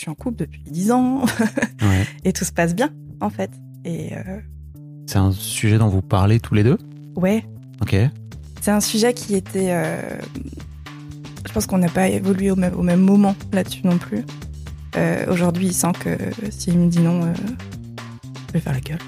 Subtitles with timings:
[0.00, 1.24] Je suis en couple depuis 10 ans
[1.82, 2.06] Ouais.
[2.24, 2.88] et tout se passe bien,
[3.20, 3.50] en fait.
[3.84, 4.38] Et euh,
[5.06, 6.78] C'est un sujet dont vous parlez tous les deux?
[7.16, 7.44] Ouais,
[7.82, 7.94] Ok.
[8.62, 9.72] c'est un sujet qui était.
[9.72, 10.00] euh,
[11.46, 14.24] je pense qu'on n'a pas évolué au même, au même moment là-dessus non plus.
[14.96, 16.16] Euh, Aujourd'hui, il sent que
[16.48, 17.34] s'il me dit non,
[18.48, 18.98] je vais faire la gueule.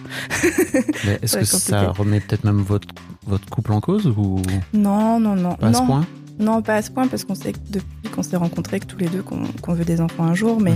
[1.23, 2.89] Est-ce que ça remet peut-être même votre,
[3.27, 4.43] votre couple en cause ou
[4.75, 5.55] Non, non, non.
[5.55, 5.79] pas à non.
[5.81, 6.07] ce point?
[6.43, 8.99] Non, pas à ce point, parce qu'on sait que depuis qu'on s'est rencontrés, que tous
[8.99, 10.75] les deux, qu'on veut des enfants un jour, mais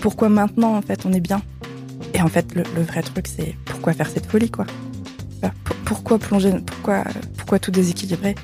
[0.00, 1.42] pourquoi maintenant, en fait, on est bien?
[2.14, 4.66] Et en fait, le, le vrai truc, c'est pourquoi faire cette folie, quoi?
[5.42, 7.04] Enfin, pour- Pourquoi plonger, pourquoi,
[7.36, 8.34] pourquoi tout déséquilibrer?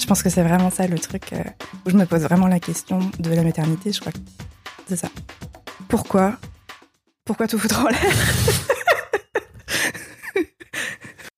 [0.00, 1.42] Je pense que c'est vraiment ça le truc euh,
[1.86, 4.18] où je me pose vraiment la question de la maternité, je crois que
[4.88, 5.08] c'est ça.
[5.88, 6.36] Pourquoi?
[7.24, 8.00] Pourquoi tout foutre en l'air?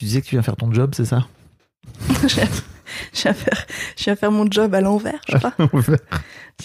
[0.00, 1.26] Tu disais que tu viens faire ton job, c'est ça?
[3.12, 3.66] Je, viens faire,
[3.96, 5.52] je viens faire mon job à l'envers, je crois.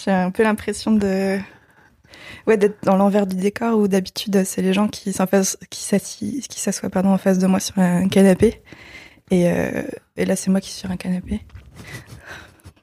[0.02, 1.38] J'ai un peu l'impression de.
[2.46, 7.18] Ouais, d'être dans l'envers du décor où d'habitude c'est les gens qui s'assoient pardon en
[7.18, 8.62] face de moi sur un canapé
[9.30, 9.82] et, euh,
[10.16, 11.42] et là c'est moi qui suis sur un canapé.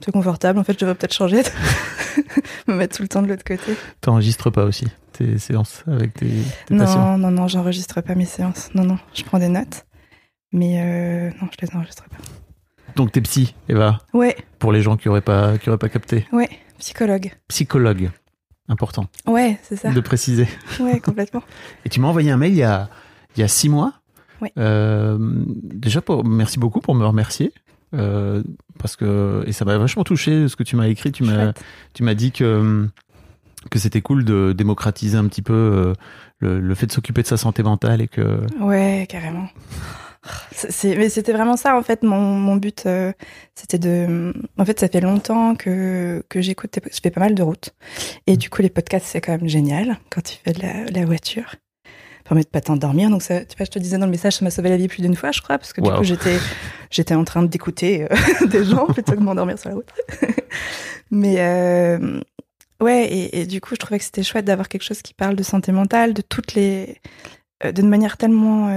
[0.05, 1.41] C'est confortable en fait, je devrais peut-être changer,
[2.67, 3.75] me mettre tout le temps de l'autre côté.
[4.01, 6.29] T'enregistres pas aussi tes séances avec tes,
[6.67, 7.17] tes patients?
[7.17, 8.69] Non, non, non, j'enregistre pas mes séances.
[8.75, 9.85] Non, non, je prends des notes,
[10.53, 12.17] mais euh, non, je les enregistre pas.
[12.95, 16.25] Donc t'es psy, Eva, Ouais, pour les gens qui auraient pas, qui auraient pas capté.
[16.31, 16.49] ouais,
[16.79, 17.31] psychologue.
[17.47, 18.11] Psychologue,
[18.69, 19.91] important Ouais, c'est ça.
[19.91, 20.47] de préciser.
[20.79, 21.41] Ouais, complètement.
[21.85, 22.89] Et tu m'as envoyé un mail il y a,
[23.35, 23.93] il y a six mois.
[24.41, 24.49] Oui.
[24.57, 27.51] Euh, déjà, pour, merci beaucoup pour me remercier.
[27.95, 28.41] Euh,
[28.79, 31.11] parce que, et ça m'a vachement touché ce que tu m'as écrit.
[31.11, 31.63] Tu m'as, Chouette.
[31.93, 32.87] tu m'as dit que,
[33.69, 35.93] que c'était cool de démocratiser un petit peu
[36.39, 38.41] le, le fait de s'occuper de sa santé mentale et que.
[38.59, 39.47] Ouais, carrément.
[40.83, 43.11] Mais c'était vraiment ça, en fait, mon, mon but, euh,
[43.55, 44.33] c'était de...
[44.57, 46.79] En fait, ça fait longtemps que, que j'écoute...
[46.91, 47.71] Je fais pas mal de routes.
[48.27, 51.05] Et du coup, les podcasts, c'est quand même génial quand tu fais de la, la
[51.05, 51.55] voiture.
[51.85, 53.09] Ça permet de pas t'endormir.
[53.09, 54.87] Donc, ça, tu vois, je te disais dans le message, ça m'a sauvé la vie
[54.87, 55.97] plus d'une fois, je crois, parce que du Wow.
[55.97, 56.37] coup, j'étais,
[56.89, 59.89] j'étais en train d'écouter euh, des gens plutôt que de m'endormir sur la route.
[61.11, 62.21] Mais euh,
[62.81, 65.35] ouais, et, et du coup, je trouvais que c'était chouette d'avoir quelque chose qui parle
[65.35, 67.01] de santé mentale, de toutes les,
[67.73, 68.69] d'une manière tellement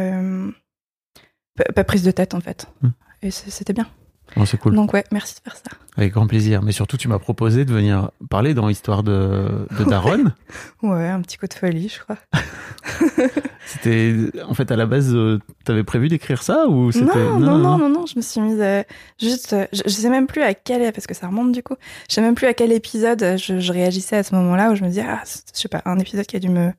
[1.57, 2.67] pas, prise de tête en fait.
[2.83, 2.91] Hmm.
[3.23, 3.87] Et c'était bien.
[4.35, 4.75] Bon, c'est cool.
[4.75, 5.77] Donc ouais, merci de faire ça.
[5.97, 6.63] Avec grand plaisir.
[6.63, 10.25] Mais surtout, tu m'as proposé de venir parler dans l'histoire de, de Daron.
[10.83, 12.19] Ouais, un petit coup de folie, je crois.
[13.67, 14.15] C'était,
[14.47, 17.79] en fait, à la base, euh, t'avais prévu d'écrire ça ou c'était Non, non, non,
[17.79, 18.83] non, non, je me suis mise euh,
[19.19, 21.75] juste, euh, je, je sais même plus à quel, parce que ça remonte du coup,
[22.09, 24.77] je sais même plus à quel épisode euh, je, je réagissais à ce moment-là où
[24.77, 26.73] je me disais, ah, je sais pas, un épisode qui a dû me,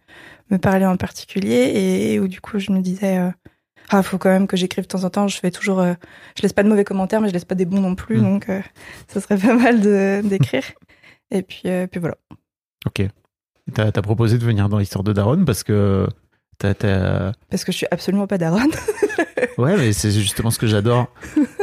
[0.49, 1.71] me parler en particulier
[2.13, 3.31] et, où du coup je me disais, euh,
[3.89, 5.93] ah, faut quand même que j'écrive de temps en temps, je fais toujours, euh,
[6.35, 8.23] je laisse pas de mauvais commentaires, mais je laisse pas des bons non plus, Mm.
[8.23, 8.61] donc euh,
[9.07, 9.79] ça serait pas mal
[10.27, 10.63] d'écrire.
[11.31, 12.15] et puis, euh, puis voilà.
[12.85, 13.03] Ok.
[13.73, 16.07] T'as, t'as proposé de venir dans l'histoire de Daron parce que
[16.57, 18.71] t'as, t'as- Parce que je suis absolument pas daronne.
[19.57, 21.07] Ouais, mais c'est justement ce que j'adore.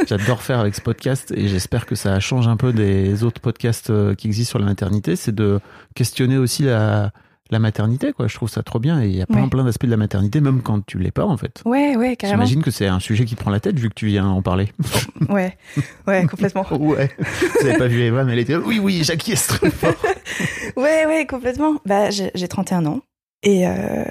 [0.05, 3.89] J'adore faire avec ce podcast et j'espère que ça change un peu des autres podcasts
[4.15, 5.15] qui existent sur la maternité.
[5.15, 5.61] C'est de
[5.93, 7.11] questionner aussi la,
[7.51, 8.27] la maternité, quoi.
[8.27, 9.49] Je trouve ça trop bien et il y a plein, Ouais.
[9.49, 11.61] plein d'aspects de la maternité, même quand tu l'es pas, en fait.
[11.65, 12.37] Ouais, ouais, carrément.
[12.43, 14.69] J'imagine que c'est un sujet qui prend la tête vu que tu viens en parler.
[15.29, 15.57] Ouais,
[16.07, 16.65] ouais, complètement.
[16.71, 17.09] ouais.
[17.61, 19.93] Vous avez pas vu Eva, mais elle était oui, oui, j'acquiesce très fort.
[20.75, 21.75] Ouais, ouais, complètement.
[21.85, 23.01] Bah, j'ai j'ai 31 ans.
[23.43, 24.03] Et, euh,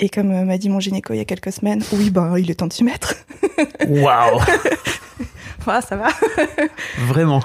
[0.00, 2.50] et comme euh, m'a dit mon gynéco il y a quelques semaines, oui, bah, il
[2.50, 3.14] est temps de s'y mettre.
[3.88, 4.40] Waouh!
[5.64, 6.08] Voilà, ça va.
[6.98, 7.42] Vraiment.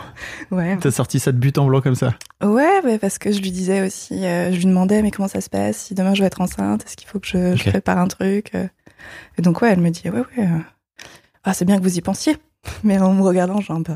[0.51, 0.77] Ouais.
[0.79, 2.13] T'as sorti ça de but en blanc comme ça.
[2.43, 5.41] Ouais, ouais, parce que je lui disais aussi, euh, je lui demandais, mais comment ça
[5.41, 5.77] se passe?
[5.77, 7.69] Si demain je vais être enceinte, est-ce qu'il faut que je, je Ok.
[7.69, 8.67] prépare un truc euh?
[9.37, 10.25] Et donc, ouais, elle me dit, ouais, ouais.
[10.39, 10.59] euh,
[11.45, 12.37] Ah, c'est bien que vous y pensiez.
[12.83, 13.95] Mais en me regardant, genre, bah,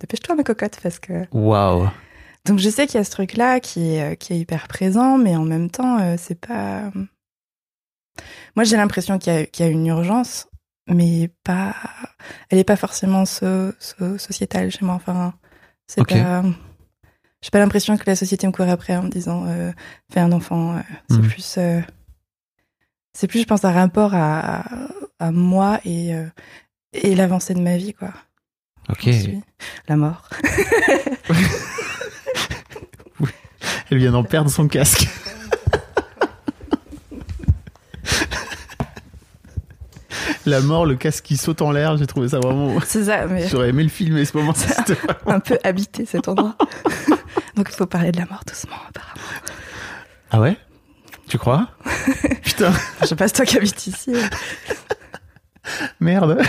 [0.00, 1.24] dépêche-toi, ma cocotte, parce que.
[1.32, 1.88] Waouh!
[2.46, 5.34] Donc je sais qu'il y a ce truc-là qui est, qui est hyper présent, mais
[5.36, 6.90] en même temps, c'est pas.
[8.56, 10.48] Moi, j'ai l'impression qu'il y, y a une urgence,
[10.86, 11.74] mais pas.
[12.50, 14.94] Elle est pas forcément so- so- sociétale chez moi.
[14.94, 15.34] Enfin,
[15.86, 16.42] c'est pas.
[17.42, 19.70] J'ai pas l'impression que la société me court après en me disant euh,
[20.12, 20.76] fais un enfant.
[20.76, 21.28] euh, c'est Mhm.
[21.28, 21.54] plus.
[21.58, 21.80] euh,
[23.12, 24.64] c'est plus, je pense, un rapport à,
[25.20, 26.26] à moi et, euh,
[26.94, 28.12] et l'avancée de ma vie, quoi.
[28.88, 29.08] Ok.
[29.88, 30.28] La mort.
[33.90, 35.08] Elle vient d'en perdre son casque.
[40.46, 42.78] La mort, le casque qui saute en l'air, j'ai trouvé ça vraiment.
[42.86, 43.48] C'est ça, mais.
[43.48, 44.54] J'aurais aimé le filmer ce moment.
[44.54, 46.56] c'était pas- un peu habité cet endroit.
[47.56, 49.20] Donc il faut parler de la mort doucement, apparemment.
[50.30, 50.56] Ah ouais?
[51.28, 51.68] Tu crois?
[52.42, 54.12] Putain, Je sais pas, c'est toi qui habites ici.
[56.00, 56.40] merde.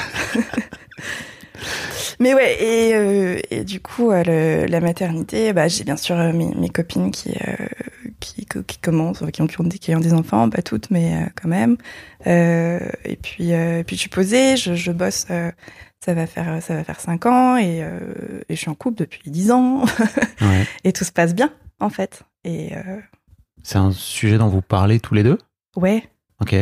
[2.20, 6.16] Mais ouais, et, euh, et du coup, euh, le- la maternité, bah, j'ai bien sûr
[6.18, 7.32] euh, mes, mes copines qui,
[8.64, 11.26] qui, commencent, qui ont, qui, ont des, qui ont des enfants, pas toutes, mais euh,
[11.42, 11.78] quand même.
[12.28, 15.26] Euh, et puis, euh, et puis je suis posée, je, je bosse,
[16.00, 17.80] ça va faire ça va faire cinq ans, et,
[18.50, 19.86] et je suis en couple depuis dix ans,
[20.42, 20.66] Ouais.
[20.84, 22.24] et tout se passe bien, en fait.
[22.44, 22.72] Et
[23.64, 25.38] C'est un sujet dont vous parlez tous les deux?
[25.76, 26.04] Ouais,
[26.42, 26.54] Ok.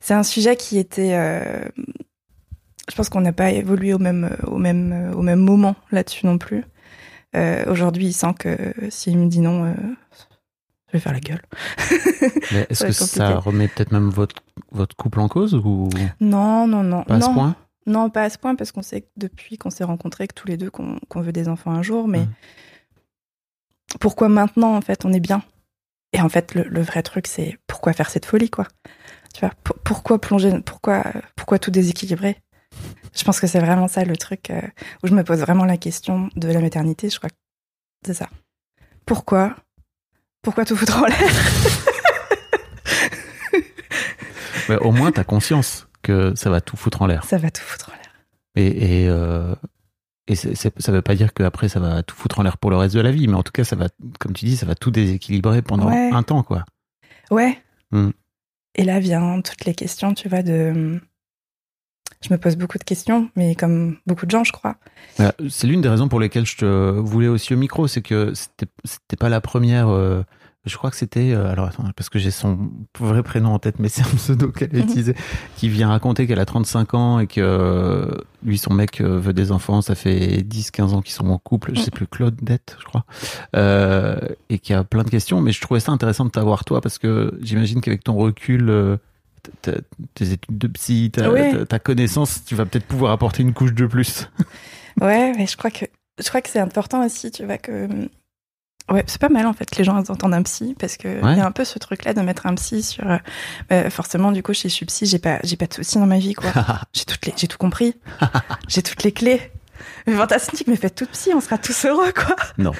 [0.00, 1.10] C'est un sujet qui était.
[2.88, 6.38] je pense qu'on n'a pas évolué au même, au même, au même moment là-dessus non
[6.38, 6.64] plus.
[7.36, 8.56] Euh, Aujourd'hui, il sent que
[8.88, 9.74] s'il me dit non, euh,
[10.88, 11.42] je vais faire la gueule.
[12.52, 14.36] Mais est-ce que ça remet peut-être même votre,
[14.72, 15.88] votre couple en cause ou
[16.20, 17.02] Non, non, non.
[17.04, 17.56] pas à ce non, point?
[17.86, 20.46] Non, pas à ce point, parce qu'on sait que depuis qu'on s'est rencontrés, que tous
[20.48, 22.26] les deux, qu'on veut des enfants un jour, mais
[24.00, 25.42] pourquoi maintenant, en fait, on est bien?
[26.12, 28.66] Et en fait, le, le vrai truc, c'est pourquoi faire cette folie, quoi?
[29.34, 31.04] Tu vois, pour- pourquoi plonger, pourquoi,
[31.36, 32.36] pourquoi tout déséquilibrer?
[33.14, 34.60] Je pense que c'est vraiment ça le truc euh,
[35.02, 37.34] où je me pose vraiment la question de la maternité, je crois que
[38.04, 38.28] c'est ça.
[39.06, 39.56] Pourquoi
[40.48, 41.18] Pourquoi tout foutre en l'air
[44.70, 47.22] Mais Au moins, t'as conscience que ça va tout foutre en l'air.
[47.24, 48.14] Ça va tout foutre en l'air.
[48.56, 49.54] Et, et, euh,
[50.26, 52.94] et ça veut pas dire qu'après, ça va tout foutre en l'air pour le reste
[52.94, 53.28] de la vie.
[53.28, 56.08] Mais en tout cas, ça va, comme tu dis, ça va tout déséquilibrer pendant Ouais.
[56.14, 56.64] un temps, quoi.
[57.30, 57.58] Ouais.
[57.90, 58.08] Mm.
[58.76, 60.98] Et là viennent toutes les questions, tu vois, de.
[62.22, 64.76] Je me pose beaucoup de questions, mais comme beaucoup de gens, je crois.
[65.20, 66.64] Euh, C'est l'une des raisons pour lesquelles je te
[66.98, 69.88] voulais aussi au micro, c'est que c'était pas la première.
[69.88, 70.22] euh,
[70.68, 73.78] je crois que c'était euh, alors attends parce que j'ai son vrai prénom en tête,
[73.78, 74.84] mais c'est un pseudo qu'elle a Mhm.
[74.84, 75.14] utilisé,
[75.56, 78.10] qui vient raconter qu'elle a 35 ans et que euh,
[78.44, 81.72] lui son mec euh, veut des enfants, ça fait 10-15 ans qu'ils sont en couple,
[81.74, 83.04] je sais plus Claudette, je crois,
[84.48, 85.40] et qui a plein de questions.
[85.40, 88.98] Mais je trouvais ça intéressant de t'avoir toi parce que j'imagine qu'avec ton recul.
[89.62, 91.52] tes études de psy, ta, Ouais.
[91.58, 94.28] ta- ta connaissance, tu vas peut-être pouvoir apporter une couche de plus.
[95.00, 95.86] Ouais, mais je crois que
[96.20, 97.88] je crois que c'est important aussi, tu vois que.
[98.90, 101.24] Ouais, c'est pas mal en fait que les gens entendent un psy parce que il
[101.24, 101.36] Ouais.
[101.36, 103.06] y a un peu ce truc-là de mettre un psy sur.
[103.10, 103.18] euh,
[103.72, 106.06] euh, forcément, du coup, chez je suis psy, j'ai pas j'ai pas de soucis dans
[106.06, 106.50] ma vie, quoi.
[106.94, 107.94] j'ai toutes les j'ai tout compris,
[108.68, 109.52] j'ai toutes les clés.
[110.06, 112.72] Mais fantastique, mais faites tout psy, on sera tous heureux, quoi, Non.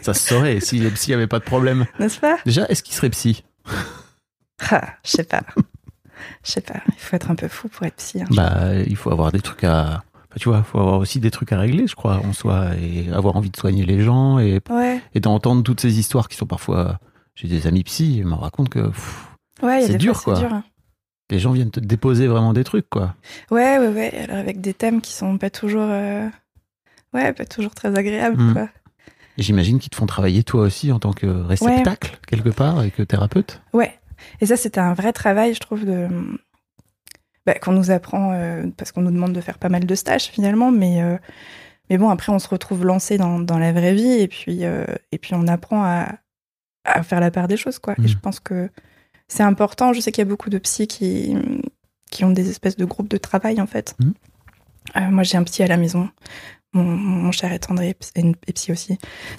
[0.00, 1.86] Ça se saurait si les psys avaient pas de problème.
[1.98, 2.38] n'est-ce pas?
[2.46, 3.44] Déjà, est-ce qu'il serait psy?
[4.70, 5.42] Ah, Je sais pas,
[6.44, 6.80] je sais pas.
[6.88, 8.22] Il faut être un peu fou pour être psy.
[8.22, 8.26] hein.
[8.30, 11.52] Bah, il faut avoir des trucs à Enfin, tu vois, faut avoir aussi des trucs
[11.52, 15.00] à régler, je crois, en soi, et avoir envie de soigner les gens et, Ouais,
[15.14, 16.98] et d'entendre toutes ces histoires qui sont parfois.
[17.34, 18.90] J'ai des amis psy, ils me racontent que
[19.64, 20.42] ouais, C'est dur, fois, quoi.
[20.42, 20.52] dur.
[20.54, 20.64] hein.
[21.30, 23.14] les gens viennent te déposer vraiment des trucs, quoi.
[23.50, 24.18] Ouais, ouais, ouais.
[24.24, 26.28] Alors avec des thèmes qui sont pas toujours, euh,
[27.14, 28.52] ouais, pas toujours très agréables, Mm.
[28.52, 28.68] quoi.
[29.38, 33.02] J'imagine qu'ils te font travailler toi aussi en tant que réceptacle, quelque part, et que
[33.02, 33.62] thérapeute.
[33.72, 33.98] Ouais.
[34.40, 36.08] Et ça, c'était un vrai travail, je trouve, de
[37.46, 40.26] bah, qu'on nous apprend euh, parce qu'on nous demande de faire pas mal de stages
[40.26, 41.16] finalement, mais euh,
[41.88, 44.84] mais bon, après, on se retrouve lancé dans, dans la vraie vie et puis euh,
[45.10, 46.18] et puis on apprend à,
[46.84, 47.94] à faire la part des choses, quoi.
[47.96, 48.04] Mm.
[48.04, 48.68] Et je pense que
[49.26, 49.92] c'est important.
[49.92, 51.34] Je sais qu'il y a beaucoup de psys qui
[52.10, 53.96] qui ont des espèces de groupes de travail en fait.
[53.98, 54.12] Mm.
[55.10, 56.08] Moi, j'ai un psy à la maison.
[56.72, 58.98] Mon, mon cher est tendre et, et, et psy aussi.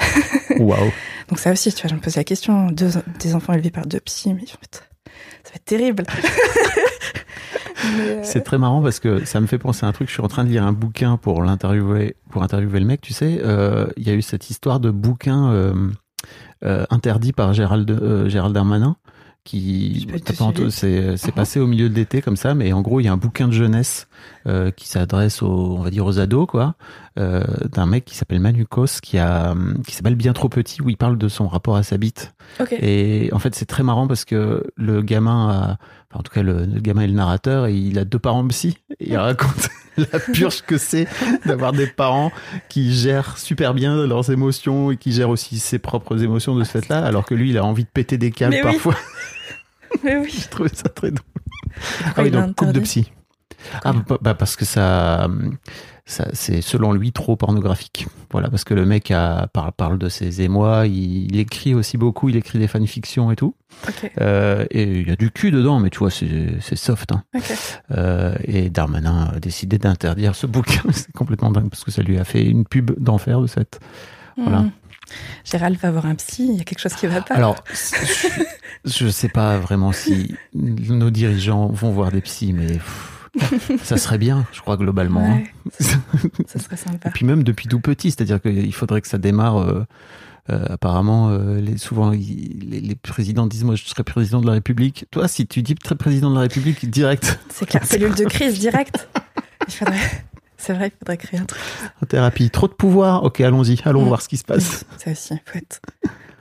[0.59, 0.91] Waouh.
[1.29, 3.85] Donc ça aussi, tu vois, je me pose la question, deux, des enfants élevés par
[3.85, 4.89] deux psys, mais en fait,
[5.43, 6.03] ça va être terrible.
[7.85, 10.07] Euh, C'est très marrant parce que ça me fait penser à un truc.
[10.07, 13.01] Je suis en train de lire un bouquin pour l'interviewer, pour interviewer le mec.
[13.01, 15.51] Tu sais, euh, il y a eu cette histoire de bouquin
[16.63, 18.97] euh, interdit par Gérald, Gérald Darmanin
[19.43, 20.07] qui
[20.69, 23.17] c'est passé au milieu de l'été comme ça, mais en gros il y a un
[23.17, 24.07] bouquin de jeunesse
[24.47, 26.75] euh, qui s'adresse aux on va dire aux ados quoi,
[27.17, 29.55] euh, d'un mec qui s'appelle Manukos qui a
[29.87, 32.33] qui s'appelle bien trop petit où il parle de son rapport à sa bite
[32.81, 35.77] et en fait, c'est très marrant parce que le gamin a,
[36.13, 38.77] en tout cas, le, le gamin est le narrateur et il a deux parents psy.
[38.99, 41.07] Et il raconte la purge que c'est
[41.45, 42.31] d'avoir des parents
[42.69, 46.71] qui gèrent super bien leurs émotions et qui gèrent aussi ses propres émotions de ce
[46.71, 48.73] fait-là, alors que lui, il a envie de péter des câbles Mais oui.
[48.73, 48.95] parfois.
[50.03, 50.29] Mais oui.
[50.31, 51.25] Je trouvais ça très drôle.
[52.03, 53.11] Pourquoi Ah oui, donc coupe de psy.
[53.83, 55.29] Ah, bah, bah, parce que ça, ça
[56.33, 58.07] c'est selon lui trop pornographique.
[58.31, 61.97] Voilà, parce que le mec a, parle, parle de ses émois, il, il écrit aussi
[61.97, 63.55] beaucoup, il écrit des fanfictions et tout.
[64.19, 67.11] Euh, et il y a du cul dedans, mais tu vois, c'est soft.
[67.11, 67.23] Hein.
[67.91, 70.81] Euh, et Darmanin a décidé d'interdire ce bouquin.
[70.91, 73.79] c'est complètement dingue parce que ça lui a fait une pub d'enfer de cette.
[74.37, 74.61] Voilà.
[74.61, 74.71] Hmm.
[75.43, 77.35] Gérald va voir un psy, il y a quelque chose qui va pas.
[77.35, 78.27] Alors, je,
[78.85, 83.20] je sais pas vraiment si nos dirigeants vont voir des psys, mais pff,
[83.83, 85.21] ça serait bien, je crois globalement.
[85.21, 85.43] hein.
[85.79, 85.85] Ouais,
[86.47, 87.09] ça serait sympa.
[87.09, 89.57] Et puis même depuis tout petit, c'est-à-dire qu'il faudrait que ça démarre.
[89.59, 89.85] euh,
[90.49, 94.47] euh, apparemment, euh, les, souvent il- les, les présidents disent moi je serai président de
[94.47, 95.05] la République.
[95.11, 98.57] Toi, si tu dis président de la République direct C'est clair, cellule de crise.
[98.61, 99.97] Il faudrait...
[100.57, 101.61] C'est vrai, il faudrait créer un truc.
[102.03, 103.23] en thérapie, trop de pouvoir.
[103.23, 104.83] Ok, allons-y, allons voir ce qui se passe.
[104.97, 105.79] Ça aussi, faut être,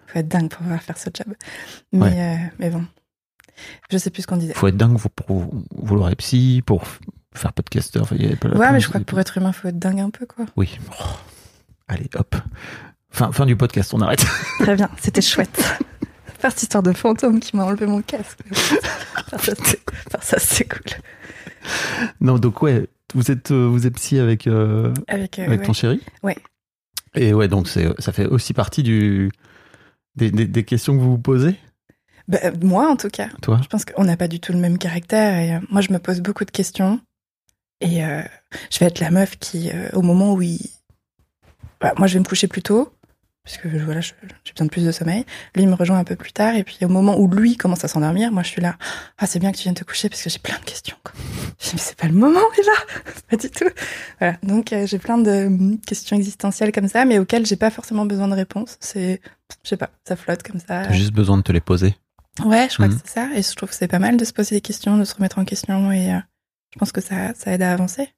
[0.06, 1.34] faut être dingue pour pouvoir faire ce job.
[1.92, 2.20] Mais, Ouais.
[2.20, 2.84] euh, mais bon,
[3.90, 4.54] je sais plus ce qu'on disait.
[4.54, 6.84] Faut être dingue pour, vouloir être psy, pour
[7.34, 8.02] faire podcasteur.
[8.02, 10.46] Enfin, Ouais, mais je crois que pour être humain, faut être dingue un peu, quoi.
[10.56, 10.78] Oui.
[11.00, 11.04] Oh.
[11.88, 12.36] Allez, hop.
[13.10, 14.24] Fin, fin du podcast, on arrête.
[14.60, 15.56] Très bien, c'était chouette.
[16.38, 18.38] Faire cette histoire de fantôme qui m'a enlevé mon casque.
[19.38, 19.56] Faire
[20.22, 20.80] ça, c'est- cool.
[22.20, 25.66] non, donc ouais, vous êtes, euh, vous êtes psy avec, euh, Avec, euh, avec ouais.
[25.66, 26.36] ton chéri Ouais.
[27.14, 29.30] Et ouais, donc ça fait aussi partie du,
[30.16, 31.56] des, des, des questions que vous vous posez,
[32.28, 33.28] Bah, moi, en tout cas.
[33.42, 33.60] toi?
[33.62, 35.38] Je pense qu'on n'a pas du tout le même caractère.
[35.38, 37.00] Et euh, moi, je me pose beaucoup de questions.
[37.80, 38.22] Et euh,
[38.70, 40.60] je vais être la meuf qui, euh, au moment où il.
[41.80, 42.92] Bah, moi, je vais me coucher plus tôt.
[43.42, 44.12] Parce que voilà, j'ai
[44.52, 45.24] besoin de plus de sommeil.
[45.54, 46.54] Lui, il me rejoint un peu plus tard.
[46.54, 48.76] Et puis, au moment où lui commence à s'endormir, moi, je suis là.
[49.18, 50.96] Ah, c'est bien que tu viennes te coucher parce que j'ai plein de questions.
[51.02, 51.14] Quoi.
[51.58, 53.70] Je dis, mais c'est pas le moment, là Pas du tout.
[54.18, 54.36] Voilà.
[54.42, 58.04] Donc, euh, j'ai plein de hum, questions existentielles comme ça, mais auxquelles j'ai pas forcément
[58.04, 58.76] besoin de réponse.
[58.78, 59.22] C'est.
[59.64, 60.84] Je sais pas, ça flotte comme ça.
[60.86, 61.96] T'as juste besoin de te les poser.
[62.44, 62.94] Ouais, je crois Mhm.
[62.94, 63.28] que c'est ça.
[63.34, 65.38] Et je trouve que c'est pas mal de se poser des questions, de se remettre
[65.38, 65.90] en question.
[65.92, 66.18] Et euh,
[66.74, 68.08] je pense que ça, ça aide à avancer.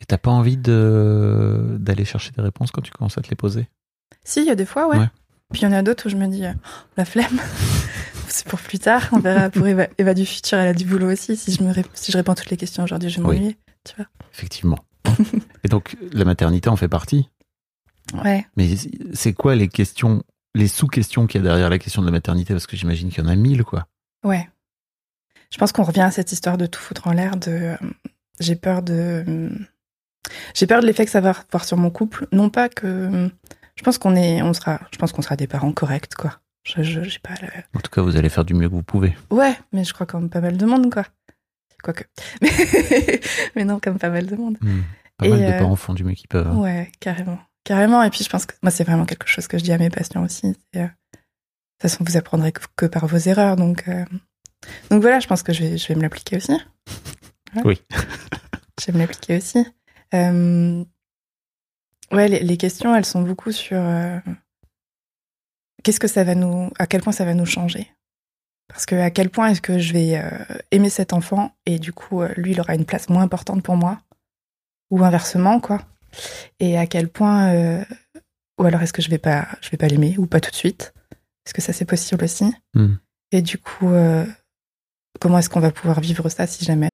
[0.00, 3.36] Et t'as pas envie de, d'aller chercher des réponses quand tu commences à te les
[3.36, 3.68] poser?
[4.24, 4.98] Si, il y a des fois, ouais.
[4.98, 5.08] Ouais.
[5.52, 7.40] Puis il y en a d'autres où je me dis, euh, Oh, la flemme,
[8.28, 9.08] c'est pour plus tard.
[9.12, 11.36] On verra pour Eva, Eva du futur, elle a du boulot aussi.
[11.36, 13.36] Si je, me rép- si je réponds à toutes les questions aujourd'hui, je vais Oui.
[13.36, 13.56] m'ennuyer.
[13.84, 13.94] Tu
[14.32, 14.78] Effectivement.
[15.64, 17.28] Et donc, la maternité en fait partie?
[18.12, 18.22] vois.
[18.22, 18.46] Ouais.
[18.56, 18.68] Mais
[19.12, 20.22] c'est quoi les questions,
[20.54, 23.22] les sous-questions qu'il y a derrière la question de la maternité Parce que j'imagine qu'il
[23.22, 23.86] y en a mille, quoi.
[24.24, 24.48] Ouais.
[25.50, 27.76] Je pense qu'on revient à cette histoire de tout foutre en l'air, de euh,
[28.38, 29.50] j'ai peur de euh,
[30.54, 32.26] j'ai peur de l'effet que ça va avoir sur mon couple.
[32.32, 33.28] Non pas que euh,
[33.74, 36.38] je pense qu'on est on sera je pense qu'on sera des parents corrects quoi.
[36.62, 37.48] Je je j'ai pas le...
[37.74, 39.16] En tout cas, vous allez faire du mieux que vous pouvez.
[39.30, 41.04] Ouais, mais je crois comme pas mal de monde quoi.
[41.82, 42.04] Quoique.
[42.42, 42.50] Mais,
[43.56, 44.58] mais non, comme pas mal de monde.
[44.60, 44.82] Hmm.
[45.16, 46.46] Pas Et mal de euh, parents font du mieux qu'ils peuvent.
[46.46, 46.56] hein.
[46.58, 47.38] Ouais, carrément.
[47.64, 48.02] Carrément.
[48.02, 49.90] Et puis je pense que moi, c'est vraiment quelque chose que je dis à mes
[49.90, 50.46] patients aussi.
[50.76, 53.56] euh, de toute façon, vous apprendrez que, que par vos erreurs.
[53.56, 54.04] Donc, euh,
[54.90, 56.52] donc voilà, je pense que je vais, je vais me l'appliquer aussi.
[57.54, 57.62] Ouais.
[57.64, 57.82] Oui.
[58.80, 59.66] je vais me l'appliquer aussi.
[60.14, 60.84] Euh,
[62.12, 63.80] ouais, les, les questions, elles sont beaucoup sur
[65.82, 67.90] qu'est-ce que ça va nous, à quel point ça va nous changer?
[68.68, 70.22] Parce que à quel point est-ce que je vais
[70.70, 74.00] aimer cet enfant et du coup, lui, il aura une place moins importante pour moi?
[74.90, 75.80] Ou inversement, quoi.
[76.58, 77.84] Et à quel point, euh,
[78.58, 80.56] ou alors est-ce que je vais pas, je vais pas l'aimer ou pas tout de
[80.56, 80.92] suite?
[81.46, 82.52] Est-ce que ça c'est possible aussi?
[82.74, 82.94] Hmm.
[83.32, 84.26] Et du coup, euh,
[85.20, 86.88] comment est-ce qu'on va pouvoir vivre ça si jamais?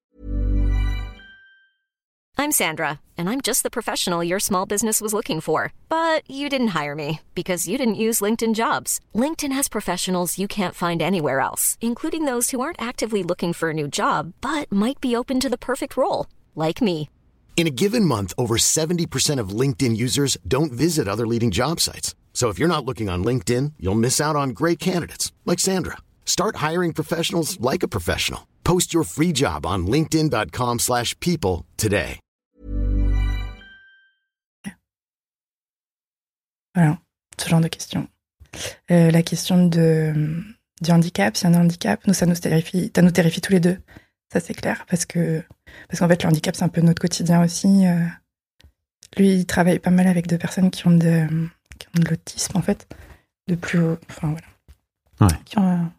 [2.39, 5.73] I'm Sandra, and I'm just the professional your small business was looking for.
[5.89, 8.99] But you didn't hire me because you didn't use LinkedIn jobs.
[9.15, 13.71] LinkedIn has professionals you can't find anywhere else, including those who aren't actively looking for
[13.71, 17.09] a new job but might be open to the perfect role, like me.
[17.57, 22.13] In a given month, over 70% of LinkedIn users don't visit other leading job sites.
[22.33, 25.97] So if you're not looking on LinkedIn, you'll miss out on great candidates like Sandra.
[26.23, 28.41] Start hiring professionals like a professional.
[28.63, 32.19] Post your free job on linkedin.com/people slash people today.
[36.75, 36.99] Voilà,
[37.39, 38.07] ce genre de questions.
[38.91, 40.41] Euh, la question de, euh,
[40.81, 43.51] du handicap, s'il y a un handicap, nous, ça nous terrifie, ça nous terrifie tous
[43.51, 43.79] les deux.
[44.31, 45.43] Ça, c'est clair, parce que,
[45.87, 47.85] parce qu'en fait, le handicap, c'est un peu notre quotidien aussi.
[47.87, 48.05] euh.
[49.17, 51.27] lui, il travaille pas mal avec des personnes qui ont de,
[51.79, 52.87] qui ont de l'autisme, en fait,
[53.47, 54.47] de plus haut, enfin, voilà.
[55.33, 55.39] Ouais.
[55.45, 55.91] Qui, ont,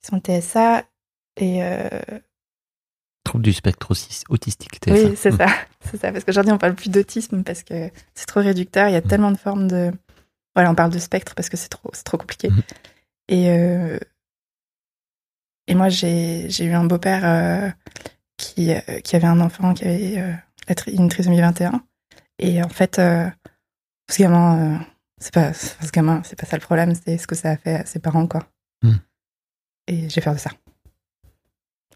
[0.00, 0.84] qui sont TSA,
[1.38, 1.88] et, euh,
[3.24, 3.92] Trouble du spectre
[4.30, 5.46] autistique, t'es oui, c'est ça,
[5.80, 6.10] c'est ça.
[6.10, 8.88] Parce qu'aujourd'hui, on parle plus d'autisme parce que c'est trop réducteur.
[8.88, 9.92] Il y a tellement de formes de.
[10.56, 12.50] Voilà, on parle de spectre parce que c'est trop, trop compliqué.
[12.50, 12.62] Mhm.
[13.28, 13.98] Et euh,
[15.68, 17.70] et moi, j'ai j'ai eu un beau-père euh,
[18.36, 20.32] qui euh, qui avait un enfant qui avait euh,
[20.88, 21.82] une trisomie 21.
[22.38, 23.28] Et en fait, euh,
[24.10, 24.84] ce gamin,
[25.18, 26.94] c'est pas ce gamin, c'est pas ça le problème.
[26.94, 28.46] C'est ce que ça a fait à ses parents, quoi.
[28.82, 28.98] Mhm.
[29.88, 30.50] Et j'ai peur de ça.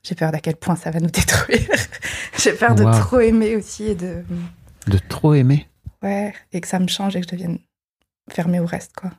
[0.03, 1.69] J'ai peur d'à quel point ça va nous détruire.
[2.39, 4.25] J'ai peur de trop aimer aussi et de.
[4.87, 5.69] De trop aimer.
[6.03, 7.59] Ouais, et que ça me change et que je devienne
[8.31, 9.11] fermée au reste, quoi.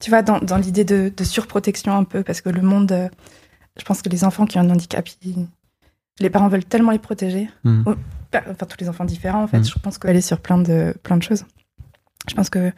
[0.00, 3.10] Tu vois, dans, dans l'idée de, de surprotection un peu, parce que le monde.
[3.78, 5.46] je pense que les enfants qui ont un handicap, ils-
[6.20, 7.48] les parents veulent tellement les protéger.
[7.64, 7.82] Hmm.
[7.86, 7.94] Oh,
[8.50, 9.60] Enfin, tous les enfants différents, en fait.
[9.60, 9.64] Mm.
[9.64, 11.44] Je pense qu'elle est sur plein de, plein de choses.
[12.28, 12.72] Je pense que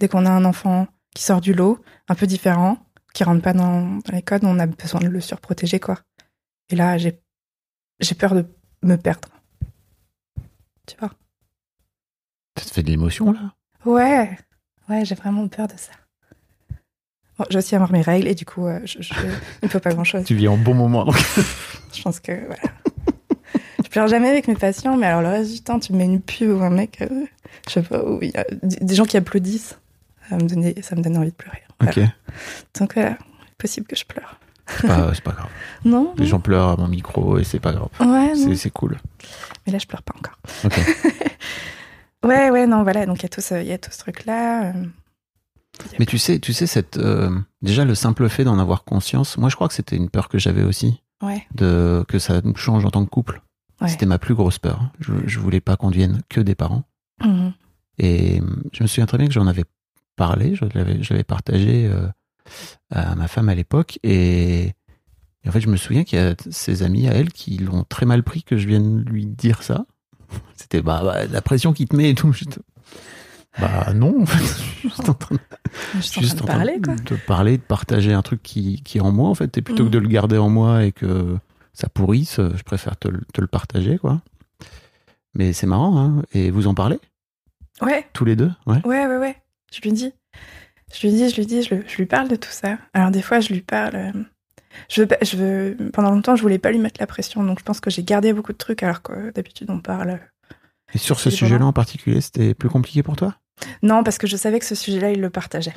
[0.00, 2.78] dès qu'on a un enfant qui sort du lot, un peu différent,
[3.12, 5.98] qui rentre pas dans, dans les codes, on a besoin de le surprotéger, quoi.
[6.70, 7.20] Et là, j'ai
[8.00, 8.46] j'ai peur de
[8.82, 9.28] me perdre.
[10.86, 11.10] Tu vois
[12.58, 13.52] Ça te fait de l'émotion, là?
[13.84, 14.38] Ouais,
[14.88, 15.92] ouais, j'ai vraiment peur de ça.
[17.38, 19.12] Bon, j'ai aussi avoir mes règles et du coup, euh, je, je-
[19.62, 20.24] il ne faut pas grand-chose.
[20.24, 21.16] Tu vis en bon moment, donc.
[21.92, 22.62] Je pense que voilà.
[23.92, 26.22] Je pleure jamais avec mes patients, mais alors le reste du temps, tu mets une
[26.22, 27.26] pub ou un mec, euh,
[27.68, 29.78] je sais pas, où il y a des gens qui applaudissent,
[30.30, 31.62] ça me, donnait, ça me donne envie de pleurer.
[31.82, 32.00] Ok.
[32.80, 33.18] Donc voilà,
[33.58, 34.38] possible que je pleure.
[34.66, 35.50] C'est pas, grave.
[35.84, 37.90] Non Les gens pleurent à mon micro et c'est pas grave.
[38.00, 38.32] Ouais.
[38.56, 38.96] C'est, cool.
[39.66, 40.38] mais là, je pleure pas encore.
[40.64, 40.72] Ok.
[42.24, 43.98] Ouais, ouais, non, voilà, donc il y a tout ce, il y a tout ce
[43.98, 44.66] truc-là.
[44.68, 44.84] euh,
[45.98, 49.36] Mais tu sais, tu sais cette, euh, déjà le simple fait d'en avoir conscience.
[49.38, 52.54] Moi, je crois que c'était une peur que j'avais aussi, Ouais, de que ça nous
[52.54, 53.42] change en tant que couple.
[53.82, 53.88] Ouais.
[53.88, 54.90] C'était ma plus grosse peur.
[55.00, 56.84] Je, je voulais pas qu'on devienne que des parents.
[57.22, 57.52] Mhm.
[57.98, 58.40] Et
[58.72, 59.64] je me souviens très bien que j'en avais
[60.16, 62.06] parlé, je l'avais, je l'avais partagé euh,
[62.90, 63.98] à ma femme à l'époque.
[64.02, 64.72] Et,
[65.44, 67.84] et en fait, je me souviens qu'il y a ses amis à elle qui l'ont
[67.84, 69.84] très mal pris que je vienne lui dire ça.
[70.56, 72.32] C'était bah, bah, la pression qui te met et tout.
[73.60, 75.40] Bah non, en fait, je suis juste en train de,
[76.00, 76.94] en train parler, quoi.
[76.96, 79.58] de parler, de partager un truc qui, qui est en moi, en fait.
[79.58, 79.88] Et plutôt Mhm.
[79.90, 81.36] que de le garder en moi et que
[81.72, 84.20] ça pourrisse, je préfère te, le- te le partager, quoi.
[85.34, 86.22] Mais c'est marrant, hein.
[86.32, 86.98] Et vous en parlez?
[87.80, 88.50] Ouais, tous les deux?
[88.66, 88.84] Ouais.
[88.86, 89.36] Ouais, ouais, ouais.
[89.72, 90.12] Je lui dis.
[90.92, 92.76] Je lui dis, je lui dis, je, lui parle de tout ça.
[92.92, 93.96] Alors des fois, je lui parle.
[93.96, 94.12] euh,
[94.90, 97.64] Je veux, je veux, pendant longtemps, je voulais pas lui mettre la pression, donc je
[97.64, 100.20] pense que j'ai gardé beaucoup de trucs, alors que d'habitude, on parle.
[100.94, 103.36] Et sur ce sujet-là en particulier, c'était plus compliqué pour toi?
[103.82, 105.74] Non, parce que je savais que ce sujet-là, il le partageait.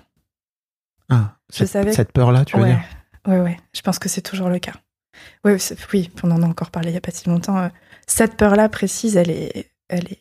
[1.10, 2.84] Ah, Je cette, savais- cette peur-là, tu veux ouais, dire?
[3.28, 3.58] Ouais, ouais.
[3.74, 4.74] Je pense que c'est toujours le cas.
[5.44, 7.58] Ouais, c'est- oui, on en a encore parlé il y a pas si longtemps.
[7.58, 7.70] euh,
[8.08, 10.20] Cette peur-là précise, elle est, elle est,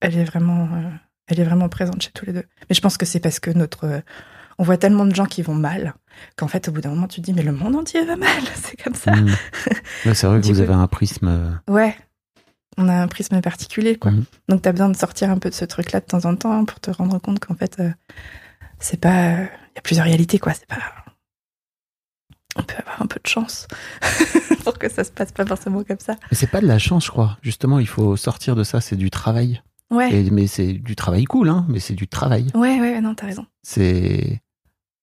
[0.00, 0.90] elle est vraiment, euh,
[1.26, 2.44] elle est vraiment présente chez tous les deux.
[2.68, 4.00] Mais je pense que c'est parce que notre, euh,
[4.58, 5.94] on voit tellement de gens qui vont mal
[6.36, 8.42] qu'en fait, au bout d'un moment, tu te dis mais le monde entier va mal.
[8.56, 9.12] C'est comme ça.
[10.06, 11.60] Ouais, C'est vrai que vous coup- avez un prisme.
[11.68, 11.94] Ouais.
[12.78, 14.12] On a un prisme particulier, quoi.
[14.12, 14.24] Mhm.
[14.48, 16.80] Donc, t'as besoin de sortir un peu de ce truc-là de temps en temps pour
[16.80, 17.90] te rendre compte qu'en fait, euh,
[18.78, 19.32] c'est pas.
[19.42, 20.54] Il y a plusieurs réalités, quoi.
[20.54, 20.78] C'est pas.
[22.56, 23.68] On peut avoir un peu de chance
[24.64, 26.16] pour que ça se passe pas forcément comme ça.
[26.30, 27.38] Mais c'est pas de la chance, je crois.
[27.42, 28.80] Justement, il faut sortir de ça.
[28.80, 29.62] C'est du travail.
[29.90, 30.12] Ouais.
[30.12, 31.64] Et- mais c'est du travail cool, hein.
[31.68, 32.46] Mais c'est du travail.
[32.54, 33.46] Ouais, ouais, non, t'as raison.
[33.62, 34.40] C'est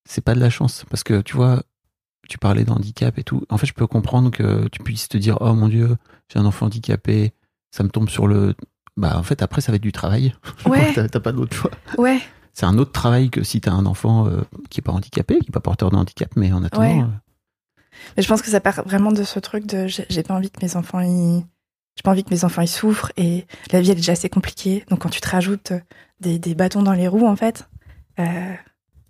[0.09, 1.63] c'est pas de la chance parce que tu vois,
[2.29, 3.43] tu parlais d'handicap et tout.
[3.49, 5.97] En fait, je peux comprendre que tu puisses te dire, oh mon dieu,
[6.31, 7.33] j'ai un enfant handicapé,
[7.71, 8.55] ça me tombe sur le.
[8.97, 10.33] Bah en fait, après, ça va être du travail.
[10.65, 10.91] Ouais.
[10.93, 11.71] T'as t'as pas d'autre choix.
[11.97, 12.19] Ouais.
[12.53, 15.49] C'est un autre travail que si t'as un enfant euh, qui est pas handicapé, qui
[15.49, 16.83] est pas porteur de handicap, mais en attendant.
[17.01, 17.05] Ouais.
[17.97, 20.49] Euh, Mais je pense que ça part vraiment de ce truc de j'ai pas envie
[20.51, 21.43] que mes enfants ils,
[21.95, 24.29] j'ai pas envie que mes enfants ils souffrent et la vie elle est déjà assez
[24.29, 24.85] compliquée.
[24.89, 25.73] Donc quand tu te rajoutes
[26.19, 27.67] des, des bâtons dans les roues en fait,
[28.19, 28.53] euh,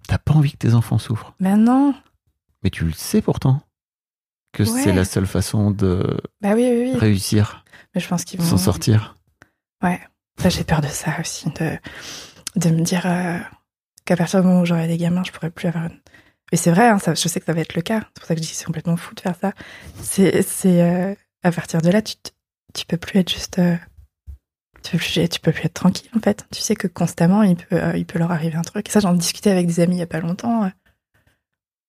[0.08, 1.34] T'as pas envie que tes enfants souffrent.
[1.40, 1.94] ben non.
[2.64, 3.62] Mais tu le sais pourtant.
[4.54, 4.84] Que Ouais.
[4.84, 6.98] c'est la seule façon de Bah oui, oui, oui.
[6.98, 9.16] réussir, Mais je pense qu'ils vont s'en sortir.
[9.84, 10.00] Ouais.
[10.40, 11.78] Ça, j'ai peur de ça aussi, de,
[12.56, 13.38] de me dire euh,
[14.06, 16.00] qu'à partir du moment où j'aurai des gamins, je pourrai plus avoir une.
[16.52, 18.02] Mais c'est vrai, hein, ça, je sais que ça va être le cas.
[18.14, 19.54] C'est pour ça que je dis que c'est complètement fou de faire ça.
[20.02, 22.16] C'est, c'est euh, à partir de là, tu,
[22.74, 23.60] tu peux plus être juste.
[23.60, 23.76] euh,
[24.84, 26.46] tu peux plus, tu peux plus être tranquille en fait.
[26.52, 28.88] Tu sais que constamment, il peut, euh, il peut leur arriver un truc.
[28.88, 30.72] Et ça, j'en discutais avec des amis il y a pas longtemps.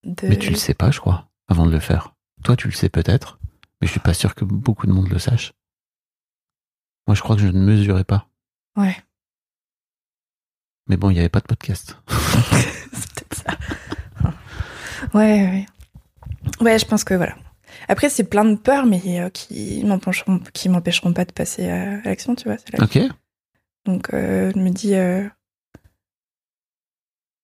[0.04, 2.14] de- Mais tu le sais pas, je crois, avant de le faire.
[2.42, 3.38] Toi, tu le sais peut-être,
[3.80, 5.52] mais je suis pas sûr que beaucoup de monde le sache.
[7.06, 8.28] Moi, je crois que je ne mesurais pas.
[8.76, 8.96] Ouais.
[10.88, 11.96] Mais bon, il n'y avait pas de podcast.
[12.08, 13.58] c'est peut-être ça.
[15.14, 15.66] Ouais, ouais.
[16.60, 17.36] Ouais, je pense que voilà.
[17.88, 21.98] Après, c'est plein de peurs, mais euh, qui m'empêcheront, qui m'empêcheront pas de passer à,
[21.98, 22.56] à l'action, tu vois.
[22.72, 22.98] la- Ok.
[23.84, 25.26] Donc, euh, je me dis, euh,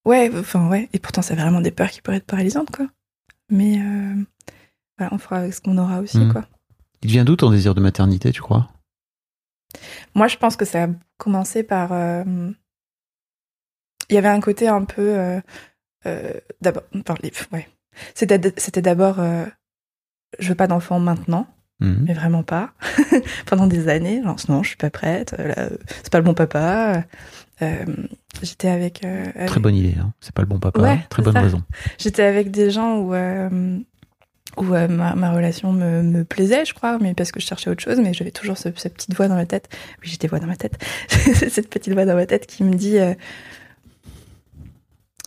[0.05, 0.89] ouais, enfin ouais.
[0.93, 2.87] Et pourtant, c'est vraiment des peurs qui pourraient être paralysantes, quoi.
[3.51, 4.15] Mais euh,
[4.99, 6.33] voilà, on fera avec ce qu'on aura aussi, Mhm.
[6.33, 6.47] quoi.
[7.03, 8.69] Il vient d'où ton désir de maternité, tu crois?
[10.15, 10.89] Moi, je pense que ça a
[11.19, 11.93] commencé par.
[11.93, 12.25] euh,
[14.11, 15.41] Il y avait un côté un peu.
[16.07, 16.83] Euh, d'abord.
[16.97, 17.15] enfin,
[17.53, 17.69] ouais.
[18.15, 19.21] C'était c'était d'abord.
[19.21, 19.45] euh,
[20.41, 21.47] je veux pas d'enfant maintenant,
[21.81, 22.05] Mhm.
[22.09, 22.73] mais vraiment pas.
[23.47, 24.23] Pendant des années.
[24.23, 25.35] Genre, non, je suis pas prête.
[25.39, 25.69] euh,
[26.03, 27.05] c'est pas le bon papa.
[27.63, 27.85] euh,
[28.43, 29.05] J'étais avec.
[29.05, 29.95] euh, avec- Très bonne idée.
[30.01, 30.13] Hein.
[30.21, 30.81] C'est pas le bon papa.
[30.81, 31.41] Ouais, Très bonne ça.
[31.41, 31.63] raison.
[31.99, 33.15] J'étais avec des gens où,
[34.57, 37.83] où ma, ma relation me, me plaisait, je crois, mais parce que je cherchais autre
[37.83, 39.69] chose, mais j'avais toujours ce- cette petite voix dans ma tête.
[40.03, 40.79] Oui, j'ai des voix dans ma tête.
[41.09, 42.99] cette petite voix dans ma tête qui me dit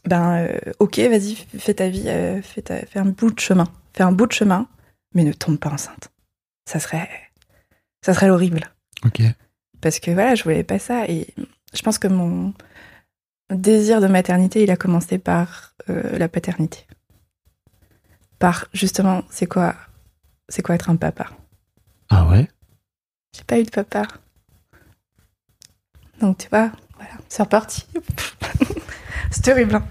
[0.08, 3.68] Ben, euh, ok, vas-y, fais ta vie, euh, fais, ta- fais un bout de chemin.
[3.94, 4.68] Fais un bout de chemin,
[5.14, 6.10] mais ne tombe pas enceinte.
[6.66, 7.10] Ça serait.
[8.06, 8.72] Ça serait horrible
[9.06, 9.22] Ok.
[9.82, 11.06] parce que voilà, je voulais pas ça.
[11.10, 11.28] Et
[11.74, 12.54] je pense que mon
[13.54, 16.86] désir de maternité, il a commencé par euh, la paternité.
[18.40, 19.76] Par justement, c'est quoi,
[20.48, 21.28] c'est quoi être un papa?
[22.10, 22.48] Ah ouais?
[23.36, 24.04] J'ai pas eu de papa.
[26.22, 27.86] Donc tu vois, voilà, c'est reparti.
[29.44, 29.76] C'est horrible.
[29.76, 29.88] hein.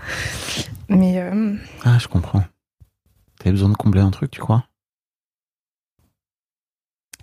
[0.88, 2.44] Mais euh, Ah, je comprends.
[3.38, 4.66] T'avais besoin de combler un truc, tu crois?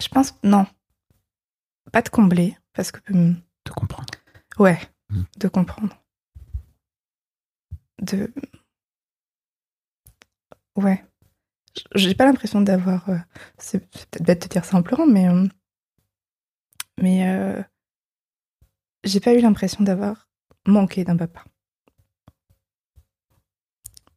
[0.01, 0.65] Je pense non,
[1.91, 4.13] pas de combler parce que hum, De comprendre.
[4.59, 5.23] Ouais, Mm.
[5.38, 5.95] de comprendre.
[8.01, 8.33] De.
[10.75, 11.03] Ouais.
[11.95, 13.07] J'ai pas l'impression d'avoir.
[13.09, 13.17] euh,
[13.57, 15.27] C'est peut-être bête de dire ça en pleurant, mais.
[15.29, 15.47] euh,
[17.01, 17.65] Mais.
[19.03, 20.29] J'ai pas eu l'impression d'avoir
[20.65, 21.43] manqué d'un papa.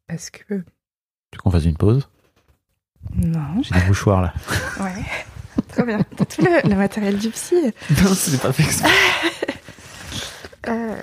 [0.08, 0.44] Parce que.
[0.48, 2.08] Tu veux qu'on fasse une pause?
[3.14, 3.62] Non.
[3.62, 4.34] J'ai des mouchoirs là.
[4.80, 5.04] Ouais.
[5.68, 6.00] Très bien.
[6.16, 7.54] T'as tout le, le matériel du psy.
[8.02, 8.88] non, c'est pas fait exprès.
[10.68, 10.96] Euh,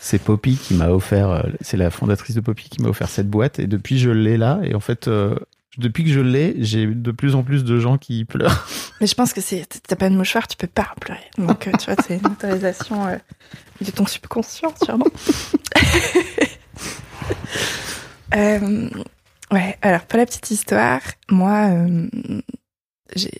[0.00, 3.28] C'est Poppy qui m'a offert, euh, c'est la fondatrice de Poppy qui m'a offert cette
[3.28, 5.34] boîte et depuis je l'ai là et en fait euh,
[5.76, 8.66] depuis que je l'ai j'ai de plus en plus de gens qui pleurent.
[9.00, 11.20] Mais je pense que c'est t'as pas de mouchoir, tu peux pas pleurer.
[11.36, 13.16] Donc euh, tu vois, c'est une autorisation euh,
[13.82, 15.06] de ton subconscient, sûrement.
[18.34, 18.90] Euh,
[19.52, 22.08] ouais, alors pour la petite histoire, moi euh,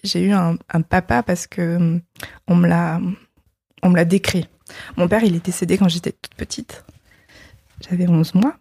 [0.04, 1.98] j'ai eu un, un papa parce que euh,
[2.46, 3.00] on me l'a
[3.82, 4.48] on me l'a décrit.
[4.96, 6.84] Mon père, il est décédé quand j'étais toute petite.
[7.80, 8.56] J'avais 11 mois.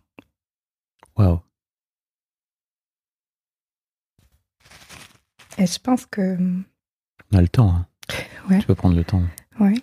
[1.17, 1.39] Waouh.
[5.60, 6.36] Et je pense que
[7.32, 7.69] On a le temps.
[7.69, 7.88] hein.
[8.49, 8.60] Ouais.
[8.60, 9.21] Tu peux prendre le temps.
[9.60, 9.75] Ouais.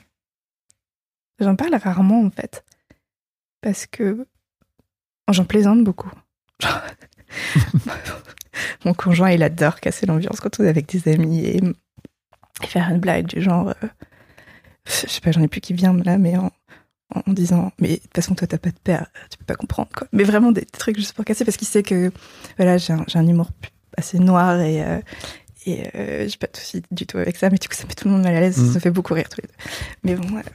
[1.39, 2.65] J'en parle rarement en fait.
[3.61, 4.27] Parce que
[5.31, 6.11] j'en plaisante beaucoup.
[8.85, 12.89] Mon conjoint, il adore casser l'ambiance quand on est avec des amis et, et faire
[12.91, 13.69] une blague du genre.
[13.69, 13.89] euh,
[14.87, 16.51] je sais pas, j'en ai plus qui vient là, mais en,
[17.15, 19.91] en disant Mais de toute façon, toi, t'as pas de père, tu peux pas comprendre
[19.95, 20.09] quoi.
[20.13, 22.11] Mais vraiment des trucs juste pour casser parce qu'il sait que
[22.57, 23.51] voilà, j'ai un, humour
[23.97, 24.85] assez noir et.
[24.85, 25.01] euh,
[25.67, 27.95] et euh, j'ai pas de soucis du tout avec ça, mais du coup, ça met
[27.95, 28.73] tout le monde mal à l'aise, Mhm.
[28.73, 29.55] ça fait beaucoup rire tous les deux.
[30.05, 30.49] Mais bon, voilà.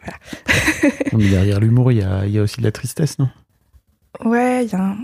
[1.14, 3.30] Non, mais derrière l'humour, il y a, y a aussi de la tristesse, non?
[4.24, 4.98] Ouais, il y a un...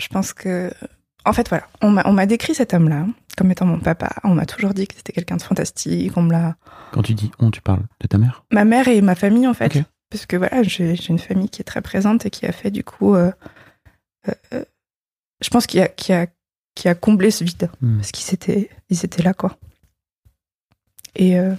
[0.00, 0.70] Je pense que...
[1.24, 4.14] En fait, voilà, on m'a décrit cet homme-là comme étant mon papa.
[4.24, 6.16] On m'a toujours dit que c'était quelqu'un de fantastique.
[6.16, 6.56] On me l'a...
[6.92, 8.44] Quand tu dis on, tu parles de ta mère?
[8.50, 9.78] Ma mère et ma famille, en fait.
[10.10, 12.82] Parce que voilà, j'ai une famille qui est très présente et qui a fait, du
[12.84, 13.14] coup...
[13.14, 13.30] euh,
[14.28, 14.64] euh, euh,
[15.42, 16.26] je pense qu'il y a, qu'il y a,
[16.78, 17.68] qui a comblé ce vide.
[17.80, 17.96] Hmm.
[17.96, 19.58] Parce qu'ils étaient, ils étaient là, quoi.
[21.16, 21.36] Et...
[21.36, 21.54] euh,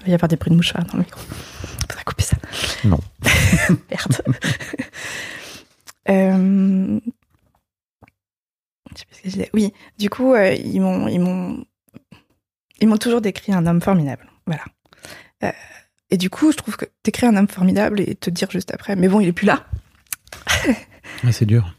[0.00, 1.20] Il va y avoir des bruits de mouchoirs dans le micro.
[1.20, 2.38] Faudrait couper ça.
[2.84, 2.98] Non.
[3.90, 4.22] Merde.
[6.10, 7.00] Euh,
[8.94, 11.64] Je sais pas ce que disais Oui, du coup, euh, ils m'ont, ils m'ont,
[12.78, 14.30] ils m'ont toujours décrit un homme formidable.
[14.46, 14.64] Voilà.
[15.44, 15.50] Euh,
[16.10, 18.96] et du coup, je trouve que décrire un homme formidable et te dire juste après,
[18.96, 19.64] mais bon, il est plus là.
[21.24, 21.74] Ouais, c'est dur.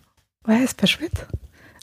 [0.47, 1.27] Ouais, c'est pas chouette.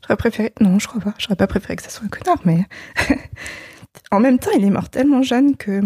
[0.02, 0.52] J'aurais préféré.
[0.60, 1.14] Non, je crois pas.
[1.18, 2.66] J'aurais pas préféré que ça soit un connard, mais
[4.10, 5.80] en même temps, il est mort tellement jeune que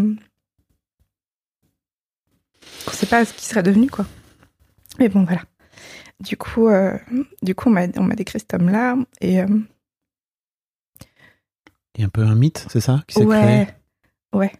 [2.84, 4.06] qu'on sait pas ce qu'il serait devenu, quoi.
[4.98, 5.42] Mais bon, voilà.
[6.20, 6.96] Du coup, euh,
[7.42, 9.46] du coup, on m'a on décrit cet homme-là et euh,
[11.94, 13.66] Il y a un peu un mythe, c'est ça qui ouais, créé?
[14.32, 14.52] Ouais.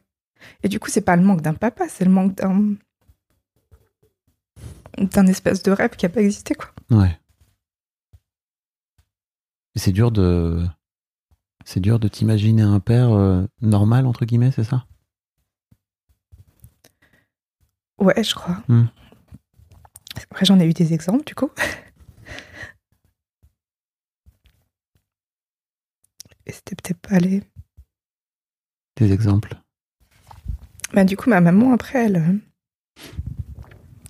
[0.62, 2.74] Et du coup, c'est pas le manque d'un papa, c'est le manque d'un
[4.98, 6.70] d'un espèce de rêve qui a pas existé, quoi.
[6.90, 7.18] Ouais.
[9.76, 10.66] C'est dur de.
[11.64, 14.86] C'est dur de t'imaginer un père euh, normal, entre guillemets, c'est ça?
[17.98, 18.62] Ouais, je crois.
[18.68, 18.84] Hmm.
[20.30, 21.50] Après, j'en ai eu des exemples, du coup.
[26.46, 27.42] Et c'était peut-être pas les.
[28.96, 29.54] Des exemples
[30.94, 32.16] Bah, du coup, ma maman, après, elle.
[32.16, 32.38] euh,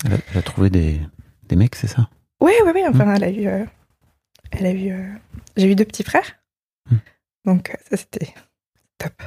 [0.04, 1.00] elle a, elle a trouvé des,
[1.48, 2.08] des mecs, c'est ça?
[2.40, 2.86] Ouais, ouais, ouais.
[2.86, 3.46] Enfin, elle a eu.
[3.48, 3.64] euh,
[4.52, 4.90] Elle a eu.
[4.92, 5.14] euh,
[5.56, 6.36] J'ai eu deux petits frères.
[6.90, 6.96] Hmm.
[7.44, 8.34] Donc, euh, ça, c'était
[8.98, 9.22] top.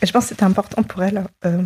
[0.00, 1.62] Et je pense que c'était important pour elle euh,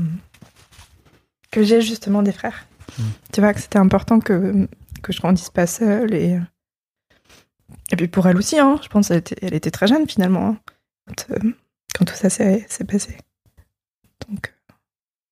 [1.51, 2.67] que j'ai justement des frères.
[2.99, 3.03] Hmm.
[3.33, 4.69] Tu vois, que c'était important que,
[5.03, 6.15] que je grandisse pas seule.
[6.15, 6.39] Et,
[7.91, 10.49] et puis pour elle aussi, hein, je pense qu'elle était, elle était très jeune finalement
[10.49, 10.61] hein,
[11.07, 11.55] quand, euh,
[11.95, 13.17] quand tout ça s'est passé.
[14.29, 14.55] Donc,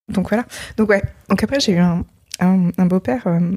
[0.09, 0.45] donc voilà.
[0.77, 1.03] Donc ouais.
[1.29, 2.05] Donc après, j'ai eu un,
[2.40, 3.55] un, un beau-père euh,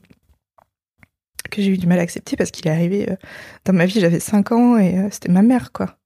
[1.56, 3.16] que j'ai eu du mal à accepter parce qu'il est arrivé euh,
[3.66, 5.98] dans ma vie, j'avais 5 ans et euh, c'était ma mère, quoi.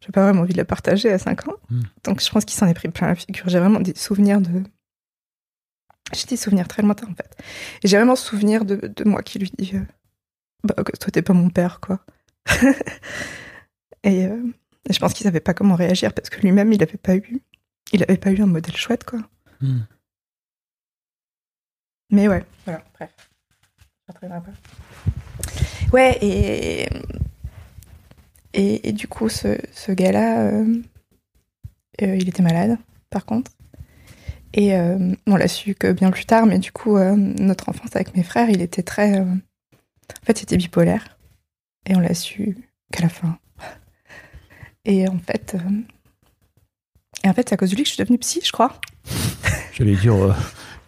[0.00, 1.56] J'ai pas vraiment envie de la partager à 5 ans.
[1.70, 1.80] Mm.
[2.04, 3.48] Donc je pense qu'il s'en est pris plein la figure.
[3.48, 4.62] J'ai vraiment des souvenirs de.
[6.12, 7.36] J'ai des souvenirs très lointains, en fait.
[7.82, 9.84] Et j'ai vraiment souvenir de, de moi qui lui dit euh,
[10.64, 12.00] Bah, toi, t'es pas mon père, quoi.
[14.04, 14.42] et, euh,
[14.88, 17.40] et je pense qu'il savait pas comment réagir parce que lui-même, il avait pas eu.
[17.92, 19.20] Il avait pas eu un modèle chouette, quoi.
[19.60, 19.80] Hmm.
[22.10, 23.31] Mais ouais, voilà, bref.
[25.92, 26.88] Ouais, et,
[28.54, 30.76] et, et du coup, ce, ce gars-là, euh,
[32.02, 32.78] euh, il était malade,
[33.10, 33.50] par contre.
[34.54, 37.94] Et euh, on l'a su que bien plus tard, mais du coup, euh, notre enfance
[37.96, 39.18] avec mes frères, il était très.
[39.20, 41.16] euh, en fait, c'était bipolaire.
[41.86, 42.56] Et on l'a su
[42.92, 43.38] qu'à la fin.
[44.84, 45.54] Et en fait.
[45.54, 45.70] euh,
[47.24, 48.78] Et en fait, c'est à cause de lui que je suis devenue psy, je crois.
[49.72, 50.34] J'allais dire, euh,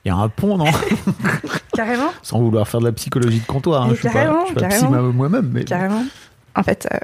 [0.05, 0.67] il y a un pont, non?
[1.75, 2.11] Carrément.
[2.23, 3.83] Sans vouloir faire de la psychologie de comptoir.
[3.85, 3.91] hein.
[3.91, 5.65] Je suis pas, carrément, je suis pas psy moi-même, mais.
[5.65, 6.05] Carrément.
[6.55, 6.99] En fait, euh,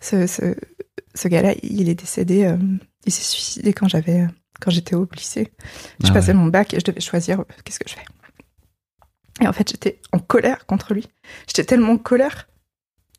[0.00, 0.54] ce, ce,
[1.14, 2.44] ce gars-là, il est décédé.
[2.44, 2.56] euh,
[3.06, 4.26] il s'est suicidé quand j'avais, euh,
[4.60, 5.52] quand j'étais au lycée.
[6.02, 6.34] Je Ah passais ouais.
[6.34, 8.04] mon bac et je devais choisir qu'est-ce que je fais.
[9.40, 11.06] Et en fait, j'étais en colère contre lui.
[11.46, 12.48] J'étais tellement en colère.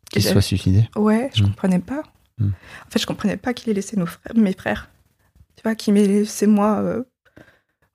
[0.09, 0.89] Qu'il soit suicidé.
[0.95, 1.47] Ouais, je Mm.
[1.47, 2.01] comprenais pas.
[2.39, 2.47] Mm.
[2.47, 4.89] En fait, je comprenais pas qu'il ait laissé nos frères, mes frères.
[5.55, 6.81] Tu vois, qu'il m'ait laissé moi.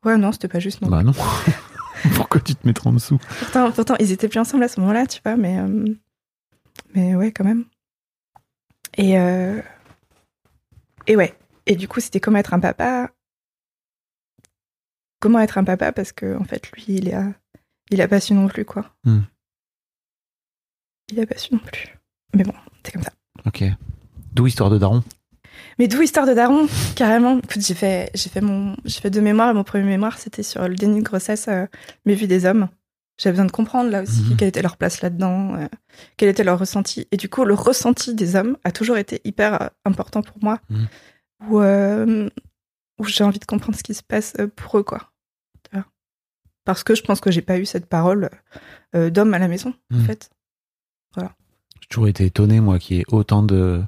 [0.05, 0.81] Ouais, non, c'était pas juste.
[0.83, 0.89] Non.
[0.89, 1.13] Bah non.
[2.15, 3.19] Pourquoi tu te mettrais en dessous?
[3.39, 5.85] Pourtant, pourtant, ils étaient plus ensemble à ce moment-là, tu vois, mais, euh,
[6.95, 7.65] mais ouais, quand même.
[8.97, 9.61] Et, euh,
[11.07, 11.37] et ouais.
[11.67, 13.11] Et du coup, c'était comment être un papa?
[15.21, 15.93] Comment être un papa?
[15.93, 17.33] Parce que en fait, lui, il a,
[17.91, 18.93] il a pas su non plus, quoi.
[19.05, 19.21] Hmm.
[21.11, 21.97] Il a pas su non plus.
[22.35, 23.13] Mais bon, c'est comme ça.
[23.45, 23.65] Ok.
[24.33, 25.05] D'où Histoire de Daron?
[25.79, 27.39] Mais d'où histoire de daron, carrément?
[27.39, 30.67] Écoute, j'ai fait, j'ai fait mon, j'ai fait deux mémoires mon premier mémoire c'était sur
[30.69, 31.67] le déni de grossesse, euh,
[32.05, 32.69] mes vues des hommes.
[33.19, 34.37] J'avais besoin de comprendre là aussi Mhm.
[34.37, 35.69] quelle était leur place là-dedans, euh,
[36.17, 37.07] quel était leur ressenti.
[37.13, 40.61] Et du coup, le ressenti des hommes a toujours été hyper euh, important pour moi,
[40.71, 40.89] Mhm.
[41.49, 42.29] où, euh,
[42.99, 45.09] où j'ai envie de comprendre ce qui se passe pour eux, quoi.
[46.65, 48.31] Parce que je pense que j'ai pas eu cette parole
[48.95, 50.05] d'homme à la maison, en Mhm.
[50.05, 50.31] fait.
[51.17, 53.83] J'ai toujours été étonné, moi, qu'il y ait autant de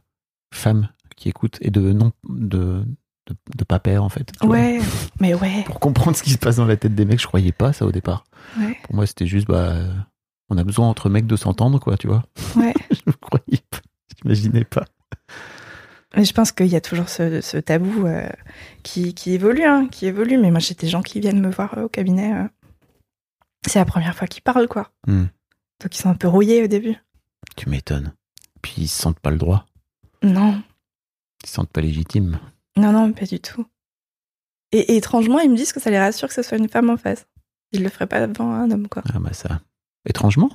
[0.53, 2.85] femmes qui écoutent et de non de,
[3.27, 4.31] de, de pas pères, en fait.
[4.41, 4.51] vois.
[4.51, 4.81] Ouais,
[5.21, 7.53] mais ouais, Pour comprendre ce qui se passe dans la tête des mecs, je croyais
[7.53, 8.25] pas ça au départ.
[8.59, 9.93] ouais, Pour moi, c'était juste, bah, euh,
[10.51, 12.23] on a besoin entre mecs de s'entendre, quoi, tu vois.
[12.57, 12.75] ouais.
[12.91, 13.79] Je ne croyais pas.
[14.23, 14.85] J'imaginais pas.
[16.17, 18.29] Mais je pense qu'il y a toujours ce, ce tabou euh,
[18.85, 20.39] qui, qui évolue, hein, qui évolue.
[20.39, 22.33] Mais moi, j'ai des gens qui viennent me voir euh, au cabinet.
[22.33, 22.49] euh,
[23.67, 24.91] c'est la première fois qu'ils parlent, quoi.
[25.09, 25.25] Hmm.
[25.83, 26.95] Donc ils sont un peu rouillés au début.
[27.57, 28.13] Tu m'étonnes.
[28.63, 29.67] Puis ils se sentent pas le droit.
[30.23, 30.63] Non,
[31.45, 32.41] Ils se sentent pas légitimes.
[32.77, 33.65] non, non, pas du tout.
[34.73, 36.91] Et, et étrangement, ils me disent que ça les rassure que ce soit une femme
[36.91, 37.27] en face.
[37.73, 39.03] Ils le feraient pas devant un homme, quoi.
[39.15, 39.61] Ah bah ça.
[40.07, 40.51] Étrangement?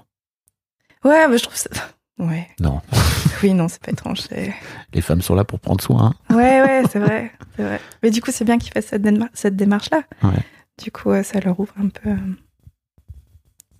[1.03, 1.69] Ouais, mais je trouve ça.
[2.19, 2.49] Ouais.
[2.59, 2.81] Non.
[3.43, 4.23] Oui, non, c'est pas étrange.
[4.93, 6.13] Les femmes sont là pour prendre soin.
[6.29, 6.35] hein.
[6.35, 7.79] Ouais, ouais, c'est vrai, c'est vrai.
[8.03, 10.03] Mais du coup, c'est bien qu'ils fassent cette, déma- cette démarche-là.
[10.23, 10.43] Ouais.
[10.83, 12.09] Du coup, ça leur ouvre un peu.
[12.09, 12.17] euh,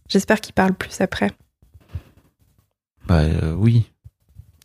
[0.08, 1.32] J'espère qu'ils parlent plus après.
[3.08, 3.92] Bah euh, oui.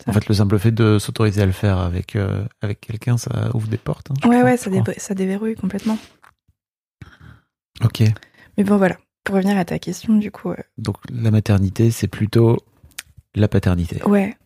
[0.06, 3.50] En fait, le simple fait de s'autoriser à le faire avec, euh, avec quelqu'un, ça
[3.54, 4.10] ouvre des portes.
[4.10, 5.98] hein, Ouais, crois, ouais, ça, déverrouille complètement.
[7.82, 8.02] Ok.
[8.56, 8.96] Mais bon, voilà.
[9.24, 12.58] Pour revenir à ta question, du coup, euh, Donc, la maternité, c'est plutôt
[13.34, 14.02] la paternité.
[14.04, 14.36] ouais.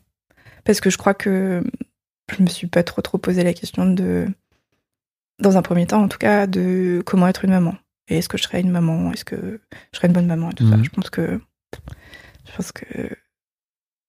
[0.64, 1.64] Parce que je crois que
[2.36, 4.26] je me suis pas trop trop posé la question de,
[5.40, 7.74] dans un premier temps en tout cas, de comment être une maman.
[8.08, 9.10] Et est-ce que je serais une maman?
[9.12, 9.60] Est-ce que
[9.92, 10.76] je serais une bonne maman et tout ça?
[10.76, 10.84] Mhm.
[10.84, 11.40] Je pense que,
[12.46, 12.86] je pense que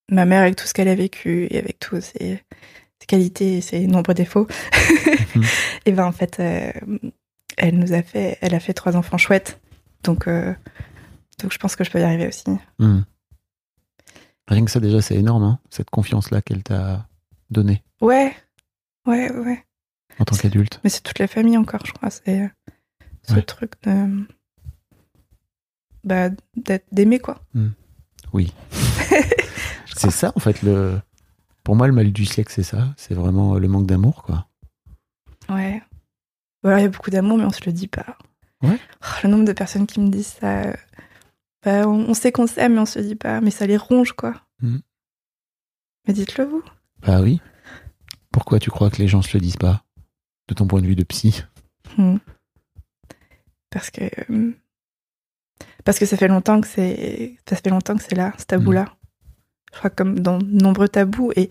[0.09, 2.43] ma mère, avec tout ce qu'elle a vécu et avec tous ses,
[2.99, 4.47] ses qualités et ses nombreux défauts,
[5.35, 5.43] Mhm.
[5.85, 6.71] et ben en fait, euh,
[7.57, 9.59] elle nous a fait, elle a fait trois enfants chouettes.
[10.03, 10.53] Donc, euh,
[11.41, 12.45] donc je pense que je peux y arriver aussi.
[12.79, 13.01] Hmm.
[14.47, 17.07] Rien que ça, déjà, c'est énorme, hein, cette confiance-là qu'elle t'a
[17.51, 18.33] donnée Ouais,
[19.05, 19.63] ouais, ouais.
[20.19, 20.79] en tant qu'adulte.
[20.83, 22.09] Mais c'est toute la famille encore, je crois.
[22.09, 22.49] C'est
[23.23, 23.41] ce Ouais.
[23.43, 24.25] truc de.
[26.03, 26.29] Bah,
[26.91, 27.41] d'aimer, quoi.
[28.33, 28.53] Oui.
[29.99, 30.99] C'est ça, en fait, le.
[31.63, 32.93] Pour moi, le mal du siècle, c'est ça.
[32.97, 34.47] C'est vraiment le manque d'amour, quoi.
[35.49, 35.81] Ouais.
[36.63, 38.17] Voilà, il y a beaucoup d'amour, mais on se le dit pas.
[38.61, 38.77] Ouais.
[39.03, 40.61] Oh, le nombre de personnes qui me disent ça.
[40.63, 40.73] euh,
[41.63, 43.41] bah, on, on sait qu'on s'aime, mais on se le dit pas.
[43.41, 44.35] Mais ça les ronge, quoi.
[44.61, 44.81] Mhm.
[46.07, 46.63] Mais dites-le vous.
[47.05, 47.41] Bah oui.
[48.31, 49.83] Pourquoi tu crois que les gens se le disent pas
[50.47, 51.43] De ton point de vue de psy?
[51.97, 52.19] Mhm.
[53.69, 54.03] Parce que.
[54.31, 54.51] euh,
[55.85, 57.37] Parce que ça fait longtemps que c'est.
[57.47, 58.85] Ça fait longtemps que c'est là, ce tabou-là.
[59.73, 61.49] Je crois que comme dans de nombreux tabous et.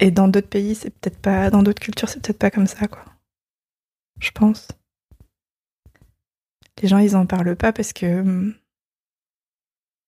[0.00, 1.50] Et dans d'autres pays, c'est peut-être pas.
[1.50, 3.04] Dans d'autres cultures, c'est peut-être pas comme ça, quoi.
[4.20, 4.68] Je pense.
[6.82, 8.20] Les gens, ils en parlent pas parce que.
[8.20, 8.54] hum,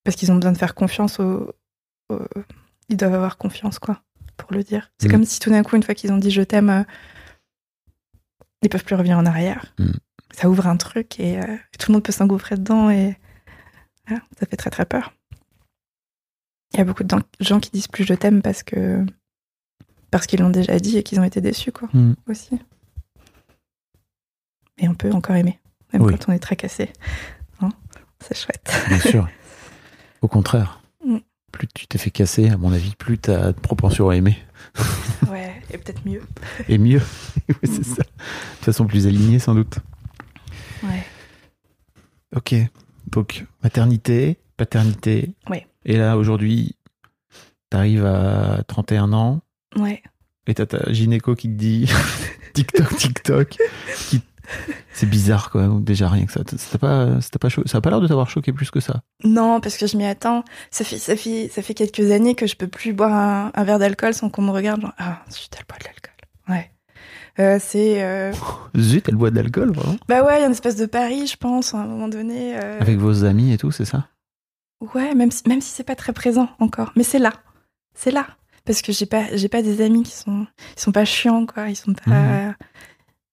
[0.05, 1.53] Parce qu'ils ont besoin de faire confiance au.
[2.11, 2.21] au-
[2.89, 4.03] Ils doivent avoir confiance, quoi,
[4.37, 4.91] pour le dire.
[4.99, 5.13] C'est Mhm.
[5.13, 6.83] comme si tout d'un coup, une fois qu'ils ont dit je t'aime, euh,
[8.63, 9.75] ils peuvent plus revenir en arrière.
[9.79, 9.95] Mhm.
[10.33, 13.17] Ça ouvre un truc et, euh, tout le monde peut s'engouffrer dedans et
[14.07, 15.13] voilà, ça fait très très peur.
[16.73, 19.05] Il y a beaucoup de gens- qui disent plus je t'aime parce que
[20.11, 22.15] parce qu'ils l'ont déjà dit et qu'ils ont été déçus quoi Mhm.
[22.29, 22.59] aussi.
[24.79, 25.59] Et on peut encore aimer,
[25.93, 26.13] même Oui.
[26.13, 26.91] quand on est tracassé.
[27.61, 27.71] Hein
[28.21, 28.73] C'est chouette.
[28.89, 29.29] Bien sûr.
[30.23, 30.83] Au contraire.
[31.05, 31.19] Mm.
[31.53, 34.37] Plus tu t'es fait casser, à mon avis, plus t'as de propension à aimer.
[35.31, 36.23] Ouais, et peut-être mieux.
[36.69, 37.03] Et mieux.
[37.49, 38.03] Oui, c'est ça.
[38.03, 39.79] De façon plus alignée, sans doute.
[40.83, 41.05] Ouais.
[42.35, 42.55] Ok.
[43.09, 45.35] Donc, maternité, paternité.
[45.49, 45.67] Ouais.
[45.85, 46.77] Et là, aujourd'hui,
[47.71, 49.41] t'arrives à 31 ans
[49.77, 50.03] Ouais.
[50.47, 51.87] et t'as ta gynéco qui te dit
[52.55, 53.57] TikTok, TikTok.
[54.09, 54.23] qui-
[54.93, 55.69] C'est bizarre, quoi.
[55.81, 56.41] Déjà, rien que ça.
[56.57, 57.07] Ça pas,
[57.41, 59.03] pas, cho- ça a pas l'air de t'avoir choqué plus que ça.
[59.23, 60.43] Non, parce que je m'y attends.
[60.73, 63.65] Ça fait, ça fait, ça fait quelques années que je peux plus boire un, un
[63.65, 64.81] verre d'alcool sans qu'on me regarde.
[64.81, 66.13] Genre, ah, zut, elle boit de l'alcool.
[66.49, 66.71] Ouais.
[67.39, 68.03] Euh, c'est.
[68.03, 68.33] euh,
[68.77, 71.29] Zut, elle boit de l'alcool, vraiment Bah ouais, il y a une espèce de pari,
[71.29, 72.59] je pense, à un moment donné.
[72.59, 74.09] euh, Avec vos amis et tout, c'est ça?
[74.81, 76.93] Ouais, même si, même si c'est pas très présent encore.
[76.97, 77.33] Mais c'est là.
[77.95, 78.27] C'est là.
[78.65, 81.69] Parce que j'ai pas, j'ai pas des amis qui sont, ils sont pas chiants, quoi.
[81.69, 82.11] Ils sont pas.
[82.11, 82.55] Mhm.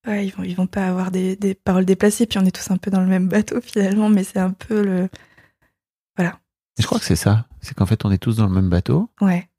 [0.08, 2.26] Ouais, ils vont, ils vont pas avoir des, des paroles déplacées.
[2.26, 4.10] Puis on est tous un peu dans le même bateau, finalement.
[4.10, 5.10] Mais c'est un peu le.
[6.78, 7.48] Et je crois que c'est ça.
[7.62, 9.10] C'est qu'en fait, on est tous dans le même bateau.
[9.20, 9.50] Ouais.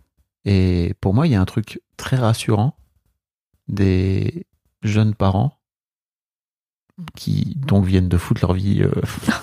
[0.44, 2.76] Et pour moi, il y a un truc très rassurant
[3.66, 4.46] des
[4.82, 5.57] jeunes parents
[7.16, 8.90] qui donc viennent de foutre leur vie euh,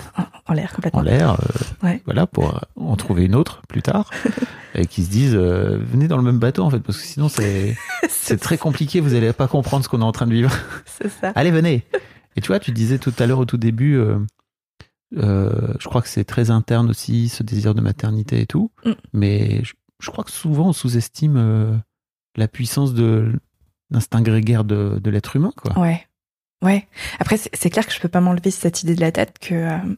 [0.48, 1.00] En l'air, complètement.
[1.00, 2.02] en l'air, euh, Ouais.
[2.04, 4.10] voilà, pour en trouver une autre plus tard,
[4.74, 7.28] et qui se disent euh, venez dans le même bateau en fait, parce que sinon
[7.28, 7.76] c'est
[8.08, 10.52] c'est très compliqué, vous allez pas comprendre ce qu'on est en train de vivre.
[10.86, 11.32] C'est ça.
[11.34, 11.84] Allez, venez.
[12.36, 14.18] Et tu vois, tu disais tout à l'heure au tout début, euh,
[15.16, 18.70] euh, je crois que c'est très interne aussi, ce désir de maternité et tout.
[18.84, 18.90] Mm.
[19.14, 21.74] Mais je, je crois que souvent on sous-estime euh,
[22.36, 23.32] la puissance de
[23.90, 25.78] l'instinct grégaire de, de l'être humain, quoi.
[25.80, 26.06] Ouais.
[26.62, 26.86] Ouais.
[27.18, 29.54] Après, c'est clair que je peux pas m'enlever cette idée de la tête que.
[29.54, 29.96] euh,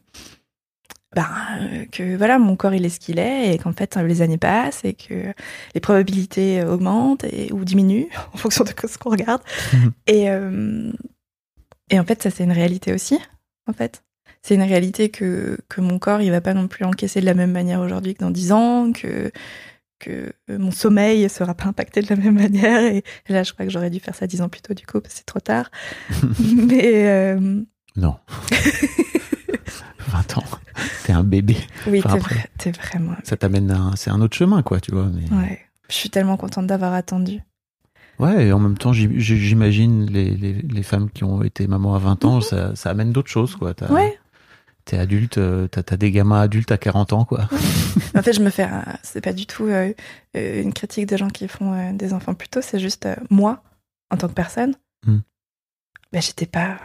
[1.15, 1.27] bah,
[1.61, 4.21] euh, que voilà, mon corps il est ce qu'il est et qu'en fait euh, les
[4.21, 5.33] années passent et que
[5.73, 9.41] les probabilités euh, augmentent et, ou diminuent en fonction de ce qu'on regarde.
[9.73, 9.91] Mhm.
[10.07, 10.91] et, euh,
[11.89, 13.17] et en fait, ça c'est une réalité aussi.
[13.67, 14.03] En fait,
[14.43, 17.33] c'est une réalité que, que mon corps il va pas non plus encaisser de la
[17.33, 19.31] même manière aujourd'hui que dans 10 ans, que
[19.99, 23.71] que mon sommeil sera pas impacté de la même manière et là je crois que
[23.71, 25.69] j'aurais dû faire ça 10 ans plus tôt du coup parce que c'est trop tard.
[26.39, 27.61] Mais euh,
[27.95, 28.15] Non.
[30.07, 30.43] 20 ans.
[31.03, 31.57] T'es un bébé.
[31.87, 32.35] oui, Enfin, t'es après.
[32.35, 33.13] vrai, t'es vraiment.
[33.23, 35.07] Ça t'amène à c'est un autre chemin, quoi, tu vois.
[35.13, 35.35] Mais...
[35.35, 35.59] Ouais.
[35.89, 37.39] Je suis tellement contente d'avoir attendu.
[38.19, 41.95] Ouais, et en même temps, j'im- j'imagine les, les, les femmes qui ont été mamans
[41.95, 43.73] à 20 ans, ça, ça amène d'autres choses, quoi.
[43.73, 44.18] T'as- Ouais.
[44.89, 47.47] T'es adulte, euh, t'as des gamins adultes à 40 ans, quoi.
[48.17, 48.63] En fait, je me fais.
[48.63, 49.93] un- C'est pas du tout euh,
[50.35, 52.61] euh, une critique des gens qui font euh, des enfants plus tôt.
[52.63, 53.61] C'est juste euh, moi,
[54.09, 54.73] en tant que personne.
[55.05, 55.21] Ben,
[56.23, 56.79] j'étais pas.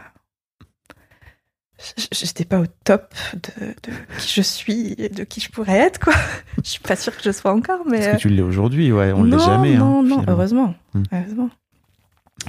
[2.12, 5.98] j'étais pas au top de, de qui je suis et de qui je pourrais être,
[5.98, 6.12] quoi.
[6.62, 7.98] Je suis pas sûre que je sois encore, mais.
[8.00, 9.76] Est-ce que tu l'es aujourd'hui Ouais, on non, l'est jamais.
[9.76, 10.24] Non, hein, non, finalement.
[10.32, 10.74] heureusement.
[10.92, 11.02] Hmm.
[11.10, 11.50] Heureusement.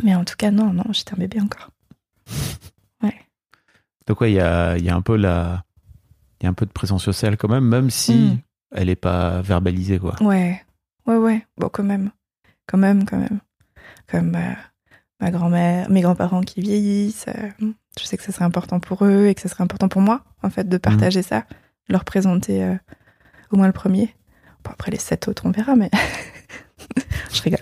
[0.03, 1.69] Mais en tout cas, non, non, j'étais un bébé encore.
[4.07, 5.63] Donc ouais, il y a, il y a un peu la,
[6.39, 8.37] il y a un peu de présence sociale quand même, même si Mm.
[8.75, 10.15] elle est pas verbalisée quoi.
[10.21, 10.61] Ouais,
[11.07, 11.45] ouais, ouais.
[11.57, 12.11] Bon, quand même.
[12.67, 13.39] Quand même, quand même.
[14.07, 14.55] Comme ma,
[15.19, 17.25] ma grand-mère, mes grands-parents qui vieillissent.
[17.29, 20.01] euh, je sais que ça serait important pour eux et que ça serait important pour
[20.01, 21.45] moi, en fait, de partager ça,
[21.87, 22.75] de leur présenter euh,
[23.51, 24.13] au moins le premier.
[24.63, 25.89] Bon, après, les sept autres, on verra, mais.
[27.33, 27.59] je rigole.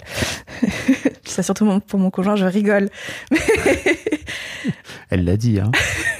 [1.26, 2.89] c'est surtout pour mon conjoint, je rigole.
[5.09, 5.59] Elle l'a dit.
[5.59, 5.71] Hein.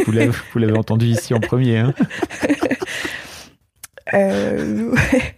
[0.06, 1.80] Vous l'avez, entendu ici en premier.
[1.80, 1.94] Hein.
[4.14, 5.36] Euh, ouais.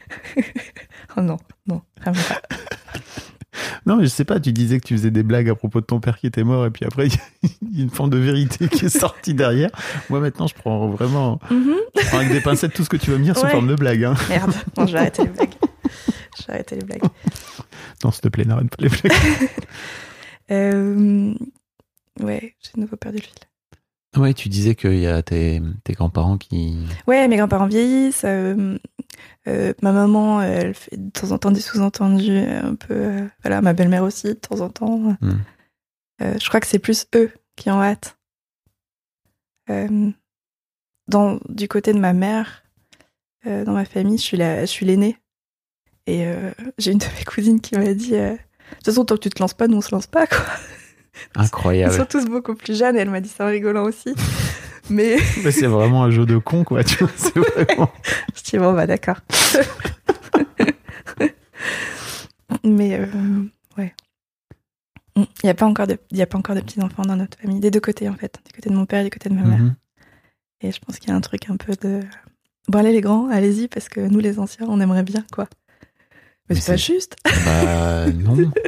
[1.15, 1.37] oh non,
[1.67, 2.41] non, vraiment pas.
[3.85, 4.39] Non, mais je sais pas.
[4.39, 6.65] Tu disais que tu faisais des blagues à propos de ton père qui était mort,
[6.65, 9.69] et puis après il y a une forme de vérité qui est sortie derrière.
[10.09, 11.75] Moi maintenant, je prends vraiment Mhm.
[11.95, 13.75] je prends avec des pincettes tout ce que tu vas me dire sous forme de
[13.75, 14.03] blague.
[14.03, 14.15] Hein.
[14.29, 15.53] Merde, non, je vais arrêter les blagues.
[16.39, 17.01] Je vais arrêter les blagues.
[18.03, 19.49] Non, s'il te plaît, n'arrête pas les blagues.
[20.51, 21.33] Euh,
[22.19, 24.21] ouais, j'ai de nouveau perdu le fil.
[24.21, 26.85] Ouais, tu disais qu'il y a tes, tes grands-parents qui.
[27.07, 28.25] Ouais, mes grands-parents vieillissent.
[28.25, 28.77] euh,
[29.47, 32.93] euh, ma maman, elle fait de temps en temps des sous-entendus euh, un peu.
[32.93, 35.17] euh, voilà, ma belle-mère aussi, de temps en temps.
[35.21, 35.39] Hmm.
[36.21, 38.15] Euh, je crois que c'est plus eux qui ont hâte.
[39.71, 40.11] Euh,
[41.07, 42.63] dans, du côté de ma mère,
[43.47, 45.17] euh, dans ma famille, je suis la- je suis l'aînée.
[46.07, 48.37] Et euh, j'ai une de mes cousines qui m'a dit euh, De
[48.75, 50.39] toute façon, tant que tu te lances pas, nous on se lance pas, quoi.
[51.35, 51.93] Ils Incroyable.
[51.95, 54.13] sont tous beaucoup plus jeunes et elle m'a dit ça en rigolant aussi.
[54.89, 56.83] Mais Mais c'est vraiment un jeu de con, quoi.
[56.83, 57.35] Tu vois, c'est
[57.65, 57.91] vraiment.
[58.35, 59.17] je dis bon bah d'accord.
[62.63, 63.05] Mais euh,
[63.77, 63.93] ouais.
[65.15, 67.37] Il n'y a pas encore de, y a pas encore de petits enfants dans notre
[67.39, 69.35] famille, des deux côtés en fait, du côté de mon père et du côté de
[69.35, 69.59] ma mère.
[69.59, 69.75] Mhm.
[70.61, 72.01] Et je pense qu'il y a un truc un peu de
[72.67, 75.47] bon allez les grands, allez-y parce que nous les anciens on aimerait bien quoi.
[76.49, 77.15] Mais, Mais c'est pas juste.
[77.45, 78.51] Bah non.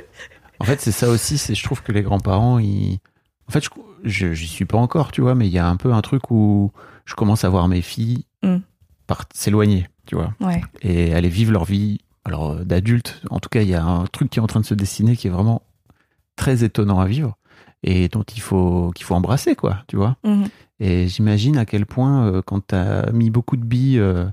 [0.59, 1.37] En fait, c'est ça aussi.
[1.37, 2.97] C'est, je trouve que les grands-parents, ils.
[3.47, 3.69] En fait, je,
[4.03, 6.31] je, j'y suis pas encore, tu vois, mais il y a un peu un truc
[6.31, 6.71] où
[7.05, 8.57] je commence à voir mes filles Mm.
[9.05, 10.61] part- s'éloigner, tu vois, Ouais.
[10.81, 11.99] et aller vivre leur vie.
[12.25, 14.59] Alors euh, d'adultes, en tout cas, il y a un truc qui est en train
[14.61, 15.61] de se dessiner qui est vraiment
[16.35, 17.37] très étonnant à vivre
[17.83, 20.17] et dont il faut qu'il faut embrasser, quoi, tu vois.
[20.23, 20.47] Mhm.
[20.79, 24.25] Et j'imagine à quel point, euh, quand tu as mis beaucoup de billes euh,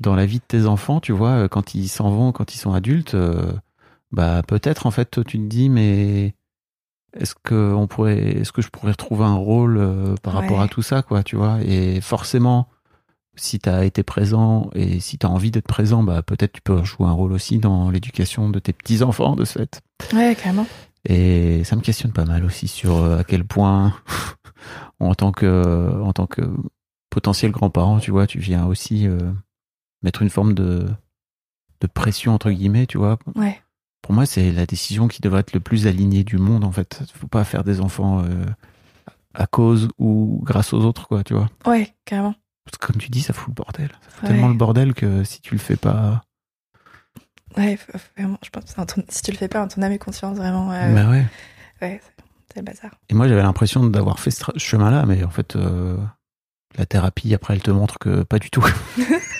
[0.00, 2.58] dans la vie de tes enfants, tu vois, euh, quand ils s'en vont, quand ils
[2.58, 3.52] sont adultes, euh,
[4.12, 6.34] bah peut-être en fait, toi, tu te dis, mais
[7.14, 10.68] est-ce que on pourrait, est-ce que je pourrais retrouver un rôle euh, par rapport à
[10.68, 11.58] tout ça, quoi, tu vois?
[11.62, 12.68] Et forcément,
[13.34, 16.60] si tu as été présent et si tu as envie d'être présent, bah peut-être tu
[16.60, 19.80] peux jouer un rôle aussi dans l'éducation de tes petits enfants de ce fait.
[20.12, 20.66] Ouais, carrément.
[21.04, 23.94] Et ça me questionne pas mal aussi sur à quel point,
[25.00, 26.42] en tant que, en tant que
[27.10, 29.18] potentiel grand-parent, tu vois, tu viens aussi euh,
[30.02, 30.86] mettre une forme de,
[31.80, 33.18] de pression, entre guillemets, tu vois.
[33.36, 33.60] Ouais.
[34.02, 37.02] Pour moi, c'est la décision qui devrait être le plus alignée du monde, en fait.
[37.14, 38.44] Faut pas faire des enfants euh,
[39.34, 41.48] à cause ou grâce aux autres, quoi, tu vois.
[41.66, 42.34] Ouais, carrément.
[42.64, 43.88] Parce que comme tu dis, ça fout le bordel.
[44.02, 44.28] Ça fout Ouais.
[44.28, 46.22] tellement le bordel que si tu le fais pas.
[47.56, 47.78] Ouais,
[48.16, 50.70] vraiment, je pense, que si tu le fais pas, en ton âme et conscience, vraiment.
[50.72, 51.24] euh, Bah ouais.
[51.82, 52.90] Ouais, c'est- le bazar.
[53.08, 55.96] Et moi, j'avais l'impression d'avoir fait ce chemin-là, mais en fait, euh,
[56.76, 58.64] la thérapie, après, elle te montre que pas du tout.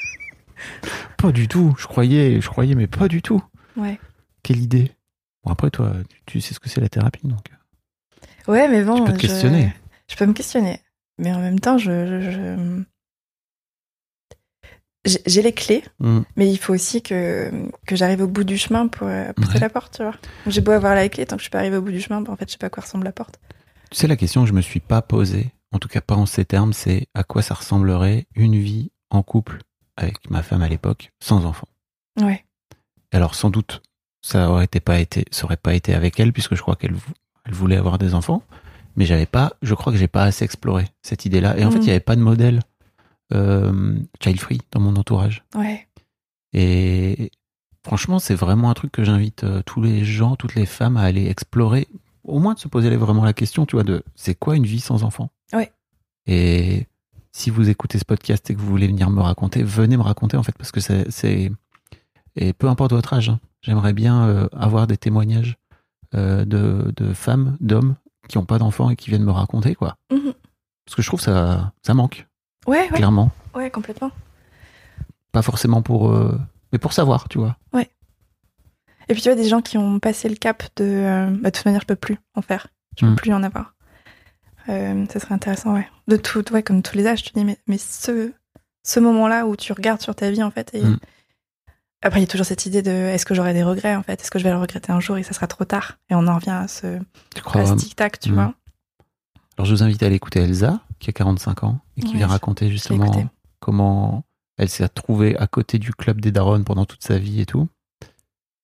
[1.17, 1.75] pas du tout.
[1.79, 3.43] Je croyais, je croyais, mais pas du tout.
[3.77, 3.99] Ouais.
[4.43, 4.93] Quelle idée.
[5.45, 7.47] Bon, après, toi, tu, tu sais ce que c'est la thérapie, donc.
[8.47, 8.97] Ouais, mais bon.
[8.97, 9.73] Tu peux te je- questionner.
[10.11, 10.81] Je peux me questionner.
[11.19, 12.83] Mais en même temps, je.
[15.27, 16.21] J'ai les clés, Hmm.
[16.37, 17.51] mais il faut aussi que,
[17.87, 19.61] que j'arrive au bout du chemin pour euh, pousser Ouais.
[19.61, 20.15] la porte, tu vois.
[20.49, 22.21] J'ai beau avoir la clé, tant que je suis pas arrivée au bout du chemin,
[22.21, 23.39] bah, en fait, je sais pas à quoi ressemble la porte.
[23.91, 26.27] Tu sais, la question que je me suis pas posée, en tout cas pas en
[26.27, 29.61] ces termes, c'est à quoi ça ressemblerait une vie en couple?
[29.99, 31.69] Avec ma femme à l'époque, sans enfant.
[32.21, 32.45] Ouais.
[33.13, 33.83] Alors, sans doute,
[34.23, 36.95] ça aurait été pas été, ça aurait pas été avec elle, puisque je crois qu'elle
[36.95, 37.13] vou-
[37.45, 38.43] elle voulait avoir des enfants.
[38.97, 41.57] Mais j'avais pas, je crois que j'ai pas assez exploré cette idée-là.
[41.59, 41.83] Et en fait, Mhm.
[41.83, 42.63] il y avait pas de modèle
[43.33, 45.45] euh, child free dans mon entourage.
[45.55, 45.87] Ouais.
[46.55, 47.31] Et
[47.85, 51.03] franchement, c'est vraiment un truc que j'invite euh, tous les gens, toutes les femmes à
[51.03, 51.89] aller explorer,
[52.25, 54.81] au moins de se poser vraiment la question, tu vois, de c'est quoi une vie
[54.81, 55.71] sans enfant Ouais.
[56.27, 56.87] Et
[57.33, 60.37] si vous écoutez ce podcast et que vous voulez venir me raconter, venez me raconter
[60.37, 61.53] en fait, parce que c'est.
[62.37, 65.57] Et peu importe votre âge, hein, j'aimerais bien euh, avoir des témoignages
[66.15, 67.97] euh, de, de femmes, d'hommes
[68.29, 69.97] qui n'ont pas d'enfants et qui viennent me raconter, quoi.
[70.13, 70.33] Mhm.
[70.85, 72.27] Parce que je trouve ça, ça manque,
[72.67, 72.97] Ouais, ouais.
[72.97, 73.31] clairement.
[73.55, 74.11] Ouais, complètement.
[75.33, 76.11] Pas forcément pour.
[76.11, 76.39] euh,
[76.73, 77.57] mais pour savoir, tu vois.
[79.11, 81.31] Et puis tu vois, des gens qui ont passé le cap de.
[81.41, 82.67] bah, de toute manière, je peux plus en faire.
[82.99, 83.17] Je peux Mm.
[83.17, 83.75] plus en avoir.
[84.69, 85.89] Euh, ça serait intéressant, ouais.
[86.09, 88.33] De tout, ouais, comme tous les âges, tu dis, mais, mais ce,
[88.85, 90.99] ce moment-là où tu regardes sur ta vie, en fait, et Mm.
[92.03, 94.21] après, il y a toujours cette idée de est-ce que j'aurai des regrets, en fait?
[94.21, 95.99] Est-ce que je vais le regretter un jour et ça sera trop tard?
[96.11, 96.99] Et on en revient à ce
[97.77, 98.35] tic-tac, tu Mm.
[98.35, 98.55] vois.
[99.57, 102.19] Alors je vous invite à aller écouter Elsa, qui a 45 ans, et qui Ouais,
[102.19, 104.25] vient raconter justement comment
[104.57, 107.69] elle s'est retrouvée à côté du club des darons pendant toute sa vie et tout.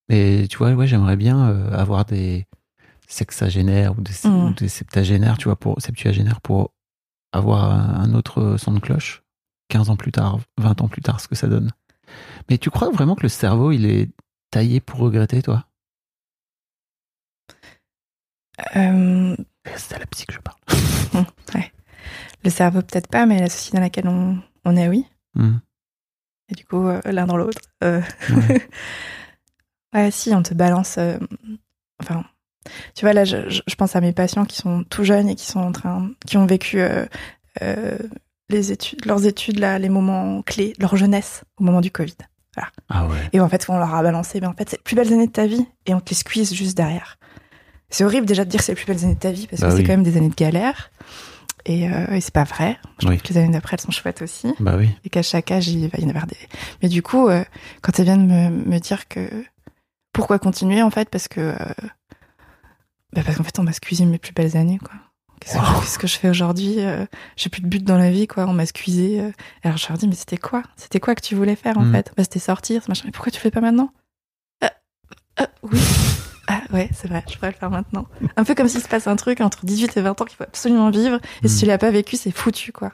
[0.08, 2.46] Et tu vois, ouais, j'aimerais bien euh, avoir des
[3.08, 4.44] sexagénaires ou des, Mm.
[4.46, 6.72] ou des septagénaires, tu vois, pour septuagénaires pour
[7.32, 9.22] avoir un, autre son de cloche
[9.68, 11.72] 15 ans plus tard, 20 ans plus tard, ce que ça donne.
[12.48, 14.10] Mais tu crois vraiment que le cerveau, il est
[14.50, 15.66] taillé pour regretter, toi?
[18.76, 19.36] Euh,
[19.76, 20.56] C'est à la psy que je parle.
[22.44, 25.06] le cerveau, peut-être pas, mais la société dans laquelle on, on est, oui.
[25.34, 25.56] Mm.
[26.50, 27.60] Et du coup, euh, l'un dans l'autre.
[27.82, 28.00] Euh,
[28.30, 28.68] Ouais.
[29.94, 30.98] Ouais, si, on te balance.
[30.98, 31.18] euh,
[32.02, 32.24] enfin,
[32.94, 35.60] tu vois, là, je, pense à mes patients qui sont tout jeunes et qui sont
[35.60, 36.10] en train.
[36.26, 37.04] qui ont vécu euh,
[37.62, 37.98] euh,
[38.48, 42.14] les études, leurs études, là, les moments clés, leur jeunesse au moment du Covid.
[42.88, 43.18] Ah ouais.
[43.32, 45.26] Et en fait, on leur a balancé, mais en fait, c'est les plus belles années
[45.26, 47.18] de ta vie et on te les squeeze juste derrière.
[47.90, 49.60] C'est horrible déjà de dire que c'est les plus belles années de ta vie parce
[49.62, 50.90] que Bah c'est quand même des années de galère.
[51.66, 52.78] Et, euh, et c'est pas vrai.
[53.00, 53.16] Je Oui.
[53.16, 54.88] trouve que les années d'après, elles sont chouettes aussi Bah oui.
[55.04, 56.36] et qu'à chaque âge, il va y en avoir des.
[56.82, 57.42] Mais du coup, euh,
[57.82, 59.20] quand elle vient de me, me dire que
[60.12, 61.56] pourquoi continuer en fait, parce que euh,
[63.14, 64.92] bah, parce qu'en fait, on m'a squeezé mes plus belles années quoi.
[65.40, 67.04] Qu'est-ce que, je fais aujourd'hui euh,
[67.36, 68.46] J'ai plus de but dans la vie quoi.
[68.46, 69.20] On m'a squeezé.
[69.20, 69.30] euh.
[69.62, 70.62] Alors je leur dis mais c'était quoi?
[70.76, 71.92] C'était quoi que tu voulais faire en Mm.
[71.92, 72.12] fait?
[72.16, 73.02] Bah, C'était sortir, ce machin.
[73.06, 73.90] Mais pourquoi tu le fais pas maintenant?
[74.62, 74.72] Ah,
[75.38, 75.78] ah, Oui.
[76.46, 78.06] Ah ouais, c'est vrai, je pourrais le faire maintenant.
[78.36, 80.44] Un peu comme s'il se passe un truc entre 18 et 20 ans qu'il faut
[80.44, 81.18] absolument vivre.
[81.42, 81.48] Et Mm.
[81.48, 82.92] si tu l'as pas vécu, c'est foutu quoi.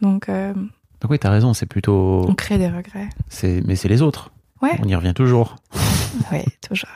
[0.00, 2.24] Donc euh, Donc oui, t'as raison, c'est plutôt...
[2.28, 3.08] on crée des regrets.
[3.64, 4.30] Mais c'est les autres.
[4.60, 4.72] Ouais.
[4.82, 5.56] On y revient toujours.
[6.30, 6.90] Oui, toujours.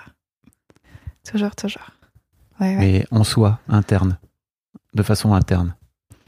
[1.31, 1.91] Toujours, toujours.
[2.61, 2.77] Ouais, ouais.
[2.77, 4.19] Mais en soi, interne,
[4.95, 5.75] de façon interne.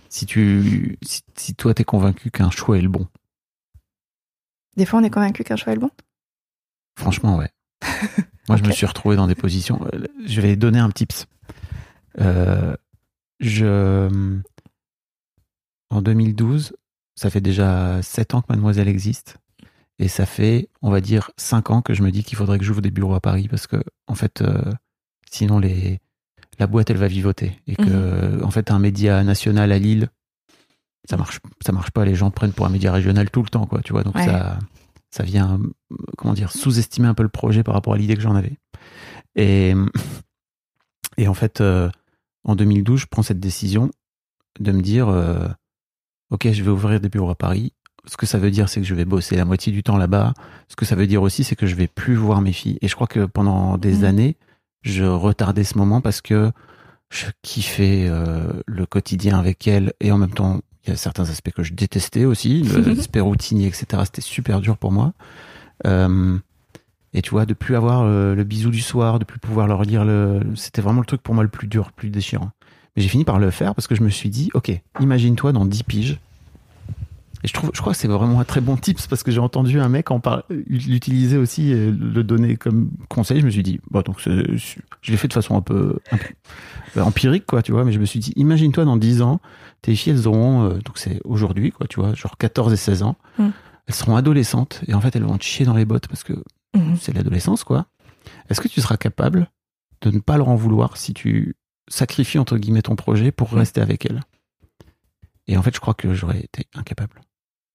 [0.08, 3.06] Si tu, si, si toi t'es convaincu qu'un choix est le bon,
[4.76, 5.90] Des fois, on est convaincu qu'un choix est le bon?
[6.98, 7.50] franchement, ouais.
[8.48, 9.86] Moi, je me suis retrouvé dans des positions.
[9.94, 11.26] euh, Je vais donner un tips.
[12.20, 12.74] Euh,
[13.38, 14.40] je,
[15.90, 16.74] en 2012,
[17.14, 19.36] ça fait déjà 7 ans que Mademoiselle existe.
[20.00, 22.64] Et ça fait, on va dire, 5 ans que je me dis qu'il faudrait que
[22.64, 24.62] j'ouvre des bureaux à Paris parce que, en fait, euh,
[25.30, 25.98] sinon, les,
[26.58, 27.52] la boîte, elle va vivoter.
[27.66, 30.08] Et que, en fait, un média national à Lille,
[31.08, 32.04] ça marche, ça marche pas.
[32.04, 34.02] Les gens prennent pour un média régional tout le temps, quoi, tu vois.
[34.02, 34.24] Donc, Ouais.
[34.26, 34.58] ça,
[35.10, 35.58] ça vient,
[36.18, 38.58] comment dire, sous-estimer un peu le projet par rapport à l'idée que j'en avais.
[39.36, 39.74] Et,
[41.16, 41.88] et en fait, euh,
[42.44, 43.90] en 2012, je prends cette décision
[44.60, 45.48] de me dire, euh,
[46.30, 47.72] ok, je vais ouvrir des bureaux à Paris.
[48.06, 50.34] Ce que ça veut dire, c'est que je vais bosser la moitié du temps là-bas.
[50.68, 52.78] Ce que ça veut dire aussi, c'est que je vais plus voir mes filles.
[52.80, 54.04] Et je crois que pendant des Mhm.
[54.04, 54.36] années,
[54.82, 56.52] je retardais ce moment parce que
[57.10, 61.28] je kiffais euh, le quotidien avec elles et en même temps, il y a certains
[61.28, 64.02] aspects que je détestais aussi, l'aspect routinier, etc.
[64.04, 65.12] C'était super dur pour moi.
[65.86, 66.38] Euh,
[67.14, 69.82] et tu vois, de plus avoir euh, le bisou du soir, de plus pouvoir leur
[69.82, 72.50] lire le, c'était vraiment le truc pour moi le plus dur, le plus déchirant.
[72.94, 74.70] Mais j'ai fini par le faire parce que je me suis dit, ok,
[75.00, 76.20] imagine-toi dans 10 piges.
[77.44, 79.38] Et je trouve, je crois que c'est vraiment un très bon tips parce que j'ai
[79.38, 83.40] entendu un mec en par- l'utiliser aussi, et le donner comme conseil.
[83.40, 84.30] Je me suis dit, bon, donc je
[85.10, 86.26] l'ai fait de façon un peu, un peu,
[86.96, 87.84] euh, empirique, quoi, tu vois.
[87.84, 89.40] Mais je me suis dit, imagine-toi dans 10 ans,
[89.82, 93.02] tes filles, elles auront, euh, donc c'est aujourd'hui, quoi, tu vois, genre 14 et 16
[93.04, 93.16] ans.
[93.38, 93.48] Mm.
[93.86, 96.32] Elles seront adolescentes et en fait, elles vont te chier dans les bottes parce que
[96.76, 96.96] Mhm.
[97.00, 97.86] c'est l'adolescence, quoi.
[98.50, 99.48] Est-ce que tu seras capable
[100.02, 101.54] de ne pas leur en vouloir si tu
[101.88, 103.58] sacrifies, entre guillemets, ton projet pour Mm.
[103.58, 104.20] rester avec elles?
[105.46, 107.20] Et en fait, je crois que j'aurais été incapable.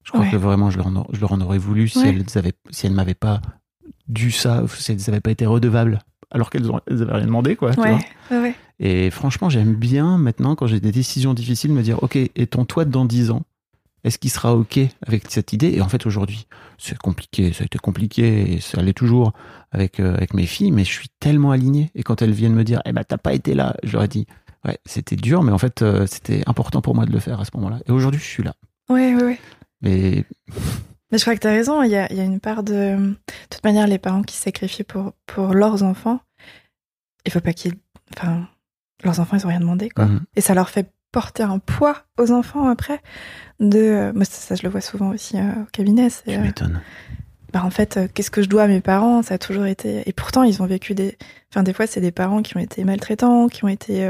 [0.04, 0.32] Je crois Ouais.
[0.32, 2.10] que vraiment, je leur, en, je leur en aurais voulu si Ouais.
[2.10, 3.41] elles avaient, si elles m'avaient pas
[4.08, 5.99] dû ça, si elles n'avaient pas été redevables,
[6.32, 7.72] alors qu'elles ont- elles avaient rien demandé, quoi.
[7.74, 7.99] tu vois.
[8.80, 12.66] Et franchement, j'aime bien maintenant, quand j'ai des décisions difficiles, me dire, OK, et ton
[12.66, 13.43] toi dans 10 ans,
[14.04, 15.70] est-ce qu'il sera OK avec cette idée?
[15.74, 16.47] Et en fait, aujourd'hui,
[16.78, 19.32] c'est compliqué, ça a été compliqué, et ça l'est toujours
[19.72, 21.91] avec, euh, avec mes filles, mais je suis tellement aligné.
[21.95, 24.08] Et quand elles viennent me dire, eh ben, t'as pas été là, je leur ai
[24.10, 24.26] dit,
[24.66, 27.45] ouais, c'était dur, mais en fait, euh, c'était important pour moi de le faire à
[27.45, 27.80] ce moment-là.
[27.88, 28.54] Et aujourd'hui, je suis là.
[28.89, 29.39] Ouais, ouais, ouais.
[29.84, 30.26] Mais
[31.12, 32.64] Mais je crois que tu as raison, il y a, il y a une part
[32.64, 32.96] de...
[32.98, 33.16] De
[33.50, 36.20] toute manière, les parents qui se sacrifient pour, pour leurs enfants,
[37.26, 37.76] il faut pas qu'ils...
[38.18, 38.48] Enfin,
[39.04, 40.06] leurs enfants, ils ont rien demandé, quoi.
[40.06, 40.22] Mhm.
[40.36, 43.02] Et ça leur fait porter un poids aux enfants après.
[43.60, 44.12] De...
[44.16, 46.10] Moi, ça, ça, je le vois souvent aussi euh, au cabinet.
[46.10, 46.82] C'est, euh, m'étonnes.
[47.52, 49.22] bah, en fait, euh, qu'est-ce que je dois à mes parents?
[49.22, 50.08] Ça a toujours été...
[50.10, 51.18] Et pourtant, ils ont vécu des...
[51.52, 54.08] Enfin, des fois, c'est des parents qui ont été maltraitants, qui ont été...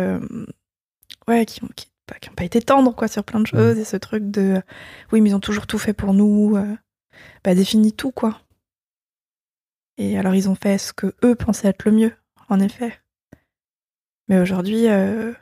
[1.27, 1.69] Ouais, qui ont...
[1.75, 1.87] Qui...
[2.05, 3.77] pas- qui ont pas été tendres, quoi, sur plein de choses.
[3.77, 4.61] Et ce truc de...
[5.11, 6.55] Oui, mais ils ont toujours tout fait pour nous.
[6.57, 6.75] euh,
[7.43, 8.39] Bah, définit tout, quoi.
[9.97, 12.13] Et alors, ils ont fait ce que eux pensaient être le mieux,
[12.49, 12.99] en effet.
[14.27, 14.87] Mais aujourd'hui...
[14.89, 15.33] euh,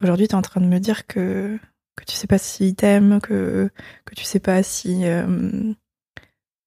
[0.00, 1.58] Aujourd'hui, t'es en train de me dire que,
[1.96, 3.68] que tu sais pas s'ils t'aiment, que,
[4.04, 5.04] que tu sais pas si.
[5.06, 5.72] euh,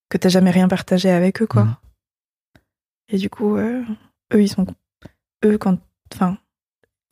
[0.09, 1.63] que t'as jamais rien partagé avec eux, quoi.
[1.63, 1.75] Mhm.
[3.07, 3.85] Et du coup, eux,
[4.33, 4.67] ils sont.
[5.45, 5.77] Eux, quand.
[6.13, 6.37] Enfin.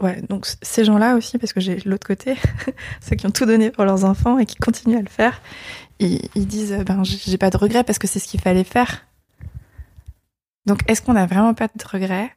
[0.02, 2.36] Ouais, donc ces gens-là aussi, parce que j'ai l'autre côté,
[3.02, 5.42] ceux qui ont tout donné pour leurs enfants et qui continuent à le faire,
[6.00, 8.64] ils, ils disent euh, ben, j'ai pas de regrets parce que c'est ce qu'il fallait
[8.64, 9.06] faire.
[10.66, 12.32] Donc, est-ce qu'on a vraiment pas de regrets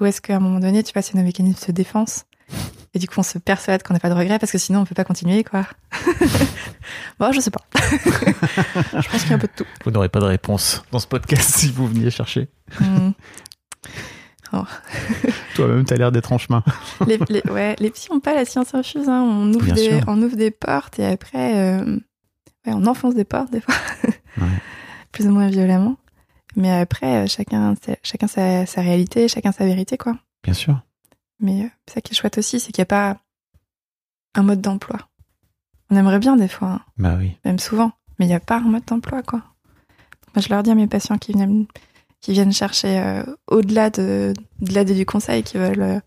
[0.00, 2.24] Ou est-ce qu'à un moment donné, tu passes une mécanisme de défense
[2.94, 4.84] et du coup, on se persuade qu'on n'a pas de regrets parce que sinon, on
[4.84, 5.66] peut pas continuer, quoi?
[7.18, 7.60] bon, je sais pas.
[7.74, 9.66] je pense qu'il y a un peu de tout.
[9.84, 12.48] Vous n'aurez pas de réponse dans ce podcast si vous veniez chercher.
[14.52, 14.62] Hmm.
[15.54, 16.62] Toi-même, t'as l'air d'être en chemin.
[17.06, 19.08] les, les- ouais, les petits ont pas la science infuse.
[19.08, 19.22] Hein.
[19.22, 20.00] On, ouvre Bien des, sûr.
[20.06, 21.96] on ouvre des portes et après, euh,
[22.66, 23.74] ouais, on enfonce des portes des fois,
[24.38, 24.46] Ouais.
[25.12, 25.96] plus ou moins violemment.
[26.56, 30.16] Mais après, euh, chacun, sa- chacun sa, sa réalité, chacun sa vérité, quoi.
[30.42, 30.80] Bien sûr.
[31.40, 33.18] Mais euh, ça qui est chouette aussi, c'est qu'il n'y a pas
[34.34, 34.98] un mode d'emploi.
[35.90, 37.36] On aimerait bien des fois, hein, Bah oui.
[37.44, 39.42] même souvent, mais il n'y a pas un mode d'emploi, quoi.
[40.34, 41.66] Moi, je leur dis à mes patients qui viennent,
[42.20, 46.00] qui viennent chercher euh, au-delà de, de l'aide et du conseil, qui veulent euh,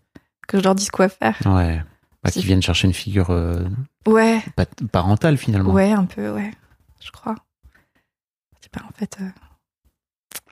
[0.48, 1.38] que je leur dise quoi faire.
[1.46, 1.82] Ouais.
[2.22, 3.64] Bah, qui viennent chercher une figure euh,
[4.06, 5.72] Ouais, pa- parentale finalement.
[5.72, 6.52] Ouais, un peu, ouais,
[7.00, 7.34] je crois.
[8.60, 9.18] C'est pas en fait.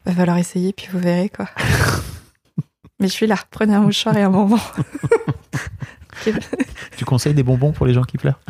[0.04, 1.46] Va falloir essayer, puis vous verrez, quoi.
[2.98, 4.58] Mais je suis là, prenez un mouchoir et un bonbon.
[6.96, 8.40] Tu conseilles des bonbons pour les gens qui pleurent?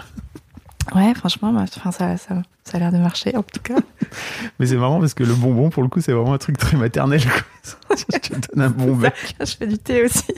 [0.94, 3.76] Ouais, franchement, moi, ça, ça, ça a l'air de marcher, en tout cas.
[4.58, 6.76] Mais c'est marrant parce que le bonbon, pour le coup, c'est vraiment un truc très
[6.76, 7.20] maternel.
[7.90, 9.14] Je te donne un bon bec.
[9.40, 10.32] je fais du thé aussi.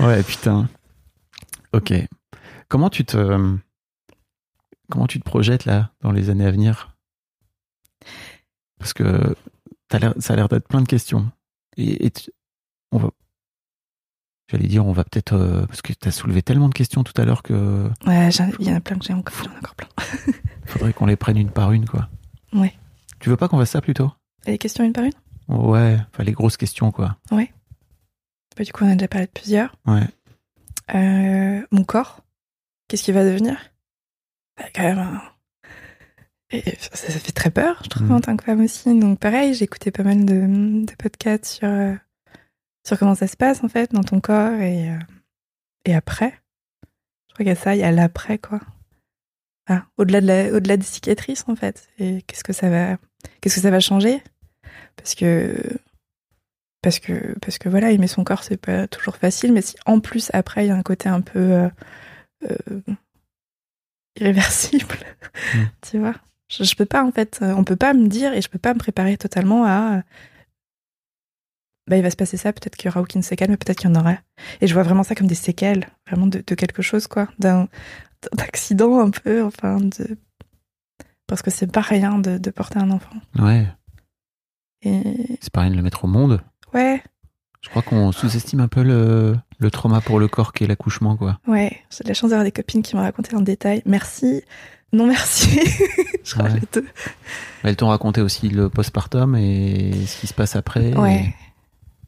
[0.00, 0.68] Ouais, putain.
[1.72, 1.92] Ok.
[2.68, 3.56] Comment tu te,
[4.90, 6.96] comment tu te projettes là dans les années à venir?
[8.78, 9.34] Parce que
[9.90, 9.98] ça
[10.32, 11.30] a l'air d'être plein de questions.
[11.76, 12.30] Et, et tu-
[12.92, 13.10] on va,
[14.50, 17.24] j'allais dire, on va peut-être euh, parce que t'as soulevé tellement de questions tout à
[17.24, 18.28] l'heure que Ouais,
[18.58, 19.88] il y en a plein que j'ai encore, ai encore plein.
[20.66, 22.08] faudrait qu'on les prenne une par une, quoi.
[22.52, 22.74] Ouais.
[23.20, 24.10] Tu veux pas qu'on fasse ça plutôt?
[24.46, 25.12] Les questions une par une?
[25.48, 27.16] Ouais, enfin les grosses questions, quoi.
[27.30, 29.74] Bah, Du coup, on a déjà parlé de plusieurs.
[29.86, 30.06] Ouais.
[30.94, 32.20] Euh, mon corps,
[32.88, 33.56] qu'est-ce qu'il va devenir?
[34.56, 35.22] Bah, quand même, un-
[36.52, 38.12] et ça, ça fait très peur, je trouve, Mhm.
[38.16, 38.98] en tant que femme aussi.
[38.98, 41.94] Donc, pareil, j'ai écouté pas mal de, de podcasts sur, euh,
[42.86, 44.98] sur comment ça se passe, en fait, dans ton corps et, euh,
[45.84, 46.34] et après.
[47.28, 48.60] Je crois qu'il y a ça, il y a l'après, quoi.
[49.68, 51.88] Ah, au-delà de la, au-delà des cicatrices, en fait.
[51.98, 52.96] Et qu'est-ce que ça va,
[53.40, 54.22] qu'est-ce que ça va changer?
[54.96, 55.54] Parce que
[56.82, 60.00] parce que parce que voilà aimer son corps c'est pas toujours facile mais si en
[60.00, 61.68] plus après il y a un côté un peu euh,
[62.44, 62.80] euh,
[64.18, 64.96] irréversible
[65.54, 65.58] Mm.
[65.82, 66.14] tu vois
[66.48, 68.74] je, je peux pas en fait on peut pas me dire et je peux pas
[68.74, 70.02] me préparer totalement à
[71.90, 73.90] bah il va se passer ça peut-être qu'il y aura aucune séquelle mais peut-être qu'il
[73.90, 74.14] y en aura
[74.62, 77.68] et je vois vraiment ça comme des séquelles vraiment de, de quelque chose quoi d'un
[78.38, 80.16] accident un peu enfin de
[81.26, 83.66] parce que c'est pas rien de, de porter un enfant Ouais.
[84.82, 86.40] et C'est pas rien de le mettre au monde.
[86.74, 87.02] ouais
[87.60, 91.16] Je crois qu'on sous-estime un peu le, le trauma pour le corps qui est l'accouchement,
[91.16, 91.38] quoi.
[91.46, 93.82] Ouais, j'ai la chance d'avoir des copines qui m'ont raconté en détail.
[93.86, 94.42] Merci.
[94.92, 95.60] Non, merci.
[96.24, 96.60] je Ouais.
[96.72, 96.86] deux.
[97.62, 100.96] Elles t'ont raconté aussi le postpartum et ce qui se passe après.
[100.96, 101.32] Ouais.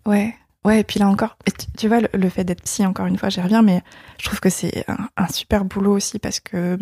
[0.07, 0.34] Ouais.
[0.64, 3.18] Ouais, et puis là encore, tu, tu vois, le, le fait d'être psy, encore une
[3.18, 3.82] fois, j'y reviens, mais
[4.20, 6.78] je trouve que c'est un, un super boulot aussi parce que,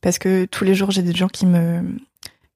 [0.00, 1.98] parce que tous les jours, j'ai des gens qui me,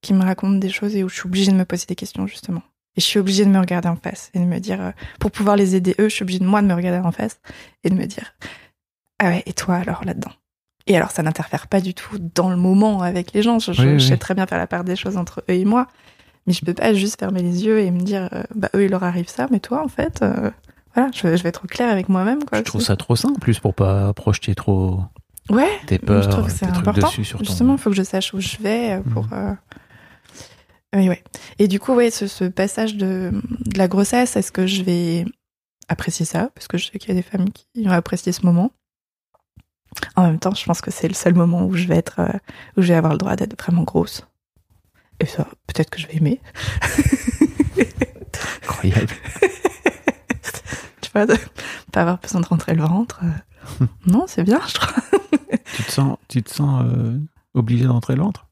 [0.01, 2.27] qui me racontent des choses et où je suis obligée de me poser des questions,
[2.27, 2.63] justement.
[2.97, 5.31] Et je suis obligée de me regarder en face et de me dire, euh, pour
[5.31, 7.41] pouvoir les aider eux, je suis obligée de moi de me regarder en face
[7.83, 8.35] et de me dire,
[9.19, 10.31] ah ouais, et toi alors là-dedans?
[10.87, 13.59] Et alors, ça n'interfère pas du tout dans le moment avec les gens.
[13.59, 15.89] Je, Oui, sais très bien faire la part des choses entre eux et moi.
[16.47, 18.91] Mais je peux pas juste fermer les yeux et me dire, euh, bah eux, il
[18.91, 20.51] leur arrive ça, mais toi, en fait, euh,
[20.95, 22.59] voilà, je, je vais être au clair avec moi-même, quoi.
[22.59, 25.01] Je trouve ça trop en plus pour pas projeter trop
[25.51, 27.09] Ouais, tes je peurs, trouve que c'est important.
[27.09, 27.45] sur ton.
[27.45, 29.25] Justement, il faut que je sache où je vais euh, pour.
[29.25, 29.57] Mhm.
[30.95, 31.23] euh, ouais.
[31.59, 33.31] Et du coup, ouais, ce, ce passage de,
[33.67, 35.25] de la grossesse, est-ce que je vais
[35.89, 36.51] apprécier ça?
[36.55, 38.71] Parce que je sais qu'il y a des femmes qui ont apprécié ce moment.
[40.17, 42.21] En même temps, je pense que c'est le seul moment où je vais être,
[42.77, 44.27] où je vais avoir le droit d'être vraiment grosse.
[45.21, 46.41] Et ça, peut-être que je vais aimer.
[48.63, 49.15] Incroyable.
[51.01, 51.37] tu vois, de
[51.93, 53.21] pas avoir besoin de rentrer le ventre.
[53.23, 53.87] euh.
[54.07, 55.03] non, c'est bien, je trouve.
[55.77, 57.19] tu te sens, tu te sens euh,
[57.55, 58.47] obligé d'entrer le ventre?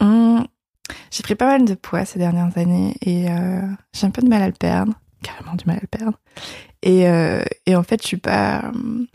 [0.00, 0.46] Hum,
[1.10, 3.62] j'ai pris pas mal de poids ces dernières années et euh,
[3.94, 4.92] j'ai un peu de mal à le perdre,
[5.22, 6.18] carrément du mal à le perdre.
[6.82, 9.06] Et, euh, et en fait, je suis pas, hum,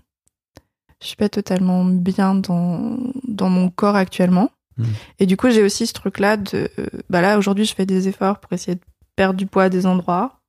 [1.02, 4.50] je suis pas totalement bien dans dans mon corps actuellement.
[4.78, 4.86] Mhm.
[5.20, 6.70] Et du coup, j'ai aussi ce truc-là de,
[7.10, 8.82] bah là aujourd'hui, je fais des efforts pour essayer de
[9.16, 10.40] perdre du poids à des endroits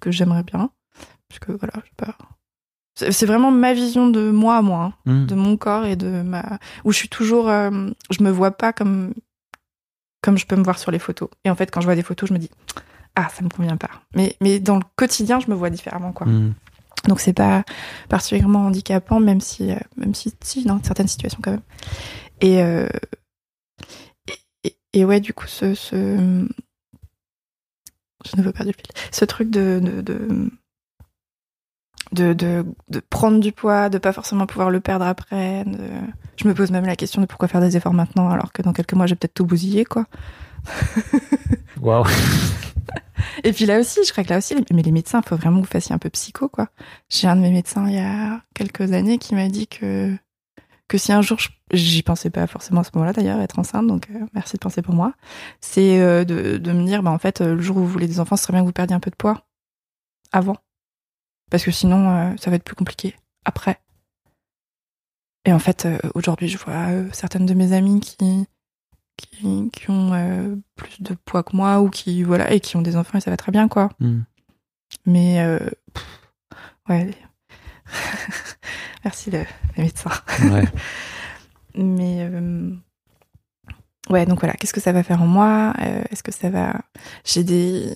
[0.00, 0.70] que j'aimerais bien.
[1.28, 2.16] Parce que voilà, je sais pas.
[3.10, 5.26] C'est vraiment ma vision de moi moi, hein, Hmm.
[5.26, 6.58] de mon corps et de ma.
[6.84, 7.48] où je suis toujours.
[7.48, 9.12] euh, je me vois pas comme.
[10.22, 11.28] comme je peux me voir sur les photos.
[11.44, 12.50] Et en fait, quand je vois des photos, je me dis.
[13.16, 13.90] Ah, ça me convient pas.
[14.14, 16.26] Mais, mais dans le quotidien, je me vois différemment, quoi.
[16.26, 16.54] Hmm.
[17.08, 17.64] Donc c'est pas
[18.08, 21.60] particulièrement handicapant, même si, euh, même si, si, dans certaines situations quand même.
[22.40, 22.88] Et, euh,
[24.94, 25.96] et, ouais, du coup, ce, ce,
[28.24, 28.86] je ne veux pas du fil.
[29.10, 30.50] Ce truc de, de, de,
[32.12, 35.64] de, de, de prendre du poids, de pas forcément pouvoir le perdre après.
[35.64, 35.90] de-
[36.36, 38.72] Je me pose même la question de pourquoi faire des efforts maintenant, alors que dans
[38.72, 40.06] quelques mois, j'ai peut-être tout bousillé, quoi.
[41.80, 42.06] Waouh.
[43.42, 45.60] Et puis là aussi, je crois que là aussi, mais les médecins, il faut vraiment
[45.60, 46.68] que vous fassiez un peu psycho, quoi.
[47.08, 50.14] J'ai un de mes médecins il y a quelques années qui m'a dit que
[50.88, 53.86] que si un jour, je- j'y pensais pas forcément à ce moment-là d'ailleurs, être enceinte,
[53.86, 55.14] donc euh, merci de penser pour moi,
[55.60, 58.06] c'est euh, de, de me dire, bah en fait, euh, le jour où vous voulez
[58.06, 59.46] des enfants, ce serait bien que vous perdiez un peu de poids
[60.32, 60.56] avant,
[61.50, 63.80] parce que sinon, ça va être plus compliqué après.
[65.46, 68.46] Et en fait, aujourd'hui, je vois certaines de mes amies qui
[69.16, 72.96] qui, qui ont plus de poids que moi ou qui voilà et qui ont des
[72.96, 73.90] enfants et ça va très bien quoi.
[74.00, 74.22] Hmm.
[75.06, 75.38] Mais
[75.92, 76.04] pff,
[76.88, 77.10] ouais.
[79.04, 79.44] Merci le,
[79.76, 80.10] les médecins.
[80.50, 80.64] Ouais.
[81.76, 82.70] Mais euh,
[84.10, 85.74] ouais, donc voilà, qu'est-ce que ça va faire en moi?
[85.80, 86.80] Euh, Est-ce que ça va
[87.24, 87.94] J'ai des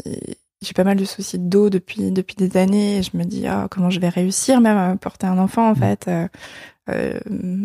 [0.61, 2.99] j'ai pas mal de soucis de dos depuis depuis des années.
[2.99, 5.73] Et je me dis ah, comment je vais réussir même à porter un enfant en
[5.73, 5.77] Mm.
[5.77, 6.09] fait?
[6.09, 7.21] Euh,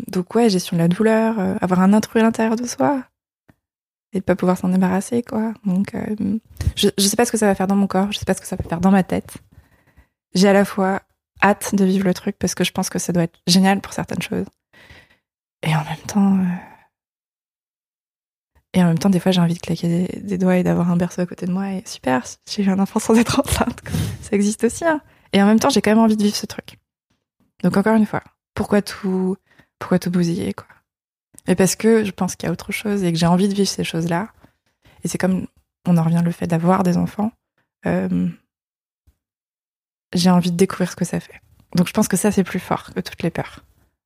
[0.08, 3.04] donc ouais, gestion de la douleur, avoir un intrus à l'intérieur de soi
[4.12, 5.54] et de pas pouvoir s'en débarrasser quoi.
[5.66, 5.96] Donc
[6.76, 8.34] je je sais pas ce que ça va faire dans mon corps, je sais pas
[8.36, 9.38] ce que ça va faire dans ma tête.
[10.36, 11.02] J'ai à la fois
[11.44, 13.94] hâte de vivre le truc parce que je pense que ça doit être génial pour
[13.94, 14.48] certaines choses.
[15.62, 16.44] Et en même temps, euh,
[18.74, 20.98] et en même temps, des fois, j'ai envie de claquer des, doigts et d'avoir un
[20.98, 21.72] berceau à côté de moi.
[21.72, 23.82] Et super, j'ai eu un enfant sans être enceinte.
[24.22, 24.84] Ça existe aussi.
[24.86, 25.02] hein.
[25.32, 26.78] Et en même temps, j'ai quand même envie de vivre ce truc.
[27.64, 28.24] Donc encore une fois,
[28.56, 29.38] pourquoi tout,
[29.80, 30.68] pourquoi tout bousiller quoi?
[31.48, 33.54] Mais parce que je pense qu'il y a autre chose et que j'ai envie de
[33.54, 34.30] vivre ces choses-là.
[35.04, 35.48] Et c'est comme
[35.88, 37.32] on en revient le fait d'avoir des enfants.
[37.86, 38.30] euh,
[40.14, 41.41] j'ai envie de découvrir ce que ça fait.
[41.76, 43.64] Donc je pense que ça c'est plus fort que toutes les peurs.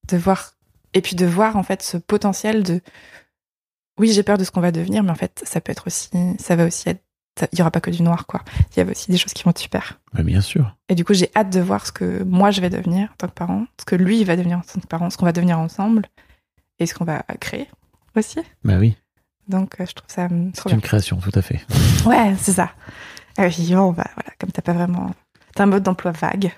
[0.09, 0.53] De voir
[0.93, 2.81] et puis de voir en fait ce potentiel de
[3.99, 6.09] oui, j'ai peur de ce qu'on va devenir mais en fait ça peut être aussi
[6.39, 7.03] ça va aussi être
[7.37, 8.41] ça- il y aura pas que du noir quoi.
[8.75, 9.99] Il y a aussi des choses qui vont être super.
[10.13, 10.75] Bien sûr.
[10.89, 13.27] Et du coup, j'ai hâte de voir ce que moi je vais devenir en tant
[13.27, 15.33] que parent, ce que lui il va devenir en tant que parent, ce qu'on va
[15.33, 16.07] devenir ensemble
[16.79, 17.67] et ce qu'on va créer
[18.15, 18.39] aussi.
[18.63, 18.95] Bah oui.
[19.47, 21.61] Donc euh, je trouve ça hum, C'est une création, tout à fait.
[22.05, 22.71] Ouais, c'est ça.
[23.37, 25.11] Oui, bon, bah, voilà, comme t'as pas vraiment
[25.57, 26.51] t'as un mode d'emploi vague.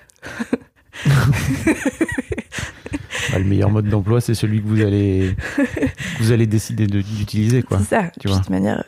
[3.32, 7.00] Bah, le meilleur mode d'emploi, c'est celui que vous allez, que vous allez décider de-
[7.00, 7.78] d'utiliser, quoi.
[7.78, 8.10] C'est ça.
[8.18, 8.28] tu.
[8.28, 8.82] De toute manière,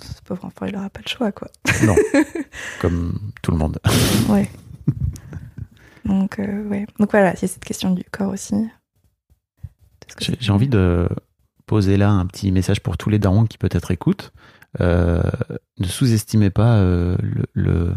[0.00, 1.48] ce pauvre enfant, il aura pas le choix, quoi.
[1.84, 1.94] Non.
[2.80, 3.78] Comme tout le monde.
[4.28, 4.48] Ouais.
[6.04, 6.86] Donc, euh, ouais.
[6.98, 8.54] Donc voilà, il y a cette question du corps aussi.
[10.40, 11.08] J'ai envie de
[11.66, 14.32] poser là un petit message pour tous les darons qui peut-être écoutent.
[14.80, 15.22] Euh,
[15.78, 17.92] ne sous-estimez pas euh, le, le,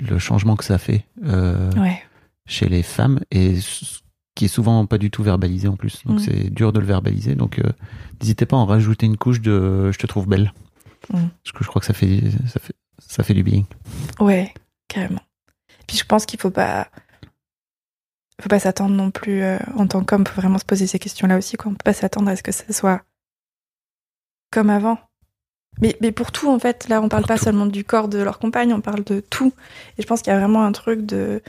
[0.00, 2.02] le changement que ça fait euh, Ouais.
[2.46, 3.58] chez les femmes et
[4.34, 6.02] qui est souvent pas du tout verbalisé en plus.
[6.04, 6.22] Donc Mm.
[6.24, 7.34] c'est dur de le verbaliser.
[7.36, 7.70] Donc euh,
[8.20, 10.52] n'hésitez pas à en rajouter une couche de je te trouve belle.
[11.10, 11.28] Mm.
[11.42, 13.64] Parce que je crois que ça fait, ça fait, ça fait du bien.
[14.20, 14.52] Ouais,
[14.88, 15.20] carrément.
[15.86, 16.88] Puis je pense qu'il faut pas,
[18.42, 20.26] faut pas s'attendre non plus euh, en tant qu'homme.
[20.26, 21.56] Faut vraiment se poser ces questions-là aussi.
[21.56, 21.70] Quoi.
[21.70, 23.02] On peut pas s'attendre à ce que ça soit
[24.50, 24.98] comme avant.
[25.80, 27.44] Mais, mais pour tout, en fait, là, on parle Pour pas tout.
[27.44, 29.52] seulement du corps de leur compagne, on parle de tout.
[29.98, 31.42] Et je pense qu'il y a vraiment un truc de,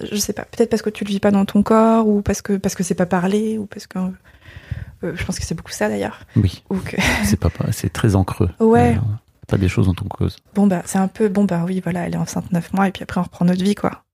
[0.00, 2.42] je sais pas, peut-être parce que tu le vis pas dans ton corps, ou parce
[2.42, 5.72] que parce que c'est pas parlé, ou parce que euh, je pense que c'est beaucoup
[5.72, 6.20] ça d'ailleurs.
[6.36, 8.50] Oui, que c'est pas, c'est très en creux.
[8.60, 8.96] Ouais.
[8.96, 9.00] Euh,
[9.48, 10.36] pas des choses dont on cause.
[10.54, 12.92] bon bah c'est un peu bon bah oui voilà, elle est enceinte 9 mois et
[12.92, 14.04] puis après on reprend notre vie quoi.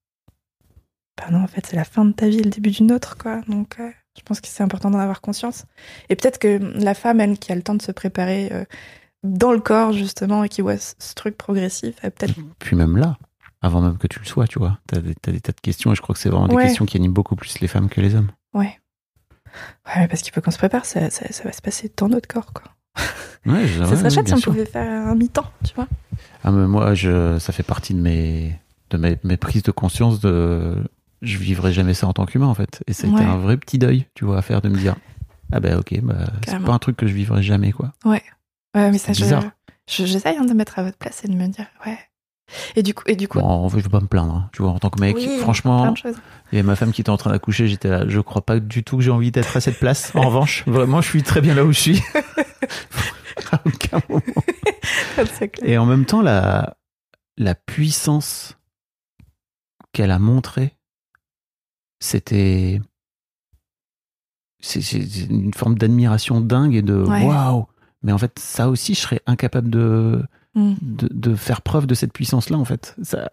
[1.19, 3.43] Bah non en fait c'est la fin de ta vie, le début d'une autre quoi.
[3.47, 5.65] Donc euh, je pense que c'est important d'en avoir conscience.
[6.09, 8.51] Et peut-être que la femme elle qui a le temps de se préparer
[9.27, 13.17] dans le corps justement et qui voit ce, truc progressif, peut-être Puis même là,
[13.63, 15.93] avant même que tu le sois, tu vois, t'as des, t'as des tas de questions
[15.93, 18.01] et je crois que c'est vraiment des questions qui animent beaucoup plus les femmes que
[18.01, 18.31] les hommes.
[18.55, 18.79] ouais.
[19.97, 22.29] Ouais parce qu'il faut qu'on se prépare, ça, ça, ça va se passer dans notre
[22.29, 22.65] corps quoi.
[23.47, 24.53] Ouais, ça ouais, serait chouette si on sûr.
[24.53, 25.87] pouvait faire un mi-temps, tu vois.
[26.45, 28.59] Ah, mais moi, je, ça fait partie de mes,
[28.91, 30.75] de mes, mes prises de conscience de,
[31.23, 32.83] je vivrai jamais ça en tant qu'humain, en fait.
[32.87, 33.25] Et ça a été Ouais.
[33.25, 34.97] un vrai petit deuil, tu vois, à faire de me dire,
[35.53, 36.15] ah ben, ok, bah,
[36.47, 37.93] c'est pas un truc que je vivrai jamais, quoi.
[38.05, 38.23] Ouais,
[38.91, 39.45] mais ça, je, bizarre.
[39.89, 41.99] je- j'essaye hein, de me mettre à votre place et de me dire, ouais.
[42.77, 44.51] Et du coup, et du coup, Bon, en fait, je veux pas me plaindre, hein.
[44.53, 46.13] tu vois, en tant que mec, oui, franchement, il
[46.53, 48.85] y avait ma femme qui était en train d'accoucher, j'étais là, je crois pas du
[48.85, 50.15] tout que j'ai envie d'être à cette place.
[50.15, 52.03] En revanche, vraiment, je suis très bien là où je suis.
[53.53, 54.23] à aucun moment.
[55.35, 55.69] C'est clair.
[55.69, 56.77] Et en même temps, la,
[57.37, 58.57] la puissance
[59.93, 60.77] qu'elle a montré,
[62.01, 62.81] c'était
[64.61, 64.81] c'est
[65.29, 67.25] une forme d'admiration dingue et de Ouais.
[67.25, 67.67] waouh.
[68.03, 70.23] Mais en fait, ça aussi, je serais incapable de,
[70.55, 70.75] Mm.
[70.81, 72.97] de, de faire preuve de cette puissance-là, en fait.
[73.03, 73.31] Ça,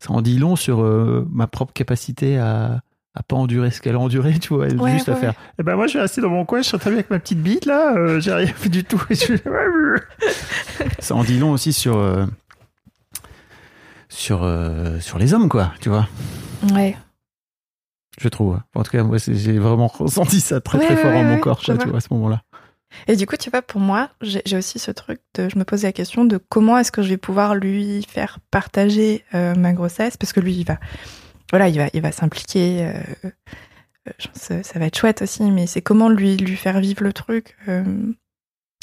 [0.00, 2.80] ça en dit long sur euh, ma propre capacité à,
[3.14, 5.34] à pas endurer ce qu'elle a enduré, tu vois, et Ouais, juste à ouais, faire.
[5.60, 7.18] Eh ben moi, je suis resté dans mon coin, je suis très bien avec ma
[7.20, 9.00] petite bite là, euh, j'ai rien fait du tout.
[9.10, 9.34] Et je-
[10.98, 12.26] ça en dit long aussi sur euh,
[14.08, 16.08] sur euh, sur les hommes, quoi, tu vois.
[16.72, 16.96] Ouais.
[18.20, 18.58] Je trouve.
[18.74, 21.24] En tout cas, moi, j'ai vraiment ressenti ça très Ouais, très ouais, fort en ouais,
[21.36, 22.42] mon corps, tu vois, à ce moment-là.
[23.08, 25.48] Et du coup, tu vois, pour moi, j'ai aussi ce truc de.
[25.48, 29.24] Je me posais la question de comment est-ce que je vais pouvoir lui faire partager
[29.34, 30.78] euh, ma grossesse, parce que lui, il va.
[31.50, 32.84] Voilà, il va, il va s'impliquer.
[33.24, 33.30] euh,
[34.08, 37.56] euh, ça va être chouette aussi, mais c'est comment lui, lui faire vivre le truc.
[37.68, 37.84] euh.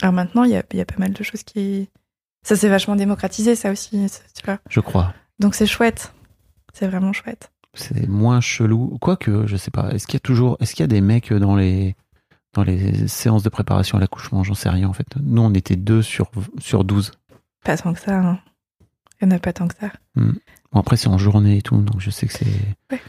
[0.01, 1.89] Alors maintenant, il y a, il y a pas mal de choses qui.
[2.45, 4.59] Ça s'est vachement démocratisé, ça aussi, tu vois.
[4.69, 5.13] Je crois.
[5.39, 6.13] Donc c'est chouette.
[6.73, 7.51] C'est vraiment chouette.
[7.73, 8.97] C'est moins chelou.
[8.99, 9.91] Quoique, je sais pas.
[9.91, 11.95] Est-ce qu'il y a toujours, est-ce qu'il y a des mecs dans les,
[12.53, 15.07] dans les séances de préparation à l'accouchement J'en sais rien, en fait.
[15.21, 16.29] Nous, on était deux sur,
[16.59, 17.11] sur 12.
[17.63, 18.17] Pas tant que ça.
[18.17, 18.39] Hein.
[19.21, 19.87] Il n'y en a pas tant que ça.
[20.15, 22.45] Bon, après, c'est en journée et tout, donc je sais que c'est,
[22.91, 22.99] Ouais.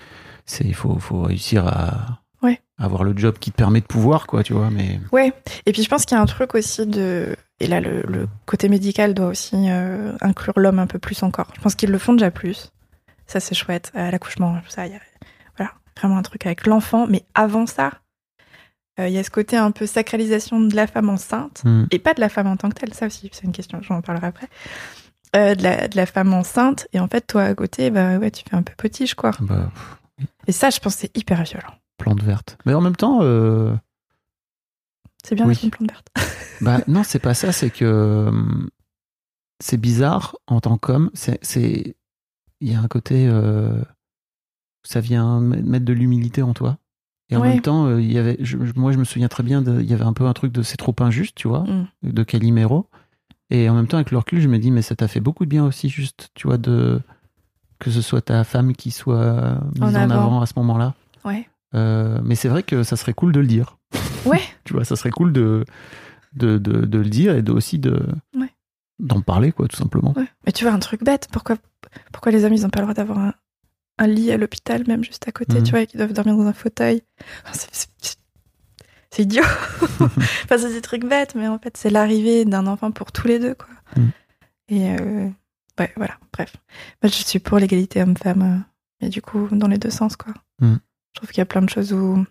[0.61, 2.61] il faut, faut réussir à, Ouais.
[2.79, 5.01] avoir le job qui te permet de pouvoir, quoi, tu vois, mais.
[5.13, 5.33] Ouais,
[5.67, 7.35] et puis je pense qu'il y a un truc aussi de.
[7.61, 11.49] Et là, le, le côté médical doit aussi euh, inclure l'homme un peu plus encore.
[11.57, 12.71] Je pense qu'ils le font déjà plus.
[13.27, 13.91] Ça, c'est chouette.
[13.95, 15.01] À l'accouchement, ça, il y a
[15.57, 17.07] voilà, vraiment un truc avec l'enfant.
[17.09, 17.93] Mais avant ça,
[18.99, 21.63] il y a ce côté un peu sacralisation de la femme enceinte.
[21.65, 21.85] Hmm.
[21.91, 24.01] Et pas de la femme en tant que telle, ça aussi, c'est une question, j'en
[24.03, 24.49] parlerai après.
[25.35, 26.87] Euh, de, la, de la femme enceinte.
[26.93, 29.33] Et en fait, toi, à côté, bah ouais, tu fais un peu potiche, quoi.
[29.41, 29.69] Bah,
[30.47, 31.75] Et ça, je pense c'est hyper violent.
[31.99, 32.57] plante verte.
[32.67, 33.75] Mais en même temps, euh,
[35.27, 35.59] C'est bien Oui.
[35.63, 36.07] une plante verte.
[36.61, 38.31] Bah non, c'est pas ça, c'est que
[39.61, 41.11] c'est bizarre en tant qu'homme.
[41.15, 41.97] C'est,
[42.61, 43.83] il y a un côté, euh,
[44.85, 46.79] ça vient mettre de l'humilité en toi.
[47.35, 47.49] Et en Ouais.
[47.51, 49.91] même temps, euh, il y avait, je- moi je me souviens très bien, de- il
[49.91, 51.87] y avait un peu un truc de c'est trop injuste, tu vois, Mm.
[52.13, 52.87] de Calimero.
[53.51, 55.45] Et en même temps, avec le recul, je me dis, mais ça t'a fait beaucoup
[55.45, 57.01] de bien aussi, juste, tu vois, de
[57.79, 60.15] que ce soit ta femme qui soit mise En en, avant.
[60.15, 60.95] avant à ce moment-là.
[61.25, 61.49] Ouais.
[61.75, 63.77] Euh, mais c'est vrai que ça serait cool de le dire.
[64.25, 64.41] Ouais.
[64.65, 65.65] tu vois, ça serait cool de,
[66.35, 68.01] de, de, de le dire et de, aussi de,
[68.39, 68.51] Ouais.
[69.01, 70.15] d'en parler, quoi, tout simplement.
[70.17, 70.27] Ouais.
[70.47, 71.57] Mais tu vois, un truc bête, pourquoi,
[72.13, 73.35] pourquoi les hommes, ils n'ont pas le droit d'avoir un,
[73.99, 75.63] un lit à l'hôpital, même juste à côté, Mhm.
[75.63, 77.03] tu vois, et qu'ils doivent dormir dans un fauteuil
[79.11, 79.45] C'est idiot
[80.01, 83.39] Enfin, c'est des trucs bêtes, mais en fait, c'est l'arrivée d'un enfant pour tous les
[83.39, 83.69] deux, quoi.
[83.97, 84.11] Mhm.
[84.69, 85.29] Et euh,
[85.79, 86.57] ouais, voilà, bref.
[87.03, 88.65] Moi, je suis pour l'égalité homme-femme,
[89.03, 90.35] euh, et du coup, dans les deux sens, quoi.
[90.61, 90.81] Mhm.
[91.13, 92.25] Je trouve qu'il y a plein de choses où,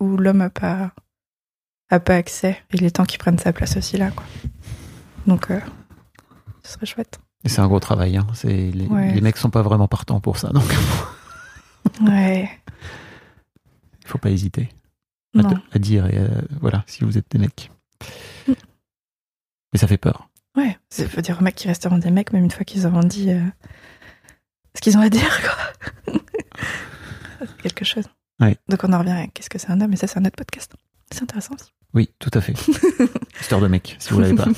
[0.00, 0.92] où l'homme n'a pas,
[1.88, 4.24] a pas accès, il est temps qu'il prenne sa place aussi là, quoi.
[5.26, 5.60] Donc, euh,
[6.62, 7.18] ce serait chouette.
[7.46, 8.16] Et c'est un gros travail.
[8.16, 8.26] Hein.
[8.34, 9.14] C'est, les, Ouais.
[9.14, 10.64] les mecs sont pas vraiment partants pour ça, donc
[12.02, 12.50] Ouais.
[14.02, 14.68] il faut pas hésiter
[15.72, 16.28] à, dire, et, euh,
[16.60, 17.70] voilà, si vous êtes des mecs.
[18.48, 18.52] Mm.
[19.72, 20.28] Mais ça fait peur.
[20.56, 23.04] Ouais, ça veut dire aux mecs qui resteront des mecs, même une fois qu'ils auront
[23.04, 23.42] dit euh,
[24.74, 26.16] ce qu'ils ont à dire, quoi.
[27.62, 28.06] quelque chose.
[28.40, 28.56] Ouais.
[28.68, 30.36] Donc on en revient à qu'est-ce que c'est un homme, et ça, c'est un autre
[30.36, 30.74] podcast.
[31.12, 31.70] C'est intéressant aussi.
[31.94, 32.54] Oui, tout à fait.
[33.40, 34.48] Histoire de mec, si vous l'avez pas.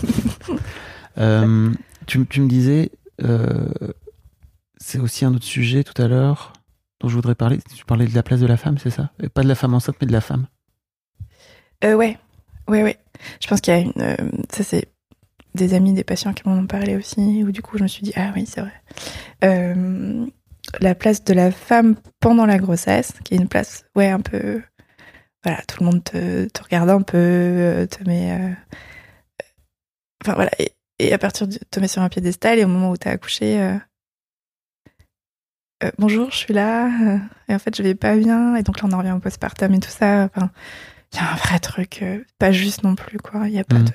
[1.18, 1.72] Euh,
[2.08, 2.90] tu, me disais,
[3.22, 3.68] euh,
[4.78, 6.52] c'est aussi un autre sujet tout à l'heure
[7.00, 7.58] dont je voudrais parler.
[7.76, 9.12] Tu parlais de la place de la femme, c'est ça?
[9.22, 10.46] Et Pas de la femme enceinte, mais de la femme.
[11.84, 12.18] Euh, ouais,
[12.66, 12.98] ouais, ouais.
[13.40, 13.92] Je pense qu'il y a une.
[13.98, 14.16] euh,
[14.50, 14.88] ça, c'est
[15.54, 18.02] des amis, des patients qui m'en ont parlé aussi, où du coup, je me suis
[18.02, 20.02] dit, ah oui, c'est vrai.
[20.80, 24.60] La place de la femme pendant la grossesse, qui est une place, ouais, un peu.
[25.44, 28.54] Voilà, tout le monde te, te regarde un peu, te met.
[30.22, 30.50] Enfin, voilà.
[30.58, 31.58] Et, et à partir de.
[31.70, 33.60] te met sur un piédestal, et au moment où t'as accouché.
[33.60, 33.76] euh,
[35.84, 37.18] euh, bonjour, je suis là, euh,
[37.48, 39.72] et en fait, je vais pas bien, et donc là, on en revient au postpartum
[39.74, 40.24] et tout ça.
[40.34, 40.50] Enfin,
[41.12, 42.04] il y a un vrai truc,
[42.38, 43.46] pas juste non plus, quoi.
[43.48, 43.92] Il y a pas de.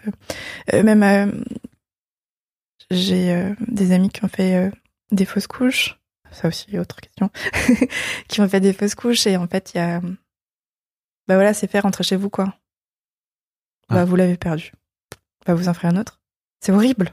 [0.74, 1.44] Euh, même,
[2.90, 4.72] j'ai des amis qui ont fait
[5.12, 6.00] des fausses couches.
[6.32, 7.30] Ça aussi, autre question.
[8.28, 10.00] qui ont fait des fausses couches et en fait, il y a.
[11.28, 12.46] Bah voilà, c'est fait, rentrez chez vous, quoi.
[13.90, 14.06] Bah, Ah.
[14.06, 14.72] vous l'avez perdu.
[15.46, 16.20] Bah, vous en ferez un autre.
[16.64, 17.12] C'est horrible.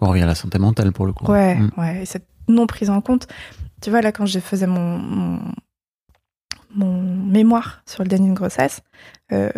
[0.00, 1.24] On revient à la santé mentale pour le coup.
[1.30, 1.70] Ouais, Mm.
[1.76, 2.02] ouais.
[2.02, 3.28] Et cette non prise en compte.
[3.80, 5.40] Tu vois, là, quand je faisais mon, mon,
[6.74, 8.80] mon mémoire sur le déni de grossesse,
[9.30, 9.52] il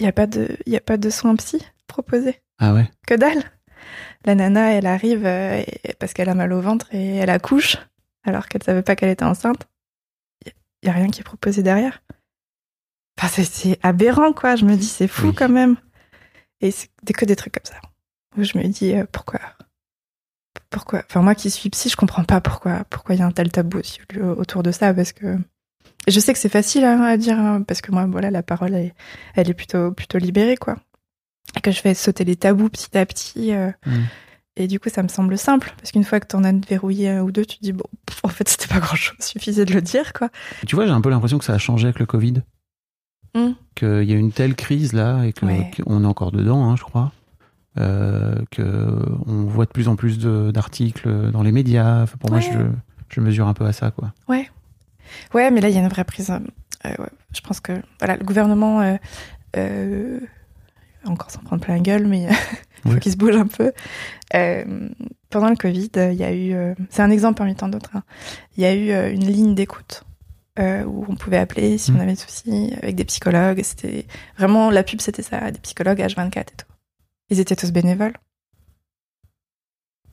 [0.00, 2.40] n'y a, pas de- y a pas de soins psy proposés.
[2.58, 2.90] Ah ouais?
[3.06, 3.42] Que dalle
[4.26, 7.78] La nana, elle arrive euh, et- parce qu'elle a mal au ventre et elle accouche,
[8.24, 9.66] alors qu'elle savait pas qu'elle était enceinte.
[10.44, 10.52] Il
[10.84, 12.02] n'y a rien qui est proposé derrière.
[13.18, 14.54] Enfin, c'est- c'est aberrant, quoi.
[14.56, 15.34] Je me dis, c'est fou Oui.
[15.34, 15.76] quand même.
[16.60, 17.80] Et c'est que des trucs comme ça.
[18.36, 19.40] Où je me dis, euh, pourquoi
[20.70, 23.30] pourquoi Enfin, moi qui suis psy, je comprends pas pourquoi pourquoi il y a un
[23.30, 23.80] tel tabou
[24.36, 25.38] autour de ça, parce que
[26.06, 28.42] et je sais que c'est facile hein, à dire, hein, parce que moi, voilà, la
[28.42, 28.94] parole, elle,
[29.34, 30.76] elle, est plutôt plutôt libérée, quoi.
[31.56, 33.52] Et que je fais sauter les tabous petit à petit.
[33.52, 34.04] euh, Mm.
[34.60, 37.22] Et du coup, ça me semble simple, parce qu'une fois que t'en as verrouillé un
[37.22, 39.80] ou deux, tu te dis, bon, pff, en fait, c'était pas grand-chose, suffisait de le
[39.80, 40.30] dire, quoi.
[40.66, 42.42] Tu vois, j'ai un peu l'impression que ça a changé avec le Covid.
[43.34, 43.50] Mm.
[43.74, 45.70] Qu'il y a une telle crise là et que- Ouais.
[45.84, 47.12] qu'on est encore dedans, hein, je crois.
[47.78, 48.62] Euh, que
[49.26, 52.02] on voit de plus en plus d'articles dans les médias.
[52.02, 52.44] Enfin, pour moi, Ouais.
[52.52, 52.58] je,
[53.14, 54.12] je mesure un peu à ça, quoi.
[54.28, 56.30] Ouais, mais là, il y a une vraie prise.
[56.30, 56.38] euh,
[56.86, 57.08] euh, ouais.
[57.34, 58.96] Je pense que voilà, le gouvernement, euh,
[59.56, 60.20] euh,
[61.06, 62.28] encore sans prendre plein la gueule, mais il
[62.92, 63.72] faut qu'il se bouge un peu.
[65.30, 66.74] Pendant le Covid, il y a eu.
[66.90, 67.90] c'est un exemple parmi tant d'autres.
[67.94, 68.02] hein.
[68.56, 70.02] Il y a eu une ligne d'écoute.
[70.58, 72.00] Euh, où on pouvait appeler si on Mm.
[72.00, 73.62] avait des soucis avec des psychologues.
[73.62, 74.06] C'était
[74.36, 76.66] vraiment la pub, c'était ça, des psychologues H24 et tout.
[77.30, 78.14] Ils étaient tous bénévoles.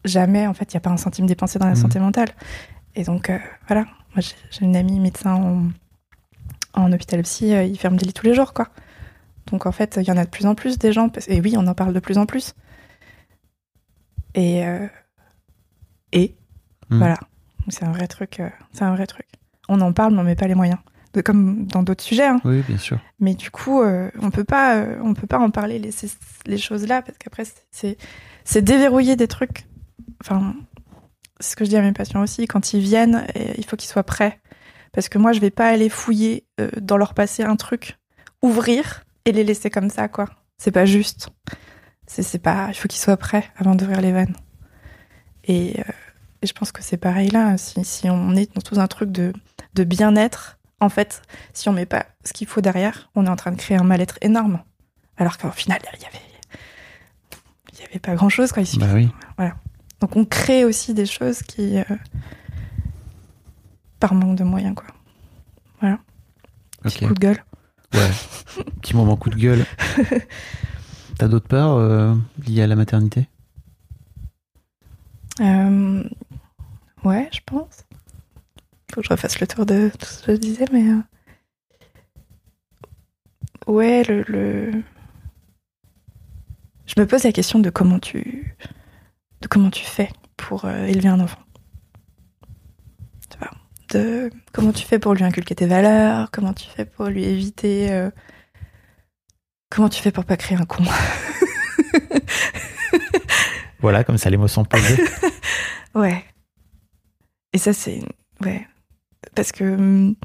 [0.03, 1.77] Jamais, en fait, il n'y a pas un centime dépensé dans la Mm.
[1.77, 2.29] santé mentale.
[2.95, 3.85] Et donc, euh, voilà.
[4.15, 4.21] Moi,
[4.51, 5.69] j'ai une amie médecin en,
[6.73, 8.69] en hôpital psy, euh, il ferme des lits tous les jours, quoi.
[9.47, 11.09] Donc, en fait, il y en a de plus en plus des gens.
[11.27, 12.53] Et oui, on en parle de plus en plus.
[14.35, 14.65] Et.
[14.65, 14.87] euh,
[16.11, 16.35] et.
[16.89, 16.97] Mm.
[16.99, 17.19] Voilà.
[17.69, 18.41] C'est un vrai truc.
[18.73, 19.25] c'est un vrai truc.
[19.70, 20.80] On en parle, mais on met pas les moyens.
[21.13, 22.41] De- comme dans d'autres sujets, hein.
[22.43, 22.99] Oui, bien sûr.
[23.20, 26.11] Mais du coup, euh, on peut pas, euh, on peut pas en parler les, ces-
[26.45, 27.97] les choses là parce qu'après c'est-
[28.43, 29.66] c'est déverrouiller des trucs.
[30.22, 30.53] Enfin,
[31.39, 32.47] c'est ce que je dis à mes patients aussi.
[32.47, 33.26] Quand ils viennent,
[33.57, 34.39] il faut qu'ils soient prêts
[34.91, 37.97] parce que moi je vais pas aller fouiller euh, dans leur passé un truc,
[38.41, 40.26] ouvrir et les laisser comme ça quoi.
[40.57, 41.30] C'est pas juste.
[42.07, 42.68] C'est pas.
[42.70, 44.36] Il faut qu'ils soient prêts avant d'ouvrir les vannes.
[45.45, 47.57] Et, et je pense que c'est pareil là.
[47.57, 49.34] Si, si on est dans tout un truc de
[49.76, 51.21] de bien-être, en fait,
[51.53, 53.84] si on met pas ce qu'il faut derrière, on est en train de créer un
[53.84, 54.61] mal-être énorme.
[55.17, 56.19] Alors qu'au final, il y avait,
[57.73, 58.63] il y avait pas grand-chose, quoi.
[58.65, 59.09] Suffit- Bah oui.
[60.01, 61.84] Donc on crée aussi des choses qui, euh,
[63.99, 64.86] par manque de moyens, quoi.
[66.84, 67.07] Petit Ok.
[67.07, 67.43] coup de gueule.
[67.93, 68.11] Ouais.
[68.82, 69.65] Petit moment coup de gueule.
[71.17, 72.13] T'as d'autres peurs euh,
[72.45, 73.28] liées à la maternité?
[75.41, 76.03] Euh,
[77.03, 77.86] ouais, je pense.
[78.95, 80.89] Faut que je refasse le tour de tout ce que je disais, mais.
[80.89, 81.01] euh,
[83.67, 84.83] Ouais, le, le-
[86.85, 88.55] Je me pose la question de comment tu.
[89.41, 91.39] de comment tu fais pour euh, élever un enfant.
[93.29, 93.51] Tu vois
[93.89, 97.91] De comment tu fais pour lui inculquer tes valeurs, comment tu fais pour lui éviter.
[97.91, 98.09] euh,
[99.69, 100.83] Comment tu fais pour pas créer un con
[103.79, 105.03] Voilà, comme ça les mots sont posés.
[105.95, 106.23] Ouais.
[107.53, 108.01] Et ça, c'est.
[108.41, 108.67] Ouais.
[109.36, 110.15] Parce que hum,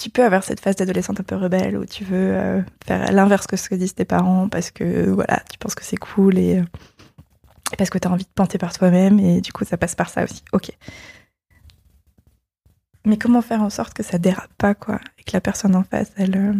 [0.00, 3.46] tu peux avoir cette phase d'adolescente un peu rebelle où tu veux euh, faire l'inverse
[3.46, 6.58] que ce que disent tes parents parce que voilà, tu penses que c'est cool et.
[6.60, 6.64] euh,
[7.78, 10.08] parce que tu as envie de penser par toi-même et du coup, ça passe par
[10.10, 10.42] ça aussi.
[10.52, 10.70] Ok.
[13.06, 15.84] Mais comment faire en sorte que ça dérape pas, quoi Et que la personne en
[15.84, 16.36] face, elle.
[16.36, 16.52] euh,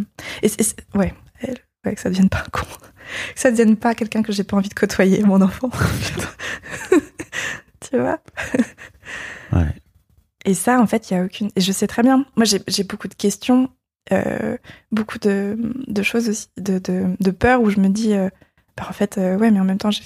[0.95, 1.59] ouais, elle.
[1.85, 2.67] Ouais, que ça devienne pas un con.
[3.35, 5.69] Que ça devienne pas quelqu'un que j'ai pas envie de côtoyer, mon enfant.
[7.81, 8.21] tu vois?
[9.53, 9.75] Ouais.
[10.51, 11.51] Et ça, en fait, il y a aucune.
[11.55, 12.27] Et je sais très bien.
[12.37, 13.71] Moi, j'ai beaucoup de questions,
[14.13, 14.57] euh,
[14.91, 18.29] beaucoup de, de choses aussi, de, de, de peur où je me dis, euh,
[18.77, 20.01] bah, en fait, euh, ouais, mais en même temps, je,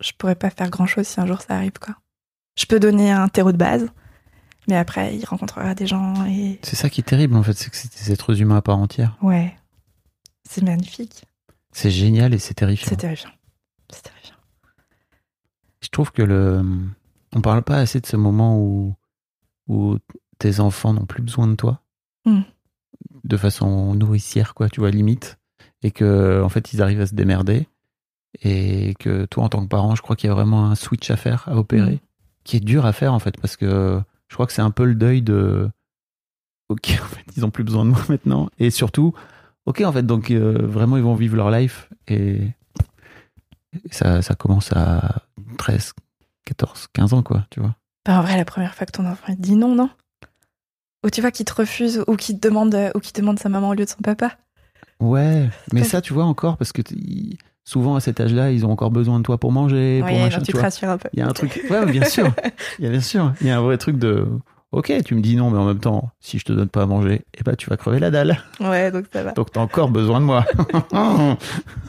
[0.00, 1.96] je pourrais pas faire grand chose si un jour ça arrive, quoi.
[2.56, 3.88] Je peux donner un terreau de base,
[4.68, 6.58] mais après, il rencontrera des gens et.
[6.62, 8.78] C'est ça qui est terrible en fait, c'est que c'est des êtres humains à part
[8.78, 9.18] entière.
[9.20, 9.54] Ouais.
[10.48, 11.24] C'est magnifique.
[11.72, 12.88] C'est génial et c'est terrifiant.
[12.88, 13.30] C'est terrifiant.
[13.92, 14.36] C'est terrifiant.
[15.82, 16.64] Je trouve que le.
[17.34, 18.94] On parle pas assez de ce moment où,
[19.68, 19.98] où
[20.38, 21.80] tes enfants n'ont plus besoin de toi.
[22.24, 22.42] Mm.
[23.24, 25.38] De façon nourricière, quoi, tu vois, limite.
[25.82, 27.68] Et que, en fait, ils arrivent à se démerder.
[28.42, 31.10] Et que toi, en tant que parent, je crois qu'il y a vraiment un switch
[31.10, 32.00] à faire, à opérer, Mm.
[32.44, 34.84] qui est dur à faire, en fait, parce que je crois que c'est un peu
[34.84, 35.70] le deuil de.
[36.68, 38.48] Ok, en fait, ils ont plus besoin de moi maintenant.
[38.58, 39.14] Et surtout,
[39.66, 41.88] ok, en fait, donc euh, vraiment, ils vont vivre leur life.
[42.08, 42.50] Et
[43.90, 45.22] ça, ça commence à
[45.58, 45.94] 13,
[46.44, 47.74] 14, 15 ans, quoi, tu vois.
[48.06, 49.88] Bah, en vrai, la première fois que ton enfant il te dit non, non
[51.04, 53.70] Ou tu vois qu'il te refuse, ou qu'il te demande, ou qu'il demande sa maman
[53.70, 54.32] au lieu de son papa.
[55.00, 55.86] Ouais, mais Ouais.
[55.86, 56.82] ça, tu vois, encore, parce que
[57.64, 60.40] souvent à cet âge-là, ils ont encore besoin de toi pour manger, pour Oui, machin,
[60.40, 61.08] tu tu te rassures un peu.
[61.14, 61.60] Il y a un truc.
[61.70, 62.32] Ouais, bien sûr.
[62.78, 63.32] Il y a bien sûr.
[63.40, 64.26] Il y a un vrai truc de.
[64.72, 66.86] Ok, tu me dis non, mais en même temps, si je te donne pas à
[66.86, 68.38] manger, eh ben, tu vas crever la dalle.
[68.58, 69.30] Ouais, donc ça va.
[69.32, 70.44] Donc, t'as encore besoin de moi.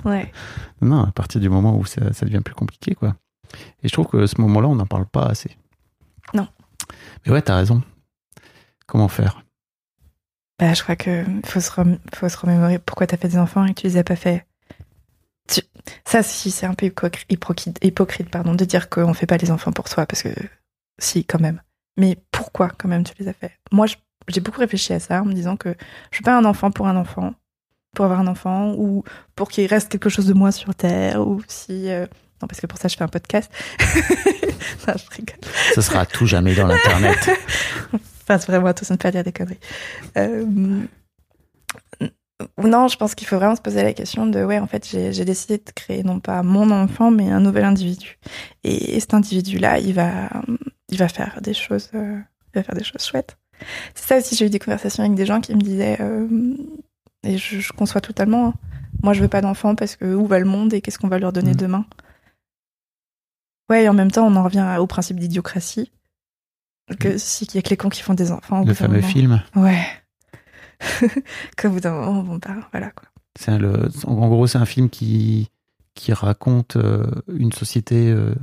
[0.06, 0.32] Ouais.
[0.82, 3.16] non, à partir du moment où ça, ça devient plus compliqué, quoi.
[3.84, 5.56] Et je trouve que ce moment-là, on n'en parle pas assez.
[6.34, 6.48] Non.
[7.26, 7.82] Mais ouais, t'as raison.
[8.88, 9.44] Comment faire?
[10.60, 13.66] Bah, je crois que faut se, rem- faut se remémorer pourquoi t'as fait des enfants
[13.66, 14.46] et que tu les as pas fait.
[15.48, 15.62] Tu,
[16.06, 19.88] Ça, si, c'est un peu hypocrite, pardon, de dire qu'on fait pas les enfants pour
[19.88, 20.30] soi, parce que
[20.98, 21.62] si, quand même.
[21.98, 23.52] Mais pourquoi, quand même, tu les as fait?
[23.72, 23.86] Moi,
[24.28, 25.76] j'ai beaucoup réfléchi à ça en me disant que
[26.12, 27.34] je veux pas un enfant pour un enfant,
[27.94, 29.04] pour avoir un enfant, ou
[29.36, 31.90] pour qu'il reste quelque chose de moi sur Terre, ou si...
[31.90, 32.08] euh,
[32.46, 33.52] Non, parce que pour ça, je fais un podcast.
[34.88, 35.40] non, je rigole.
[35.74, 37.18] Ce sera à tout jamais dans l'internet.
[38.28, 39.60] Enfin, c'est vraiment attention de ne pas dire des conneries.
[40.18, 40.46] Euh,
[42.64, 45.26] non, je pense qu'il faut vraiment se poser la question de ouais, en fait, j'ai
[45.26, 48.18] décidé de créer non pas mon enfant, mais un nouvel individu.
[48.64, 50.30] Et, cet individu-là, il va,
[50.90, 52.18] il va faire des choses, euh,
[52.54, 53.38] il va faire des choses chouettes.
[53.96, 56.28] C'est ça aussi, j'ai eu des conversations avec des gens qui me disaient, euh,
[57.24, 58.48] et je, je conçois totalement.
[58.48, 58.54] hein,
[59.04, 61.20] moi, je veux pas d'enfant parce que où va le monde et qu'est-ce qu'on va
[61.20, 61.58] leur donner Mhm.
[61.58, 61.86] demain?
[63.70, 65.92] Ouais, et en même temps, on en revient au principe d'idiocratie.
[67.00, 68.62] Que si qu'il y a que les cons qui font des enfants.
[68.62, 69.42] au Le fameux film.
[69.56, 69.84] Ouais.
[71.58, 73.08] Qu'au bout d'un moment, bon, bah, voilà quoi.
[73.38, 75.50] C'est en gros, c'est un film qui,
[75.96, 78.36] qui raconte euh, une société euh,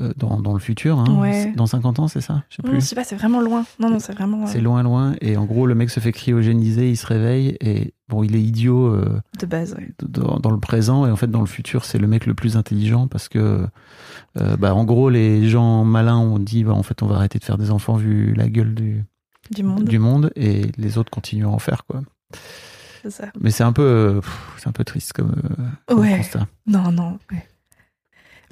[0.00, 0.98] euh, dans, dans le futur.
[0.98, 1.20] hein.
[1.20, 1.52] Ouais.
[1.56, 2.42] Dans 50 ans, c'est ça?
[2.48, 2.80] Je sais Non, plus.
[2.80, 3.64] je sais pas, c'est vraiment loin.
[3.78, 5.14] Non, non, c'est vraiment C'est euh, loin, loin.
[5.20, 7.56] Et en gros, le mec se fait cryogéniser, il se réveille.
[7.60, 9.88] Et bon, il est idiot euh, de base, ouais.
[10.02, 11.06] dans, dans le présent.
[11.06, 13.66] Et en fait, dans le futur, c'est le mec le plus intelligent parce que,
[14.58, 17.44] bah, en gros, les gens malins ont dit, bah, en fait, on va arrêter de
[17.44, 19.04] faire des enfants vu la gueule du,
[19.50, 19.84] Du monde.
[19.84, 20.30] du monde.
[20.34, 22.02] Et les autres continuent à en faire, quoi.
[23.02, 23.26] C'est ça.
[23.38, 24.20] Mais c'est un peu,
[24.56, 25.34] c'est un peu triste comme,
[25.86, 26.16] comme Ouais.
[26.16, 26.46] constat.
[26.66, 27.46] Non, non, ouais.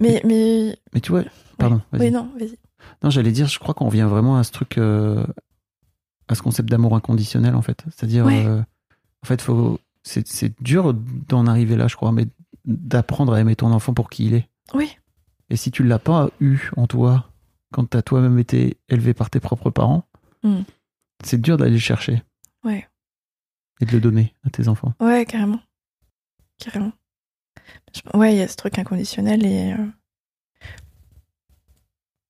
[0.02, 0.78] Mais, mais.
[0.94, 1.22] Mais tu vois,
[1.58, 2.58] pardon, Oui, non, vas-y.
[3.02, 5.24] Non, j'allais dire, je crois qu'on revient vraiment à ce truc, euh,
[6.28, 7.84] à ce concept d'amour inconditionnel, en fait.
[7.90, 8.44] C'est-à-dire, Ouais.
[8.46, 8.60] euh,
[9.22, 12.26] en fait, faut, c'est, c'est dur d'en arriver là, je crois, mais
[12.64, 14.48] d'apprendre à aimer ton enfant pour qui il est.
[14.74, 14.96] Oui.
[15.50, 17.28] Et si tu l'as pas eu en toi,
[17.72, 20.04] quand tu as toi-même été élevé par tes propres parents,
[20.44, 20.62] Mm.
[21.24, 22.22] c'est dur d'aller le chercher.
[22.64, 22.88] Ouais.
[23.80, 24.92] Et de le donner à tes enfants.
[25.00, 25.60] Ouais, carrément.
[26.58, 26.92] Carrément.
[28.14, 29.72] Ouais, il y a ce truc inconditionnel et.
[29.72, 29.86] euh,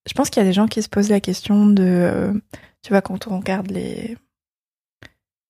[0.08, 1.82] Je pense qu'il y a des gens qui se posent la question de.
[1.84, 2.32] euh,
[2.82, 4.16] Tu vois, quand on regarde les.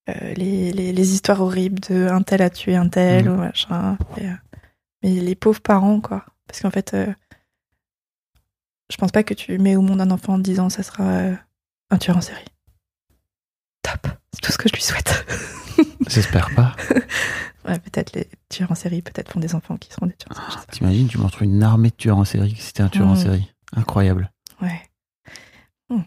[0.09, 3.35] euh, les, les, les histoires horribles de un tel a tué un tel Mhm.
[3.35, 3.97] ou machin.
[4.19, 4.27] et,
[5.03, 6.25] mais les pauvres parents, quoi.
[6.47, 6.95] Parce qu'en fait.
[6.95, 7.13] euh,
[8.91, 11.05] je pense pas que tu mets au monde un enfant en te disant ça sera
[11.05, 11.35] euh,
[11.91, 12.45] un tueur en série.
[13.83, 14.07] Top.
[14.35, 15.25] C'est tout ce que je lui souhaite.
[16.09, 16.77] J'espère pas.
[17.67, 20.51] Ouais, peut-être les tueurs en série, peut-être font des enfants qui seront des tueurs en
[20.51, 20.67] série.
[20.73, 23.17] T'imagines, tu montres une armée de tueurs en série, si c'était un tueur en Mm.
[23.17, 23.53] série.
[23.77, 24.31] Incroyable.
[24.61, 24.83] Ouais.
[25.91, 26.01] Hmm.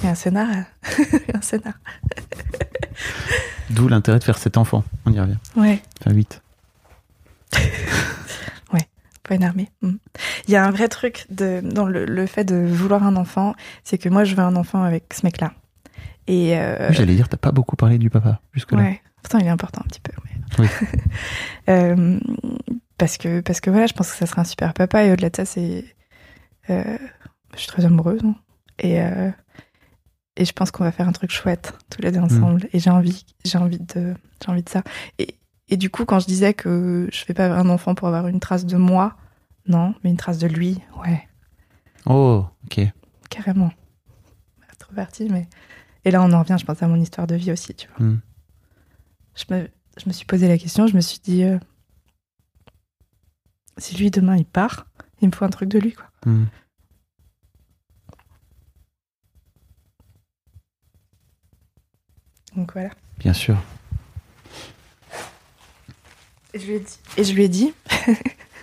[0.00, 0.48] Il y a un scénar.
[0.98, 1.74] il y a un scénar.
[3.70, 4.82] D'où l'intérêt de faire cet enfant.
[5.06, 5.36] On y revient.
[5.56, 6.42] Ouais, Enfin, 8.
[9.24, 9.68] pas une armée.
[9.82, 9.96] Hmm.
[10.46, 13.54] Il y a un vrai truc de, dans le, le fait de vouloir un enfant,
[13.84, 15.52] c'est que moi je veux un enfant avec ce mec-là.
[16.28, 18.78] Et euh, J'allais dire, t'as pas beaucoup parlé du papa jusque-là.
[18.80, 20.12] ouais, pourtant il est important un petit peu.
[20.24, 20.66] mais- Oui.
[21.68, 22.18] Euh,
[22.96, 25.28] parce que parce que voilà, je pense que ça serait un super papa et au-delà
[25.28, 25.84] de ça, c'est,
[26.70, 26.96] euh,
[27.52, 28.34] je suis très amoureuse hein.
[28.78, 29.30] et euh,
[30.36, 32.66] et je pense qu'on va faire un truc chouette tous les deux ensemble.
[32.72, 34.82] Et j'ai envie, j'ai envie de, j'ai envie de ça.
[35.18, 35.34] Et
[35.68, 38.40] et du coup, quand je disais que je fais pas un enfant pour avoir une
[38.40, 39.16] trace de moi,
[39.66, 41.28] non, mais une trace de lui, ouais,
[42.06, 42.80] Oh, ok.
[43.28, 43.70] carrément.
[44.78, 45.46] Trop parti, mais
[46.06, 48.06] et là on en revient, je pense à mon histoire de vie aussi, tu vois.
[48.06, 48.20] Hmm.
[49.34, 49.68] Je me,
[49.98, 51.58] je me suis posé la question, je me suis dit, euh,
[53.76, 54.86] si lui demain il part,
[55.20, 56.06] il me faut un truc de lui, quoi.
[56.24, 56.44] Hmm.
[62.56, 62.90] Donc voilà.
[63.18, 63.56] Bien sûr.
[66.54, 66.98] Et je lui ai dit.
[67.16, 67.72] Et je lui ai dit.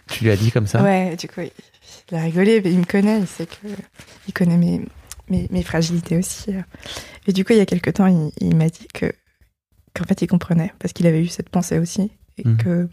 [0.08, 0.84] Tu lui as dit comme ça?
[0.84, 1.52] Ouais, du coup, il,
[2.12, 3.68] il a rigolé, mais il me connaît, il sait que.
[4.28, 4.82] Il connaît mes,
[5.30, 6.52] mes, mes fragilités aussi.
[7.26, 9.12] Et du coup, il y a quelque temps, il, il m'a dit que.
[9.96, 12.12] Qu'en fait, il comprenait, parce qu'il avait eu cette pensée aussi.
[12.38, 12.58] Et Mhm.
[12.58, 12.90] que.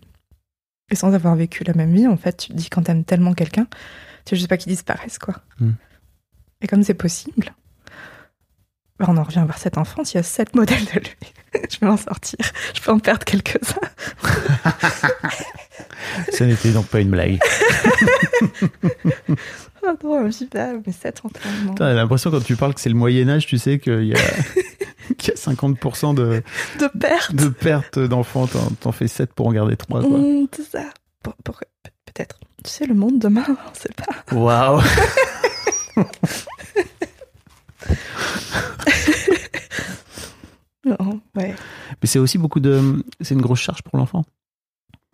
[0.91, 3.35] Et sans avoir vécu la même vie, en fait, tu te dis quand t'aimes tellement
[3.35, 3.67] quelqu'un,
[4.25, 5.35] tu veux juste pas qu'il disparaisse, quoi.
[5.61, 5.75] Mhm.
[6.61, 7.53] Et comme c'est possible,
[8.99, 11.17] bah, on en revient voir cette enfance, il y a sept modèles de lui.
[11.71, 12.39] je vais m'en sortir.
[12.75, 13.81] Je peux en perdre quelques-uns.
[16.33, 17.39] Ce n'était donc pas une blague.
[19.85, 21.75] Ah non, je pas, mais sept entraînements.
[21.75, 24.19] T'as l'impression quand tu parles que c'est le Moyen-Âge, tu sais qu'il y a,
[25.19, 26.43] qu'il y a 50% de,
[26.79, 27.35] De perte.
[27.35, 28.47] de perte d'enfants.
[28.47, 30.01] T'en, t'en fais 7 pour en garder 3.
[30.03, 30.19] Quoi.
[30.19, 30.85] Mmh, c'est ça.
[31.23, 31.67] Pour- pour- peut-
[32.07, 32.39] Peut-être.
[32.65, 34.35] Tu sais, le monde demain, on sait pas.
[34.37, 34.81] Waouh
[40.85, 41.55] Non, ouais.
[42.01, 43.05] Mais c'est aussi beaucoup de.
[43.21, 44.25] C'est une grosse charge pour l'enfant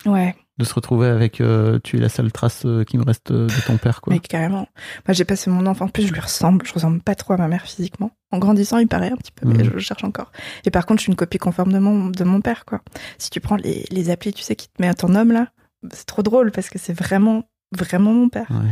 [0.07, 1.41] Ouais, de se retrouver avec.
[1.41, 4.13] euh, tu es la seule trace euh, qui me reste euh, de ton père, quoi.
[4.13, 4.69] mais carrément.
[5.07, 5.87] Moi, j'ai passé mon enfant.
[5.87, 6.65] En plus, je lui ressemble.
[6.67, 8.11] Je ressemble pas trop à ma mère physiquement.
[8.31, 9.65] En grandissant, il paraît un petit peu, mais Mhm.
[9.65, 10.31] je le cherche encore.
[10.65, 12.81] Et par contre, je suis une copie conforme de mon, de mon père, quoi.
[13.19, 15.49] Si tu prends les, les applis, tu sais, qui te met à ton homme, là,
[15.93, 17.45] c'est trop drôle parce que c'est vraiment,
[17.77, 18.49] vraiment mon père.
[18.51, 18.71] Ouais.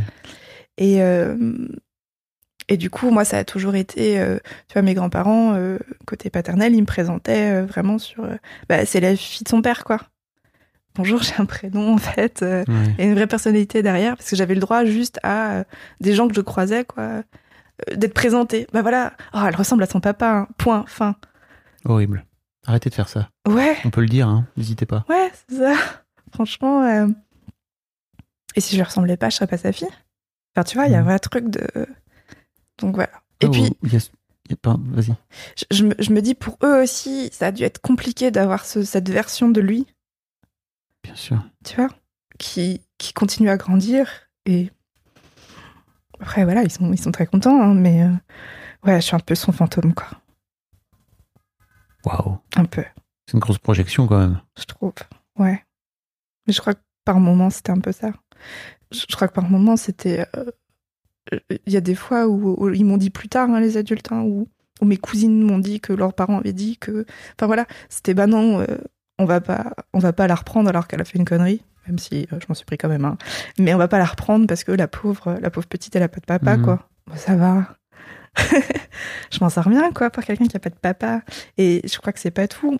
[0.77, 1.35] Et, euh,
[2.69, 4.37] et du coup, moi, ça a toujours été, euh,
[4.67, 8.27] tu vois, mes grands-parents, euh, côté paternel, ils me présentaient vraiment sur.
[8.69, 9.99] bah, c'est la fille de son père, quoi.
[10.97, 12.41] Bonjour, j'ai un prénom, en fait.
[12.43, 12.95] euh, Ouais.
[12.97, 15.63] et une vraie personnalité derrière, parce que j'avais le droit juste à euh,
[16.01, 17.21] des gens que je croisais, quoi, euh,
[17.95, 18.67] d'être présentée.
[18.73, 20.47] Bah voilà, oh, elle ressemble à son papa, hein.
[20.57, 21.15] point, fin.
[21.85, 22.25] Horrible.
[22.65, 23.29] Arrêtez de faire ça.
[23.47, 24.45] Ouais, On peut le dire, hein.
[24.57, 25.05] n'hésitez pas.
[25.09, 25.73] ouais, c'est ça.
[26.33, 27.07] Franchement.
[28.55, 29.87] Et si je lui ressemblais pas, je serais pas sa fille.
[30.55, 31.07] Enfin, tu vois, il y a un Mhm.
[31.07, 31.61] vrai truc de.
[32.79, 33.11] Donc voilà.
[33.41, 33.99] Et Oh, puis, il y a-
[34.45, 35.13] il y a pas- Vas-y.
[35.55, 38.65] je, je me, je me dis, pour eux aussi, ça a dû être compliqué d'avoir
[38.65, 39.85] ce- cette version de lui,
[41.07, 41.43] Bien sûr.
[41.65, 41.89] tu vois,
[42.39, 44.09] qui, qui continue à grandir.
[44.45, 44.69] Et
[46.19, 48.11] après, voilà, ils sont, ils sont très contents, hein, mais euh,
[48.85, 50.07] ouais, je suis un peu son fantôme, quoi.
[52.05, 52.37] Waouh.
[52.55, 52.83] Un peu,
[53.25, 54.41] C'est une grosse projection quand même.
[54.57, 54.93] je trouve.
[55.37, 55.63] Ouais.
[56.45, 58.11] Mais je crois que par moment, c'était un peu ça.
[58.91, 60.25] Je, je crois que par moment, c'était.
[60.35, 60.51] euh,
[61.65, 64.11] Il y a des fois où, où ils m'ont dit plus tard, hein, les adultes,
[64.11, 64.47] hein, où,
[64.81, 67.05] où mes cousines m'ont dit que leurs parents avaient dit que.
[67.35, 68.77] Enfin voilà, c'était bah non, euh,
[69.19, 71.97] on va pas, on va pas la reprendre alors qu'elle a fait une connerie, même
[71.99, 73.05] si euh, je m'en suis pris quand même.
[73.05, 73.17] hein.
[73.59, 76.07] Mais on va pas la reprendre parce que la pauvre, la pauvre petite, elle a
[76.09, 76.63] pas de papa, Mhm.
[76.63, 76.87] quoi.
[77.07, 77.75] Bon, ça va.
[79.31, 81.21] je m'en sors bien, quoi, pour quelqu'un qui a pas de papa.
[81.57, 82.77] Et je crois que c'est pas tout.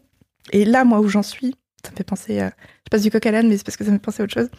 [0.52, 2.40] Et là, moi, où j'en suis, ça me fait penser.
[2.40, 2.50] à-
[2.86, 4.26] je passe du coq à l'âne, mais c'est parce que ça me fait penser à
[4.26, 4.50] autre chose.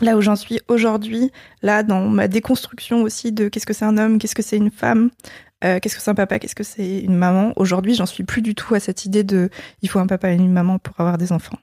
[0.00, 1.30] Là où j'en suis aujourd'hui,
[1.62, 4.70] là, dans ma déconstruction aussi de qu'est-ce que c'est un homme, qu'est-ce que c'est une
[4.70, 5.10] femme,
[5.64, 7.52] euh, qu'est-ce que c'est un papa, qu'est-ce que c'est une maman.
[7.56, 9.50] Aujourd'hui, j'en suis plus du tout à cette idée de
[9.82, 11.58] il faut un papa et une maman pour avoir des enfants.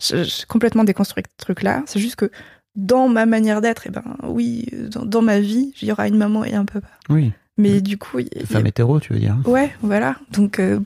[0.00, 1.82] Je- J'ai complètement déconstruit ce truc-là.
[1.86, 2.30] C'est juste que
[2.76, 6.16] dans ma manière d'être, eh ben oui, dans, dans ma vie, il y aura une
[6.16, 6.88] maman et un papa.
[7.08, 7.32] Oui.
[7.56, 9.36] Mais du coup, y a- Les femmes hétéro, tu veux dire.
[9.46, 10.16] Ouais, voilà.
[10.32, 10.80] Donc, euh,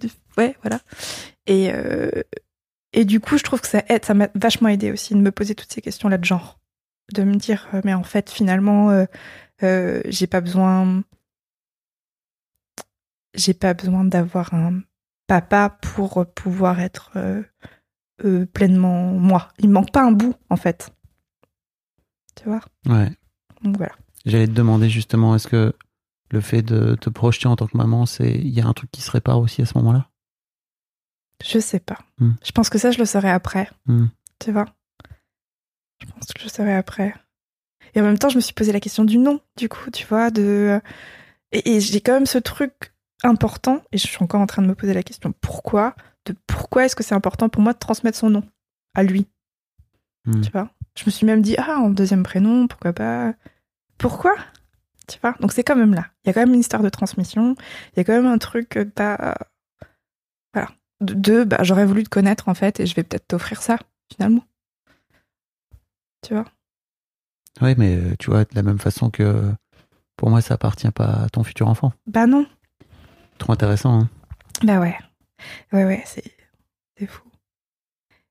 [0.00, 0.08] du-
[0.38, 0.80] ouais, voilà.
[1.48, 2.10] Et, euh,
[2.92, 5.32] et du coup, je trouve que ça aide, ça m'a vachement aidé aussi de me
[5.32, 6.58] poser toutes ces questions-là de genre.
[7.14, 9.04] De me dire, euh, mais en fait, finalement, euh,
[9.62, 11.02] euh, j'ai pas besoin.
[13.34, 14.82] J'ai pas besoin d'avoir un
[15.26, 17.12] papa pour pouvoir être
[18.24, 19.48] euh, pleinement moi.
[19.58, 20.92] Il me manque pas un bout, en fait.
[22.36, 22.60] Tu vois?
[22.86, 23.10] Ouais.
[23.62, 23.94] Donc voilà.
[24.26, 25.74] J'allais te demander justement, est-ce que
[26.30, 28.90] le fait de te projeter en tant que maman, c'est il y a un truc
[28.90, 30.08] qui se répare aussi à ce moment-là?
[31.44, 31.98] Je sais pas.
[32.18, 32.32] Hmm.
[32.44, 33.68] Je pense que ça, je le saurai après.
[33.86, 34.06] Hmm.
[34.38, 34.66] Tu vois?
[36.00, 37.14] Je pense que je le saurai après.
[37.94, 40.06] Et en même temps, je me suis posé la question du nom, du coup, tu
[40.06, 40.80] vois, de...
[41.52, 42.92] Et, et j'ai quand même ce truc
[43.22, 45.94] important, et je suis encore en train de me poser la question pourquoi
[46.24, 48.42] De pourquoi est-ce que c'est important pour moi de transmettre son nom
[48.94, 49.26] à lui?
[50.24, 50.40] Hmm.
[50.40, 50.70] Tu vois?
[50.96, 53.34] Je me suis même dit, ah, en deuxième prénom, pourquoi pas?
[53.98, 54.34] Pourquoi?
[55.08, 55.34] Tu vois?
[55.40, 56.06] Donc c'est quand même là.
[56.24, 57.56] Il y a quand même une histoire de transmission.
[57.92, 59.34] Il y a quand même un truc que t'as...
[61.02, 63.78] De, bah, j'aurais voulu te connaître, en fait, et je vais peut-être t'offrir ça,
[64.12, 64.44] finalement.
[66.22, 66.44] Tu vois?
[67.60, 69.52] Oui, mais euh, tu vois, de la même façon que
[70.16, 71.92] pour moi, ça appartient pas à ton futur enfant.
[72.06, 72.46] Bah non.
[73.38, 74.00] Trop intéressant.
[74.02, 74.08] Hein
[74.62, 74.96] Bah ouais.
[75.72, 76.32] Ouais, ouais, c'est
[76.96, 77.22] c'est fou.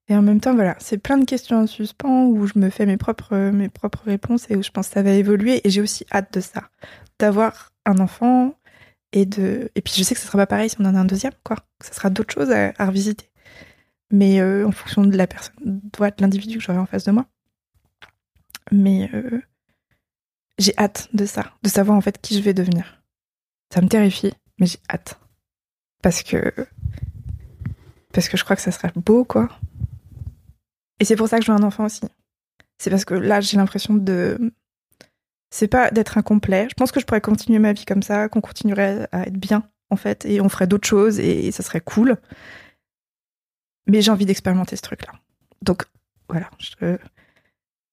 [0.08, 2.86] Et en même temps, voilà, c'est plein de questions en suspens où je me fais
[2.86, 5.66] mes propres, mes propres réponses et où je pense que ça va évoluer.
[5.66, 6.70] Et j'ai aussi hâte de ça.
[7.18, 8.54] D'avoir un enfant
[9.12, 9.70] et de.
[9.74, 11.32] Et puis je sais que ce sera pas pareil si on en a un deuxième,
[11.44, 11.56] quoi.
[11.80, 13.30] Ça sera d'autres choses à, à revisiter.
[14.10, 17.26] Mais euh, en fonction de la personne, de l'individu que j'aurai en face de moi.
[18.70, 19.40] Mais euh,
[20.58, 23.02] j'ai hâte de ça, de savoir en fait qui je vais devenir.
[23.72, 25.18] Ça me terrifie, mais j'ai hâte.
[26.02, 26.52] Parce que.
[28.12, 29.48] Parce que je crois que ça sera beau, quoi.
[31.00, 32.02] Et c'est pour ça que je veux un enfant aussi.
[32.78, 34.52] C'est parce que là, j'ai l'impression de.
[35.54, 36.66] C'est pas d'être incomplet.
[36.70, 39.62] Je pense que je pourrais continuer ma vie comme ça, qu'on continuerait à être bien,
[39.90, 42.16] en fait, et on ferait d'autres choses, et ça serait cool.
[43.86, 45.12] Mais j'ai envie d'expérimenter ce truc-là.
[45.60, 45.82] Donc,
[46.28, 46.96] voilà, je,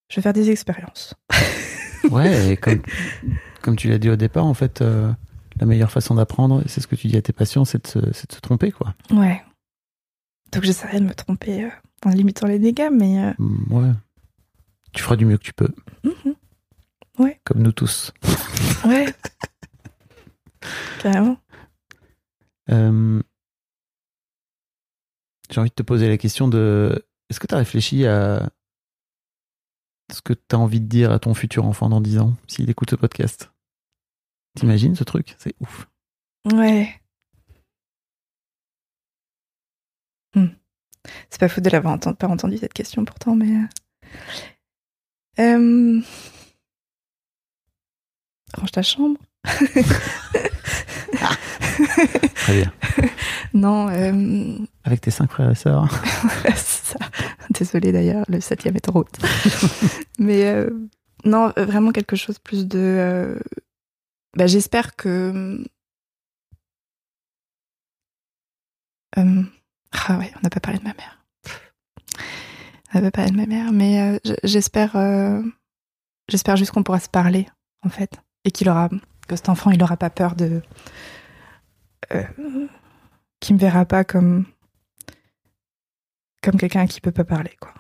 [0.09, 1.13] je vais faire des expériences.
[2.11, 2.81] Ouais, et comme,
[3.61, 5.11] comme tu l'as dit au départ, en fait, euh,
[5.59, 8.13] la meilleure façon d'apprendre, c'est ce que tu dis à tes patients, c'est de, se-
[8.13, 8.95] c'est de se tromper, quoi.
[9.11, 9.43] Ouais.
[10.53, 11.69] Donc, j'essaierai de me tromper euh,
[12.05, 13.21] en limitant les dégâts, mais.
[13.25, 13.91] euh, Mm, Ouais.
[14.93, 15.67] Tu feras du mieux que tu peux.
[17.43, 18.11] Comme nous tous.
[18.85, 19.13] Ouais.
[21.01, 21.37] Carrément.
[22.69, 23.21] Euh,
[25.49, 28.49] J'ai envie de te poser la question de est-ce que tu as réfléchi à
[30.13, 32.69] ce que tu as envie de dire à ton futur enfant dans 10 ans s'il
[32.69, 33.51] écoute ce podcast?
[34.55, 35.35] T'imagines ce truc?
[35.39, 35.87] C'est ouf.
[36.51, 37.01] Ouais.
[40.35, 40.47] Hmm.
[41.29, 43.55] C'est pas fou de l'avoir pas entendu cette question pourtant, mais.
[45.39, 46.01] euh, euh,
[48.57, 49.17] Range ta chambre.
[52.35, 52.73] Très bien.
[53.53, 55.87] non, euh, Avec tes cinq frères et sœurs.
[56.55, 56.99] c'est ça.
[57.51, 59.17] Désolée d'ailleurs, le septième est en route.
[60.19, 60.69] Mais euh,
[61.25, 62.79] non, vraiment quelque chose plus de.
[62.79, 63.39] euh,
[64.35, 65.63] bah, J'espère que.
[69.17, 69.43] Euh,
[70.07, 71.23] Ah ouais, on n'a pas parlé de ma mère.
[72.93, 74.95] On n'a pas parlé de ma mère, mais euh, j'espère.
[74.95, 75.41] euh,
[76.27, 77.47] J'espère juste qu'on pourra se parler,
[77.83, 78.11] en fait.
[78.45, 78.89] Et qu'il aura.
[79.27, 80.61] Que cet enfant, il aura pas peur de.
[82.13, 82.23] Euh,
[83.39, 84.45] qu'il me verra pas comme.
[86.41, 87.73] Comme quelqu'un qui peut pas parler, quoi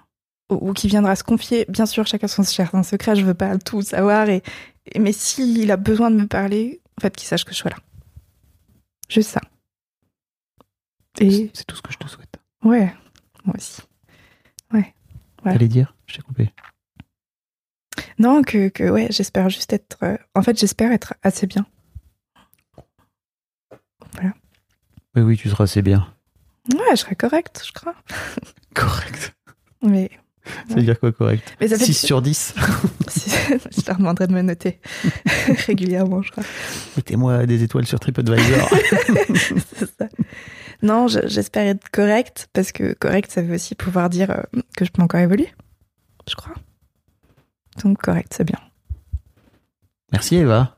[0.51, 1.65] ou ou qui viendra se confier.
[1.69, 4.27] Bien sûr, chacun son jardin secret, je veux pas tout savoir.
[4.29, 4.41] Et,
[4.87, 7.69] et- mais s'il a besoin de me parler, en fait, qu'il sache que je sois
[7.71, 7.77] là.
[9.09, 9.41] Juste ça.
[11.19, 12.35] Et C'est tout ce que je te souhaite.
[12.63, 12.91] ouais,
[13.45, 13.81] moi aussi.
[14.73, 14.93] Ouais.
[15.45, 16.51] Allez dire, je t'ai coupé.
[18.19, 19.97] Non, que, que ouais, j'espère juste être.
[20.03, 21.65] euh, en fait, j'espère être assez bien.
[25.15, 26.07] Oui, oui, tu seras assez bien.
[26.73, 27.95] Ouais, je serai correcte, je crois.
[28.75, 29.33] Correct.
[29.81, 30.09] Mais,
[30.67, 31.85] Ça veut dire quoi, correct mais ça fait.
[31.85, 32.53] 6 sur 10.
[33.77, 34.79] je leur demanderai de me noter
[35.67, 36.43] régulièrement, je crois.
[36.97, 38.69] Mettez-moi des étoiles sur TripAdvisor.
[39.75, 40.07] C'est ça.
[40.83, 44.43] Non, je- j'espère être correcte, parce que correct, ça veut aussi pouvoir dire euh,
[44.77, 45.51] que je peux encore évoluer,
[46.29, 46.53] je crois.
[47.83, 48.59] Donc correct, c'est bien.
[50.11, 50.77] Merci Eva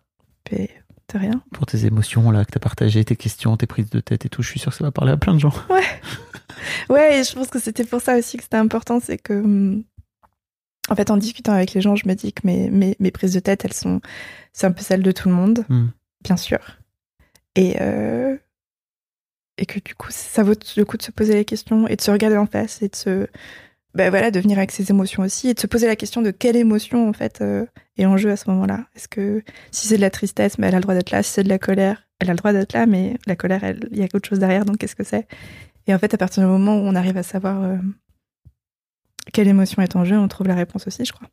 [0.52, 0.70] Et
[1.14, 1.42] de rien.
[1.54, 4.42] pour tes émotions là que t'as partagées, tes questions, tes prises de tête et tout.
[4.42, 5.54] Je suis sûr que ça va parler à plein de gens.
[6.90, 9.84] Ouais, et je pense que c'était pour ça aussi que c'était important, c'est que, hum,
[10.90, 13.34] en fait, en discutant avec les gens, je me dis que mes, mes, mes prises
[13.34, 14.00] de tête, elles sont,
[14.54, 15.88] c'est un peu celles de tout le monde, Hmm.
[16.24, 16.60] bien sûr.
[17.56, 18.38] Et, euh,
[19.58, 22.02] et que du coup, ça vaut le coup de se poser les questions et de
[22.02, 23.28] se regarder en face et de se,
[23.94, 26.32] ben voilà, de venir avec ses émotions aussi et de se poser la question de
[26.32, 27.66] quelle émotion, en fait, euh,
[27.98, 28.86] est en jeu à ce moment-là.
[28.96, 31.32] Est-ce que si c'est de la tristesse, mais elle a le droit d'être là, si
[31.32, 33.62] c'est de la colère, elle a le droit d'être là, mais la colère,
[33.92, 35.28] il y a autre chose derrière, donc qu'est-ce que c'est?
[35.88, 37.78] Et en fait, à partir du moment où on arrive à savoir euh,
[39.34, 41.28] quelle émotion est en jeu, on trouve la réponse aussi, je crois.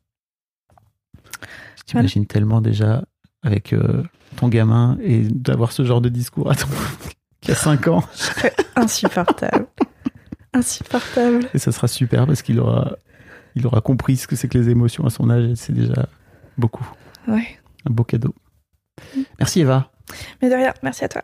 [1.77, 3.03] Je t'imagine tellement déjà
[3.41, 4.03] avec euh,
[4.35, 6.67] ton gamin et d'avoir ce genre de discours à ton
[7.41, 8.03] qui a 5 ans.
[8.75, 9.67] Insupportable.
[10.53, 11.47] Insupportable.
[11.53, 12.97] Et ça sera super parce qu'il aura,
[13.55, 16.07] il aura compris ce que c'est que les émotions à son âge et c'est déjà
[16.57, 16.87] beaucoup.
[17.27, 17.59] Ouais.
[17.85, 18.33] Un beau cadeau.
[19.37, 19.91] Merci Eva.
[20.41, 21.23] Mais de rien, merci à toi.